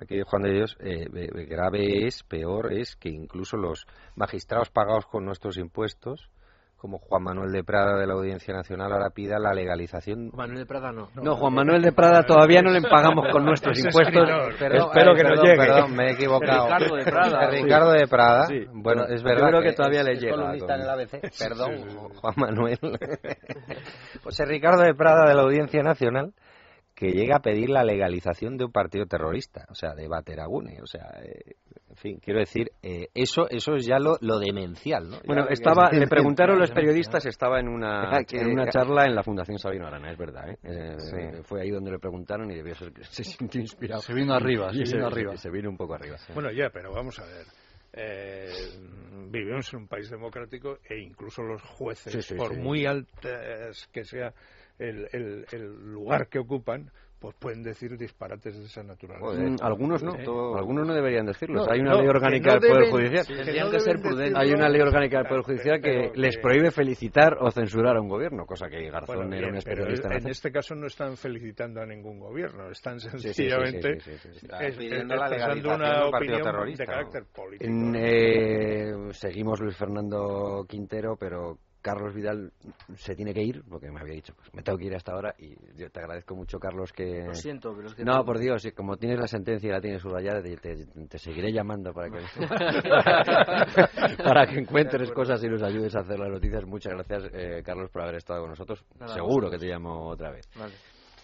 [0.00, 1.06] aquí Juan de Dios eh,
[1.48, 3.86] grave es peor es que incluso los
[4.16, 6.30] magistrados pagados con nuestros impuestos
[6.76, 10.64] como Juan Manuel de Prada de la Audiencia Nacional ahora pida la legalización Manuel de
[10.66, 11.10] Prada no.
[11.14, 14.26] No, Juan Manuel de Prada todavía no le pagamos con nuestros Es impuestos.
[14.58, 15.56] Perdón, Espero eh, que perdón, nos llegue.
[15.58, 16.64] Perdón, me he equivocado.
[16.64, 17.50] Ricardo de Prada.
[17.50, 18.46] Ricardo de Prada.
[18.46, 19.48] Sí, bueno, es yo verdad.
[19.48, 21.38] creo que todavía le es llega columnista con- en el ABC.
[21.38, 22.78] Perdón, Juan Manuel.
[24.22, 26.32] pues es Ricardo de Prada de la Audiencia Nacional
[27.00, 30.86] que llega a pedir la legalización de un partido terrorista, o sea, de Bateragune, o
[30.86, 31.54] sea, eh,
[31.88, 35.16] en fin, quiero decir, eh, eso eso es ya lo, lo demencial, ¿no?
[35.24, 39.06] Bueno, Ya- estaba, le preguntaron los periodistas, estaba en una, Ah, que- en una charla
[39.06, 40.50] en la Fundación Sabino Arana, es verdad.
[40.50, 40.58] ¿eh?
[40.62, 41.42] Eh, Sí.
[41.44, 44.02] Fue ahí donde le preguntaron y debió ser que se sintió inspirado.
[44.02, 45.36] Se vino arriba, se vino arriba.
[45.38, 46.16] Se vino un poco arriba.
[46.34, 47.46] Bueno, ya, pero vamos a ver.
[47.92, 48.52] Eh,
[49.30, 52.60] vivimos en un país democrático e incluso los jueces, Sí, sí, por sí.
[52.60, 54.32] muy altas que sea
[54.80, 56.90] el, el, el lugar que ocupan,
[57.20, 59.42] pues pueden decir disparates de esa naturaleza.
[59.42, 60.24] Mm, algunos no, ¿Eh?
[60.58, 61.66] algunos no deberían decirlo.
[61.66, 63.26] No, hay una no, ley que orgánica no del Poder deben- Judicial.
[63.26, 64.16] que no que ser deben prudentes.
[64.16, 67.50] decirlo, Hay una ley orgánica del Poder Judicial que pero les que- prohíbe felicitar o
[67.50, 70.28] censurar a un gobierno, cosa que Garzón Bueno, era bien, un pero especialista en en
[70.30, 74.38] este caso no están felicitando a ningún gobierno, están sí, sí, sencillamente sí, sí, sí,
[74.40, 74.46] sí.
[74.58, 76.92] Expresando una un opinión terrorista, de ¿no?
[76.94, 77.70] carácter político.
[77.70, 82.52] En, eh, seguimos Luis Fernando Quintero, pero Carlos Vidal
[82.96, 85.34] se tiene que ir, porque me había dicho, pues me tengo que ir hasta ahora
[85.38, 87.24] y yo te agradezco mucho, Carlos, que...
[87.26, 88.04] Lo siento, pero es que...
[88.04, 91.52] No, por Dios, como tienes la sentencia y la tienes subrayada, te, te- te seguiré
[91.52, 92.18] llamando para que,
[94.24, 96.64] para que encuentres cosas y nos ayudes a hacer las noticias.
[96.66, 98.84] Muchas gracias, eh, Carlos, por haber estado con nosotros.
[98.98, 100.46] Nada, Seguro que te llamo otra vez.
[100.58, 100.74] Vale.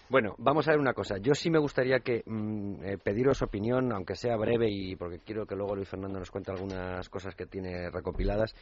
[0.09, 1.17] Bueno, vamos a ver una cosa.
[1.19, 5.47] Yo sí me gustaría que mm, eh, pediros opinión, aunque sea breve, y porque quiero
[5.47, 8.55] que luego Luis Fernando nos cuente algunas cosas que tiene recopiladas,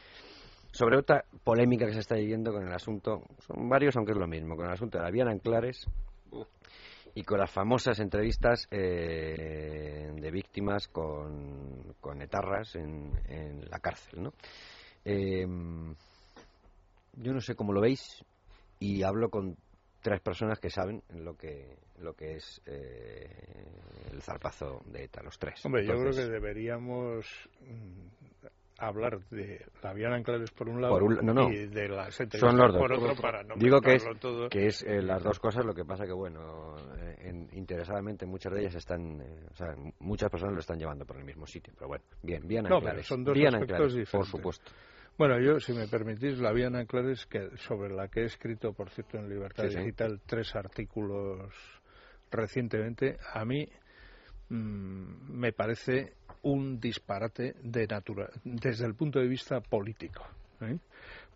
[0.75, 4.27] sobre otra polémica que se está viviendo con el asunto, son varios, aunque es lo
[4.27, 5.85] mismo, con el asunto de la vía Anclares
[7.13, 14.23] y con las famosas entrevistas eh, de víctimas con, con etarras en, en la cárcel,
[14.23, 14.33] ¿no?
[15.05, 15.47] Eh,
[17.13, 18.25] yo no sé cómo lo veis
[18.77, 19.55] y hablo con
[20.01, 23.29] tres personas que saben lo que lo que es eh,
[24.11, 25.65] el zarpazo de ETA, los tres.
[25.65, 27.25] Hombre, yo creo que deberíamos
[27.61, 28.47] mm,
[28.77, 31.49] hablar de la vía Anclares por un lado Por un- no, no.
[31.49, 32.81] y de las Son los dos.
[32.81, 34.49] por otro para no Digo que es, todo.
[34.49, 38.53] que es eh, las dos cosas, lo que pasa que, bueno, eh, en- interesadamente muchas
[38.53, 41.73] de ellas están, eh, o sea, muchas personas lo están llevando por el mismo sitio,
[41.75, 43.05] pero bueno, bien, bien No, Anclares.
[43.07, 44.31] pero son dos bien aspectos Anclares, por diferentes.
[44.31, 44.71] supuesto.
[45.17, 48.89] Bueno, yo, si me permitís, la vía Anclares, que, sobre la que he escrito, por
[48.89, 49.79] cierto, en Libertad Sí, sí.
[49.79, 51.53] Digital, tres artículos
[52.31, 53.65] recientemente, a mí
[54.49, 56.13] mm, me parece
[56.43, 60.25] un disparate de natura, desde el punto de vista político.
[60.61, 60.77] ¿eh?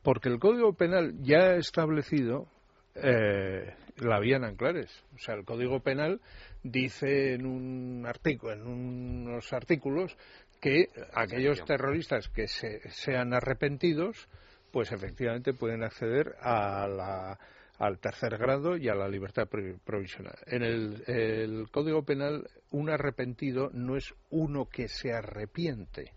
[0.04, 2.48] Porque el Código Penal ya ha establecido
[2.96, 5.04] eh, la vía en Anclares.
[5.16, 6.22] O sea, el Código Penal
[6.64, 10.16] dice en un artículo, en unos artículos
[10.62, 14.28] que aquellos terroristas que se, sean arrepentidos,
[14.72, 17.40] pues efectivamente pueden acceder a la-
[17.80, 20.36] al tercer grado y a la libertad pro- provisional.
[20.46, 26.14] En el, el Código Penal, un arrepentido no es uno que se arrepiente,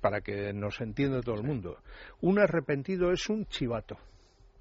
[0.00, 1.78] para que nos entienda todo el mundo.
[2.20, 3.98] Un arrepentido es un chivato.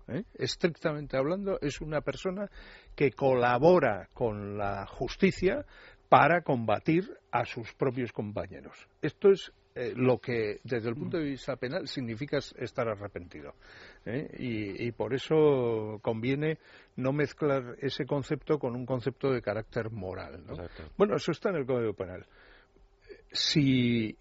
[0.08, 0.24] ¿eh?
[0.34, 2.50] Estrictamente hablando, es una persona
[2.96, 5.66] que colabora con la justicia
[6.10, 8.76] para combatir a sus propios compañeros.
[9.02, 13.54] Esto es eh, lo que, desde el punto de vista penal, significa es- estar arrepentido.
[14.06, 14.28] ¿eh?
[14.38, 16.58] Y, y por eso conviene
[16.98, 20.44] no mezclar ese concepto con un concepto de carácter moral.
[20.46, 20.56] ¿no?
[20.98, 22.26] Bueno, eso está en el Código Penal.
[23.32, 24.18] Si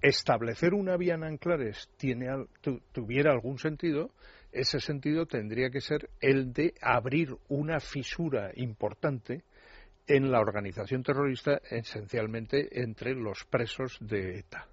[0.00, 2.26] establecer una vía en Anclares tiene,
[2.60, 4.10] tu- tuviera algún sentido,
[4.52, 9.42] ese sentido tendría que ser el de abrir una fisura importante
[10.06, 14.66] en la organización terrorista, esencialmente entre los presos de ETA.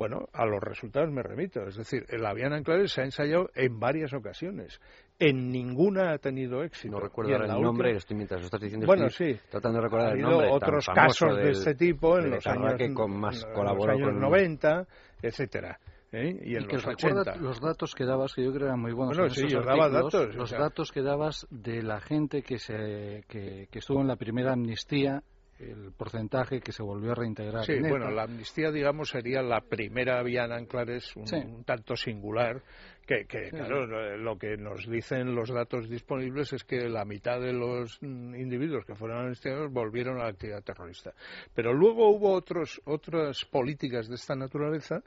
[0.00, 1.60] Bueno, a los resultados me remito.
[1.68, 4.80] Es decir, la vía en Anclares se ha ensayado en varias ocasiones.
[5.18, 6.94] En ninguna ha tenido éxito.
[6.94, 9.40] No recuerdo el nombre, última- estoy, mientras lo estás diciendo, Bueno, estoy sí.
[9.50, 10.46] tratando de ha recordar el habido nombre.
[10.48, 13.86] tan otros casos de del- este tipo en los años, que con más en los
[13.88, 14.86] años con- 90,
[15.20, 15.78] etcétera,
[16.12, 16.34] ¿eh?
[16.44, 17.36] y en y que los recuerda 80.
[17.36, 19.14] los datos que dabas, que yo creo que eran muy buenos.
[19.18, 20.60] Bueno, en sí, yo daba datos, o Los sea.
[20.60, 25.22] datos que dabas de la gente que, se, que, que estuvo en la primera amnistía,
[25.60, 27.64] el porcentaje que se volvió a reintegrar.
[27.64, 31.36] Sí, en bueno, la amnistía, digamos, sería la primera vía en Anclares, un, Sí.
[31.36, 32.62] un tanto singular,
[33.06, 37.40] que, que, claro, lo- lo que nos dicen los datos disponibles es que la mitad
[37.40, 41.12] de los mm, individuos que fueron amnistiados volvieron a la actividad terrorista.
[41.54, 45.02] Pero luego hubo otros, otras políticas de esta naturaleza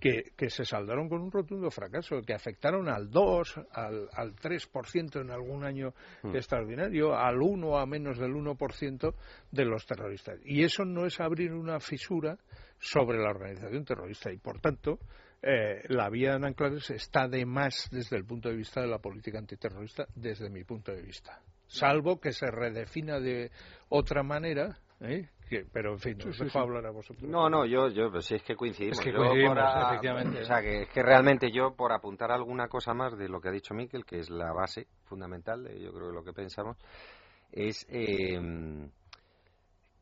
[0.00, 5.20] que, que se saldaron con un rotundo fracaso, que afectaron al 2, al, al 3%
[5.20, 5.92] en algún año
[6.32, 9.14] extraordinario, al 1 a menos del 1%
[9.50, 10.40] de los terroristas.
[10.44, 12.38] Y eso no es abrir una fisura
[12.78, 14.98] sobre la organización terrorista y, por tanto,
[15.42, 18.98] eh, la vía en Anclares está de más desde el punto de vista de la
[18.98, 21.40] política antiterrorista, desde mi punto de vista.
[21.66, 23.50] Salvo que se redefina de
[23.88, 25.28] otra manera, ¿eh?
[25.50, 27.28] Que, pero en fin, os dejo hablar a vosotros.
[27.28, 28.98] No, no, yo, yo, pues sí, es que coincidimos.
[28.98, 30.40] Es que coincidimos, a- efectivamente.
[30.40, 33.48] O sea, que es que realmente yo, por apuntar alguna cosa más de lo que
[33.48, 36.78] ha dicho Miquel, que es la base fundamental, de, yo creo que lo que pensamos,
[37.52, 38.38] es eh,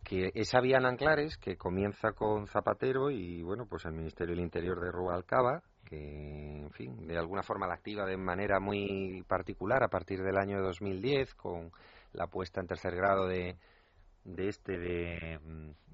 [0.05, 4.45] que esa vía en Anclares, que comienza con Zapatero y, bueno, pues el Ministerio del
[4.45, 5.97] Interior de Rubalcaba, que,
[6.62, 10.61] en fin, de alguna forma la activa de manera muy particular a partir del año
[10.62, 11.70] 2010, con
[12.12, 13.57] la puesta en tercer grado de,
[14.35, 15.39] de este de,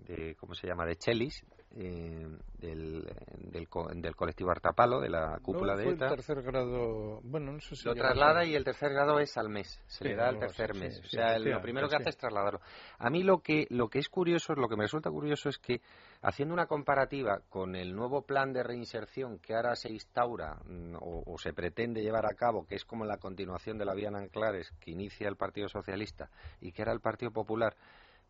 [0.06, 1.44] de cómo se llama de Chelis
[1.77, 2.28] eh,
[2.59, 3.02] del,
[3.51, 3.66] del,
[4.01, 6.06] del, colectivo Artapalo, de la cúpula de ETA.
[6.06, 9.48] el tercer grado, bueno, no sé si Lo traslada y el tercer grado es al
[9.48, 11.01] mes, se le da al tercer mes.
[11.01, 12.61] o sea, lo primero que hace es trasladarlo.
[12.98, 15.81] A mí lo que, lo que es curioso, lo que me resulta curioso es que,
[16.23, 21.36] haciendo una comparativa con el nuevo plan de reinserción que ahora se instaura mm, o,
[21.39, 24.73] se pretende llevar a cabo, que es como la continuación de la vía en Anclares
[24.81, 26.31] que inicia el Partido Socialista
[26.61, 27.74] y que era el Partido Popular,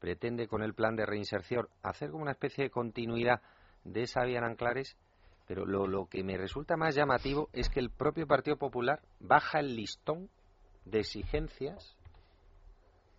[0.04, 3.40] pretende con el plan de reinserción hacer como una especie de continuidad
[3.84, 4.98] de esa vía en Anclares,
[5.46, 9.60] pero lo, lo que me resulta más llamativo es que el propio Partido Popular baja
[9.60, 10.28] el listón
[10.84, 11.96] de exigencias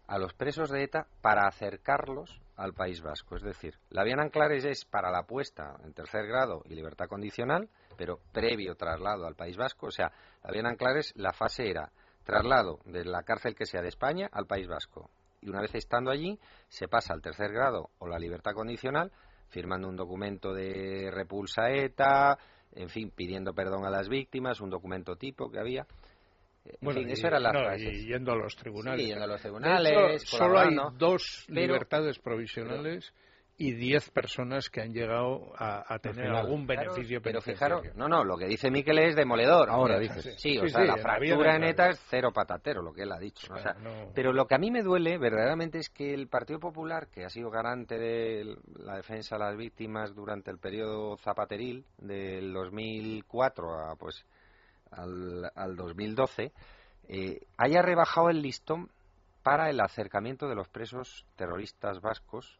[0.05, 3.35] a los presos de ETA para acercarlos al País Vasco.
[3.35, 7.07] Es decir, la vía en Anclares es para la puesta en tercer grado y libertad
[7.07, 7.67] condicional,
[7.97, 9.87] pero previo traslado al País Vasco.
[9.87, 10.11] O sea,
[10.43, 11.91] la vía en Anclares, la fase era
[12.23, 15.09] traslado de la cárcel que sea de España al País Vasco
[15.45, 19.11] y una vez estando allí se pasa al tercer grado o la libertad condicional
[19.49, 22.37] firmando un documento de repulsa ETA,
[22.73, 25.85] en fin, pidiendo perdón a las víctimas, un documento tipo que había.
[26.81, 29.05] En fin, eso era la Y yendo a los tribunales.
[29.05, 30.23] yendo a los tribunales.
[30.23, 33.13] solo hay dos libertades provisionales
[33.57, 38.37] y 10 personas que han llegado a, tener algún beneficio pero fijaros no no lo
[38.37, 39.69] que dice Miquel es demoledor.
[39.69, 40.35] Ahora dices.
[40.37, 43.53] sí, o sea la fractura en ETA es cero patatero lo que él ha dicho
[44.13, 47.29] pero lo que a mí me duele verdaderamente es que el Partido Popular que ha
[47.29, 53.95] sido garante de la defensa de las víctimas durante el periodo zapateril del 2004 a
[53.95, 54.25] pues
[54.91, 56.51] al, al 2012
[57.07, 58.89] eh, haya rebajado el listón
[59.43, 62.59] para el acercamiento de los presos terroristas vascos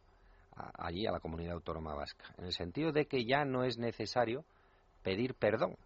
[0.56, 4.44] allí a la comunidad autónoma vasca, en el sentido de que ya no es necesario
[5.02, 5.76] pedir perdón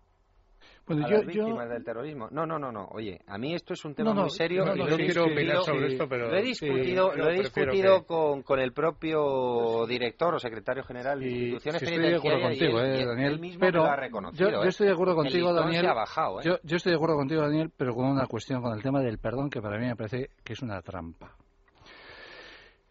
[0.89, 2.29] a las víctimas del terrorismo.
[2.31, 2.89] No, no, no, no.
[2.93, 6.09] Oye, a mí esto es un tema muy serio y lo, he discutido, sobre esto,
[6.09, 11.21] pero lo he discutido, lo he discutido con, con, el propio director o secretario general
[11.21, 13.85] de instituciones estoy de acuerdo contigo, eh, Daniel, pero
[14.33, 15.87] yo, yo, estoy de acuerdo contigo, Daniel.
[15.87, 16.45] Bajado, ¿eh?
[16.45, 19.19] yo, yo estoy de acuerdo contigo, Daniel, pero con una cuestión con el tema del
[19.19, 21.37] perdón que para mí me parece que es una trampa.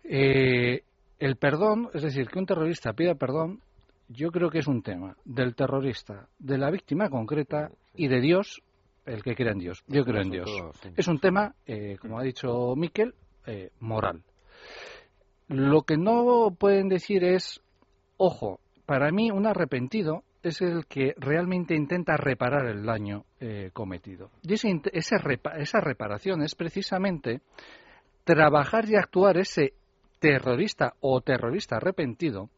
[0.04, 0.84] Eh,
[1.20, 3.62] el perdón, es decir, que un terrorista pida perdón,
[4.08, 8.62] yo creo que es un tema del terrorista, de la víctima concreta y de Dios,
[9.06, 9.84] el que cree en Dios.
[9.88, 10.50] Yo creo en Dios.
[10.96, 13.14] Es un tema, eh, como ha dicho Miquel,
[13.46, 14.24] eh, moral.
[15.48, 17.62] Lo que no pueden decir es,
[18.18, 24.32] ojo, para mí un arrepentido es el que realmente intenta reparar el daño eh, cometido.
[24.44, 27.42] Y esa reparación es precisamente
[28.24, 29.74] trabajar y actuar ese
[30.20, 32.50] terrorista o terrorista arrepentido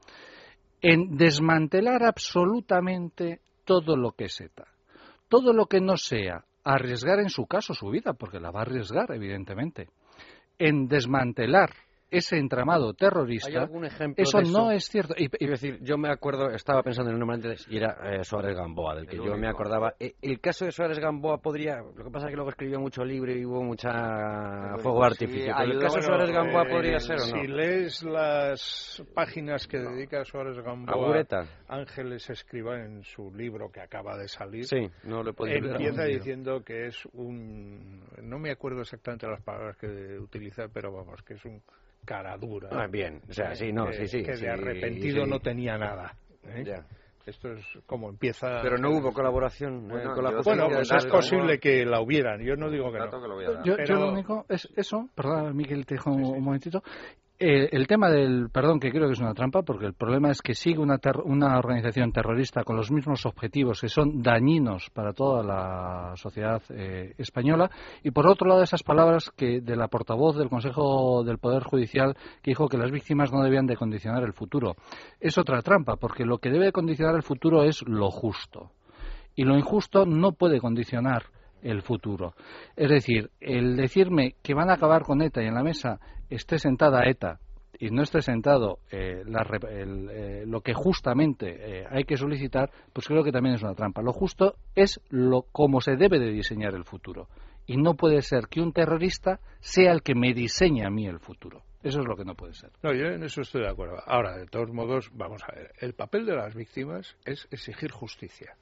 [0.82, 4.44] en desmantelar absolutamente todo lo que es.
[5.30, 8.64] Todo lo que no sea arriesgar en su caso su vida, porque la va a
[8.64, 9.90] arriesgar, evidentemente,
[10.60, 11.72] en desmantelar
[12.12, 13.70] ese entramado terrorista,
[14.18, 15.16] eso no es cierto.
[15.18, 18.56] Y, decir, yo me acuerdo, estaba pensando en un nombre antes y era eh, Suárez
[18.56, 19.96] Gamboa, del que yo me acordaba.
[19.98, 23.06] Eh, el caso de Suárez Gamboa podría, lo que pasa es que luego escribió mucho
[23.06, 25.72] libro y hubo mucha fuego artificial.
[25.72, 27.42] el caso de Suárez Gamboa podría ser o no.
[27.42, 31.26] Si lees las páginas que dedica Suárez Gamboa,
[31.70, 36.88] Ángeles escriba en su libro que acaba de salir, sí, no le empieza diciendo que
[36.88, 39.88] es un, no me acuerdo exactamente las palabras que
[40.20, 41.62] utiliza, pero vamos, que es un
[42.06, 42.70] cara dura.
[42.72, 44.24] Ah, bien, o sea, sí, no, que, sí, sí.
[44.24, 46.16] Que de arrepentido no tenía nada.
[46.46, 46.64] ¿eh?
[46.66, 46.86] Ya.
[47.26, 48.62] Esto es como empieza.
[48.64, 52.42] Pero no hubo colaboración eh, con la Bueno, pues es posible que la hubieran.
[52.42, 53.64] Yo no digo que no.
[53.64, 55.08] yo, yo, lo único es eso.
[55.14, 56.84] Perdón, Miguel, te dejo un momentito.
[57.44, 60.44] Eh, el tema del perdón, que creo que es una trampa, porque el problema es
[60.44, 65.42] que sigue una, una organización terrorista con los mismos objetivos que son dañinos para toda
[65.42, 67.72] la sociedad eh, española,
[68.04, 72.14] y por otro lado esas palabras que de la portavoz del Consejo del Poder Judicial
[72.44, 74.76] que dijo que las víctimas no debían de condicionar el futuro.
[75.20, 78.70] Es otra trampa, porque lo que debe condicionar el futuro es lo justo,
[79.36, 81.24] y lo injusto no puede condicionar
[81.62, 82.34] el futuro.
[82.76, 86.60] Es decir, el decirme que van a acabar con ETA y en la mesa esté
[86.60, 87.40] sentada ETA
[87.82, 93.24] y no esté sentado eh, eh, lo que justamente eh, hay que solicitar, pues creo
[93.24, 94.04] que también es una trampa.
[94.04, 97.28] Lo justo es lo como se debe de diseñar el futuro.
[97.66, 101.20] Y no puede ser que un terrorista sea el que me diseñe a mí el
[101.20, 101.64] futuro.
[101.82, 102.70] Eso es lo que no puede ser.
[102.84, 103.98] No, yo en eso estoy de acuerdo.
[104.06, 105.74] Ahora, de todos modos, vamos a ver.
[105.80, 108.56] El papel de las víctimas es exigir justicia.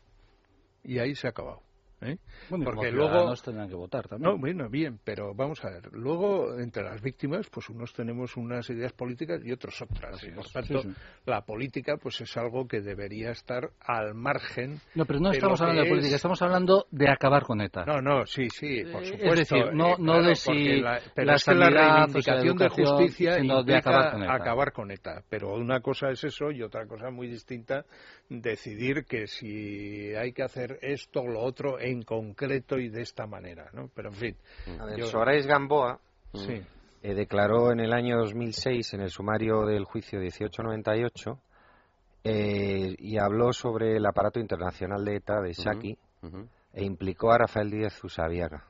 [0.81, 1.61] Y ahí se ha acabado.
[2.01, 2.17] ¿Eh?
[2.49, 4.31] Bueno, Porque luego tendrán que votar también.
[4.31, 5.89] no, bueno, bien, pero vamos a ver.
[5.91, 10.23] Luego, entre las víctimas, pues unos tenemos unas ideas políticas y otros otras.
[10.23, 10.95] y por tanto, sí, sí.
[11.25, 14.79] la política, pues es algo que debería estar al margen.
[14.95, 17.85] No, pero no estamos hablando de política, es- estamos hablando de acabar con ETA.
[17.85, 19.55] No, no, sí, sí, por Eh, es supuesto.
[19.55, 22.69] decir, no- eh, no claro, de si la, pero la es que la reivindicación de
[22.69, 24.33] justicia sino de acabar con ETA.
[24.33, 25.23] acabar con ETA.
[25.29, 27.85] Pero una cosa es eso y otra cosa muy distinta,
[28.29, 33.25] decidir que si hay que hacer esto o lo otro en concreto y de esta
[33.25, 33.89] manera, ¿no?
[33.95, 34.35] Pero en fin.
[34.79, 35.99] A ver, yo- Soares Gamboa
[36.33, 36.61] Sí.
[37.01, 41.39] eh, declaró en el año 2006, en el sumario del juicio 1898,
[42.23, 47.37] eh, y habló sobre el aparato internacional de ETA, de Shaki, Ujú, e implicó a
[47.37, 48.65] Rafael Díaz Usabiaga.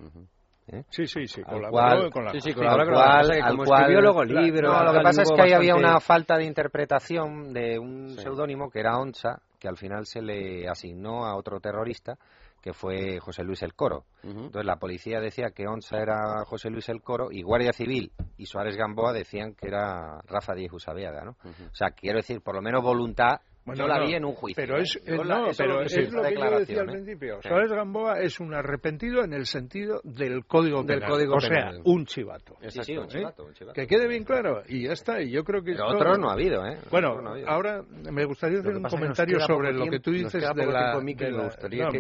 [0.71, 0.83] ¿eh?
[0.91, 3.55] Sí, sí, sí, Al colaboró cual- con la Sí, sí, con cual- al
[4.03, 8.09] luego no, lo que pasa es que ahí había una falta de interpretación de un
[8.11, 8.21] Sí.
[8.21, 12.17] seudónimo que era Oncha, que al final se le asignó a otro terrorista,
[12.61, 14.05] que fue José Luis El Coro.
[14.23, 18.45] Entonces la policía decía que Oncha era José Luis El Coro y Guardia Civil y
[18.45, 21.31] Suárez Gamboa decían que era Rafa Díez Usabiaga, ¿no?
[21.43, 24.33] O sea, quiero decir, por lo menos voluntad, Bueno, yo la no, vi en un
[24.33, 24.63] juicio.
[24.63, 24.81] Pero ¿eh?
[24.81, 26.89] es, eh, la- no, pero lo que es sí, lo que yo decía al declaración,
[26.89, 26.91] ¿eh?
[26.93, 27.39] principio.
[27.41, 27.49] Sí.
[27.49, 31.09] Suárez Gamboa es un arrepentido en el sentido del Código Del Penal.
[31.09, 31.81] Código o sea, Penal.
[31.83, 32.55] un chivato.
[32.67, 33.07] Sí, sí, un ¿eh?
[33.09, 33.73] chivato, un chivato.
[33.73, 34.63] Que quede bien claro.
[34.67, 35.21] Y ya está.
[35.21, 36.79] Y yo creo que Pero otros no ha habido, ¿eh?
[36.89, 37.49] Bueno, no ha habido.
[37.49, 40.97] ahora me gustaría hacer un es comentario sobre lo que tú dices de la,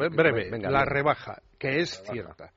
[0.09, 2.51] breve, la rebaja, que es cierta.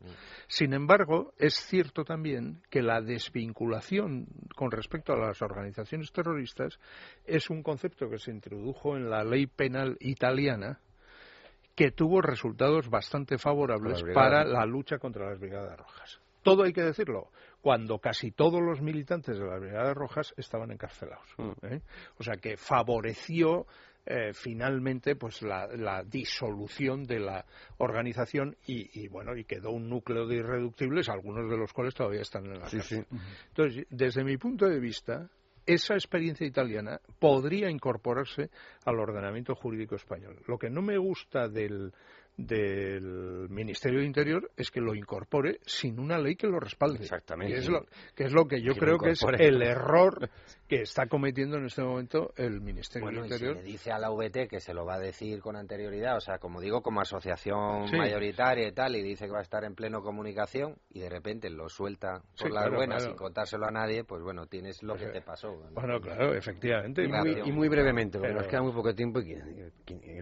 [0.53, 6.79] Sin embargo, es cierto también que la desvinculación con respecto a las organizaciones terroristas
[7.25, 10.79] es un concepto que se introdujo en la ley penal italiana
[11.75, 16.21] que tuvo resultados bastante favorables para la lucha contra las brigadas rojas.
[16.43, 17.31] Todo hay que decirlo,
[17.63, 21.29] cuando casi todos los militantes de las brigadas rojas estaban encarcelados.
[21.39, 21.67] Mm.
[21.67, 21.81] ¿eh?
[22.19, 23.67] O sea que favoreció
[24.05, 27.45] eh, finalmente pues la, la disolución de la
[27.79, 32.23] organización y, y, bueno y quedó un núcleo de irreductibles, algunos de los cuales todavía
[32.23, 33.07] están en la Sí, cárcel.
[33.11, 33.17] sí.
[33.49, 35.29] Entonces, desde mi punto de vista,
[35.65, 38.51] esa experiencia italiana podría incorporarse
[38.85, 40.37] al ordenamiento jurídico español.
[40.49, 41.93] Lo que no me gusta del,
[42.37, 47.01] del Ministerio de Interior es que lo incorpore sin una ley que lo respalde.
[47.03, 47.53] Exactamente.
[47.55, 47.85] Que es lo
[48.15, 50.29] que, es lo que yo Que creo que es el error
[50.69, 53.57] que está cometiendo en este momento el Ministerio Bueno, del y si Interior.
[53.57, 56.39] le dice a la VT que se lo va a decir con anterioridad, o sea,
[56.39, 57.97] como digo, como asociación Sí.
[57.97, 61.51] mayoritaria y tal, y dice que va a estar en pleno comunicación, y de repente
[61.51, 63.11] lo suelta por Sí, las claro, buenas claro.
[63.11, 65.49] sin contárselo a nadie, pues bueno, tienes lo Pues, que eh, te pasó.
[65.53, 65.71] ¿no?
[65.75, 67.05] Bueno, claro, efectivamente.
[67.05, 69.35] Y muy, y muy brevemente, porque Pero- nos queda muy poco tiempo y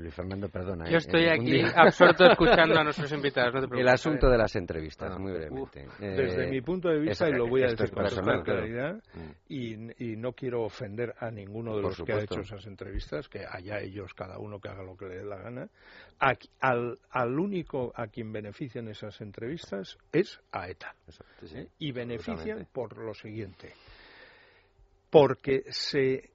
[0.00, 0.86] Luis Fernando, perdona.
[0.88, 0.98] Yo ¿eh?
[0.98, 1.62] estoy Un aquí
[2.01, 3.81] absorto escuchando a nuestros invitados, no te preocupes.
[3.81, 5.86] El asunto de las entrevistas, Ah, muy uf, brevemente.
[5.98, 9.02] Desde Eh, mi punto de vista, y lo voy a decir con personal, total claridad,
[9.14, 9.31] Mm.
[9.48, 13.28] y, y no quiero ofender a ninguno de Por los que ha hecho esas entrevistas,
[13.28, 15.68] que allá ellos, cada uno que haga lo que le dé la gana.
[16.20, 20.94] A- al, al único a quien benefician esas entrevistas es a ETA.
[21.44, 21.59] sí.
[21.59, 21.68] ¿eh?
[21.78, 23.72] Y benefician por lo siguiente.
[25.10, 26.31] Porque se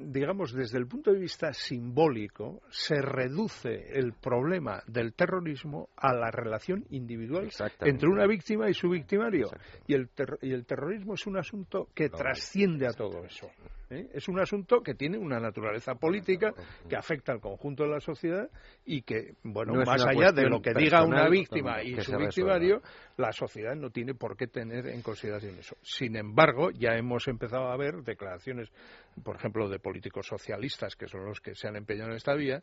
[0.00, 6.30] digamos, desde el punto de vista simbólico, se reduce el problema del terrorismo a la
[6.30, 7.46] relación individual
[7.88, 9.48] entre una víctima y su victimario.
[9.86, 13.48] Y el, ter- y el terrorismo es un asunto que trasciende a todo eso.
[13.94, 14.08] ¿Eh?
[14.12, 16.52] Es un asunto que tiene una naturaleza política
[16.88, 18.48] que afecta al conjunto de la sociedad
[18.84, 22.82] y que, bueno, No más allá de lo que diga una víctima y su victimario,
[23.16, 25.76] la sociedad no tiene por qué tener en consideración eso.
[25.82, 28.70] Sin embargo, ya hemos empezado a ver declaraciones,
[29.22, 32.62] por ejemplo, de políticos socialistas, que son los que se han empeñado en esta vía,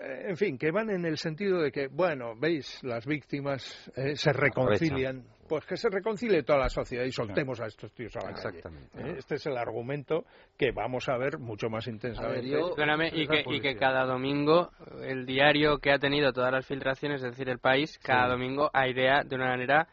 [0.00, 4.32] en fin, que van en el sentido de que, bueno, veis, las víctimas eh, se
[4.32, 5.24] reconcilian.
[5.48, 8.58] Pues que se reconcilie toda la sociedad y soltemos a estos tíos a la calle.
[8.58, 9.00] Exactamente.
[9.00, 9.14] ¿eh?
[9.18, 10.24] Este es el argumento
[10.58, 12.48] que vamos a ver mucho más intensamente.
[12.48, 12.74] yo-
[13.14, 14.70] y que, y que cada domingo
[15.04, 19.22] el diario que ha tenido todas las filtraciones, es decir, el país, cada domingo airea
[19.22, 19.86] de una manera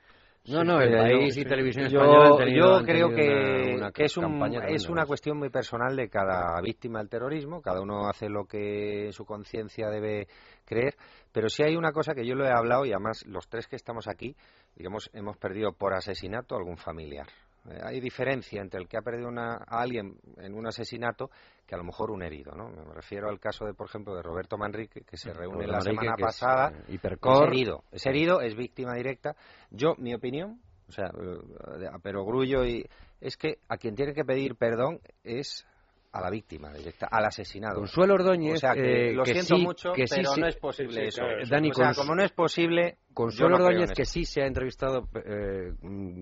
[0.45, 3.63] No, no, el yo- país y televisión española han Yo, tenido- yo han creo que,
[3.75, 7.61] una- una que es, un- es una cuestión muy personal de cada víctima del terrorismo,
[7.61, 10.27] cada uno hace lo que su conciencia debe
[10.65, 10.95] creer,
[11.31, 13.77] pero sí hay una cosa que yo lo he hablado y además los tres que
[13.77, 14.35] estamos aquí,
[14.75, 17.27] digamos, hemos perdido por asesinato a algún familiar.
[17.69, 21.29] Eh, hay diferencia entre el que ha perdido una- a alguien en un asesinato
[21.65, 22.69] que a lo mejor un herido, ¿no?
[22.69, 25.89] Me refiero al caso de, por ejemplo, de Roberto Manrique, que se reúne la Manrique,
[25.91, 26.69] semana que es, pasada.
[26.71, 27.47] eh, Es hipercor.
[27.47, 29.35] herido, es herido, es víctima directa.
[29.71, 30.59] Yo, mi opinión,
[30.89, 32.85] o sea, eh, a perogrullo y
[33.21, 35.65] es que a quien tiene que pedir perdón es
[36.13, 37.75] a la víctima directa, al asesinado.
[37.79, 40.41] Consuelo Ordóñez, o sea, que, eh, lo que siento sí, mucho, que sí, pero sí.
[40.41, 41.21] no es posible eso.
[41.23, 44.43] claro, Dani, o sea, cons- como no es posible, Consuelo no Ordóñez, que sí se
[44.43, 45.73] ha entrevistado, eh,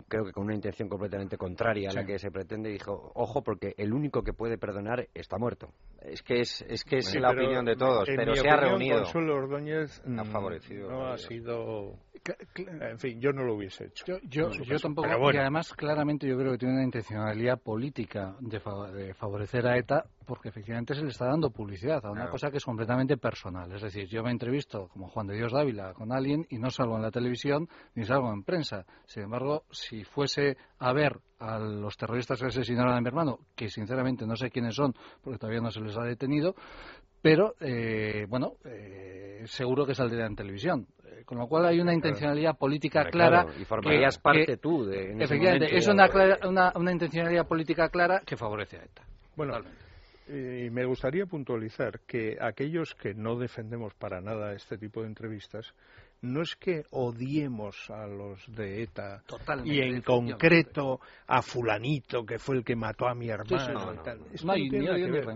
[0.08, 2.08] creo que con una intención completamente contraria a la Sí.
[2.08, 5.70] que se pretende, dijo, ojo, porque el único que puede perdonar está muerto.
[6.02, 8.50] Es que es, es, que es Sí, la opinión de todos, en pero mi se
[8.50, 8.98] ha reunido.
[9.04, 11.96] Consuelo Ordóñez Ha mm, favorecido no ha sido.
[12.56, 14.06] En fin, yo no lo hubiese hecho.
[14.24, 15.32] Yo, yo, tampoco, bueno.
[15.34, 18.62] y además claramente yo creo que tiene una intencionalidad política de,
[18.94, 22.32] de favorecer a ETA porque efectivamente se le está dando publicidad a una Claro.
[22.32, 23.72] cosa que es completamente personal.
[23.74, 26.96] Es decir, yo me entrevisto como Juan de Dios Dávila con alguien y no salgo
[26.96, 28.86] en la televisión ni salgo en prensa.
[29.08, 33.68] Sin embargo, si fuese a ver a los terroristas que asesinaron a mi hermano, que
[33.68, 34.94] sinceramente no sé quiénes son
[35.24, 36.54] porque todavía no se les ha detenido,
[37.22, 40.88] pero eh, bueno, eh, seguro que saldría en televisión.
[41.06, 43.44] Eh, con lo cual hay una intencionalidad política clara.
[43.44, 45.78] claro, y formarías que- parte que- tú de en ese Efectivamente, momento.
[45.78, 49.04] es una, clara- una, una intencionalidad política clara que favorece a ETA.
[49.36, 49.54] Bueno,
[50.28, 55.74] y me gustaría puntualizar que aquellos que no defendemos para nada este tipo de entrevistas,
[56.22, 59.24] no es que odiemos a los de ETA.
[59.26, 63.94] Totalmente, y en concreto a fulanito que fue el que mató a mi hermano.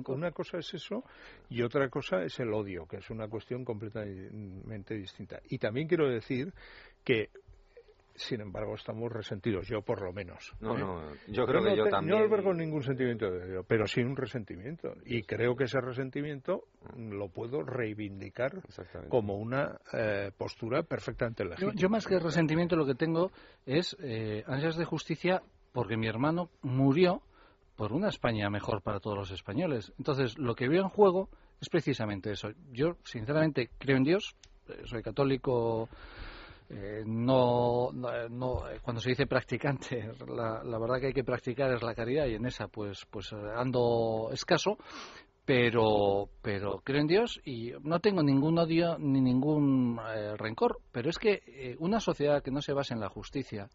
[0.08, 1.04] Una cosa es eso
[1.50, 5.40] y otra cosa es el odio, que es una cuestión completamente distinta.
[5.50, 6.54] Y también quiero decir
[7.04, 7.30] que
[8.16, 10.54] sin embargo, estamos resentidos, yo por lo menos.
[10.60, 10.80] No, ¿eh?
[10.80, 12.18] no, yo creo que no yo te- también.
[12.18, 14.94] No albergo ningún sentimiento de odio, pero sí un resentimiento.
[15.06, 16.64] Y creo que ese resentimiento
[16.98, 18.62] lo puedo reivindicar
[19.10, 21.74] como una eh, postura perfectamente legítima.
[21.76, 23.32] yo más que resentimiento lo que tengo
[23.66, 25.42] es eh, ansias de justicia
[25.74, 27.22] porque mi hermano murió
[27.76, 29.92] por una España mejor para todos los españoles.
[29.98, 31.28] Entonces, lo que veo en juego
[31.60, 32.50] es precisamente eso.
[32.72, 34.36] Yo, sinceramente, creo en Dios,
[34.70, 35.90] eh, soy católico,
[36.70, 41.24] eh, no, no, no- eh, cuando se dice practicante, la, la verdad que hay que
[41.24, 44.78] practicar es la caridad y en esa pues, pues eh, ando escaso,
[45.46, 50.80] pero, pero creo en Dios y no tengo ningún odio ni ningún eh, rencor.
[50.92, 53.70] Pero es que eh, una sociedad que no se basa en la justicia,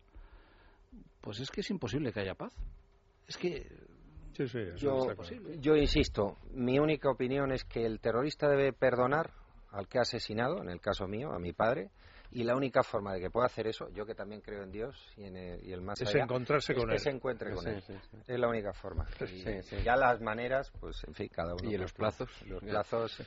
[1.21, 2.53] pues es que es imposible que haya paz.
[3.29, 3.67] Es que
[4.37, 5.55] Sí, sí, eso Yo, está claro.
[5.61, 9.31] yo insisto, mi única opinión es que el terrorista debe perdonar
[9.71, 11.91] al que ha asesinado, en el caso mío, a mi padre,
[12.33, 14.97] y la única forma de que pueda hacer eso, yo que también creo en Dios
[15.17, 17.01] y en el, y el más Es allá, encontrarse es con que él.
[17.01, 17.83] se encuentre con Sí, él.
[17.83, 18.17] sí, sí.
[18.29, 19.07] Es la única forma.
[19.21, 19.77] Y Sí, sí.
[19.85, 21.69] Ya las maneras, pues en fin, cada uno.
[21.71, 22.31] ¿Y en los plazos?
[22.47, 23.21] Los plazos.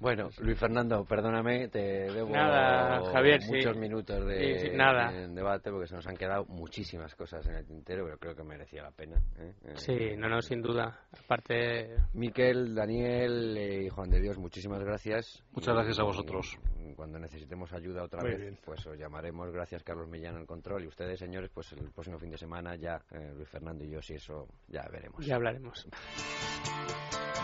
[0.00, 1.78] Bueno, Luis Fernando, perdóname, te
[2.10, 3.52] debo Nada, Javier, sí.
[3.52, 5.12] muchos minutos de, Sí, sí, nada.
[5.12, 8.42] de debate porque se nos han quedado muchísimas cosas en el tintero, pero creo que
[8.42, 9.18] merecía la pena.
[9.38, 9.52] ¿eh?
[9.66, 11.00] Eh, Sí, no, no, sin duda.
[11.22, 15.44] Aparte, Miquel, Daniel eh, y Juan de Dios, muchísimas gracias.
[15.52, 16.58] Muchas Y- gracias a vosotros.
[16.78, 18.58] y Cuando necesitemos ayuda otra Muy vez, bien.
[18.64, 19.52] pues os llamaremos.
[19.52, 20.84] Gracias, Carlos Millán, al control.
[20.84, 24.00] Y ustedes, señores, pues el próximo fin de semana ya, eh, Luis Fernando y yo,
[24.00, 25.26] si eso ya veremos.
[25.26, 25.86] ya hablaremos.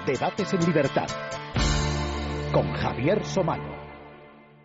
[0.06, 1.06] Debates en libertad
[2.52, 3.85] con Javier Somano.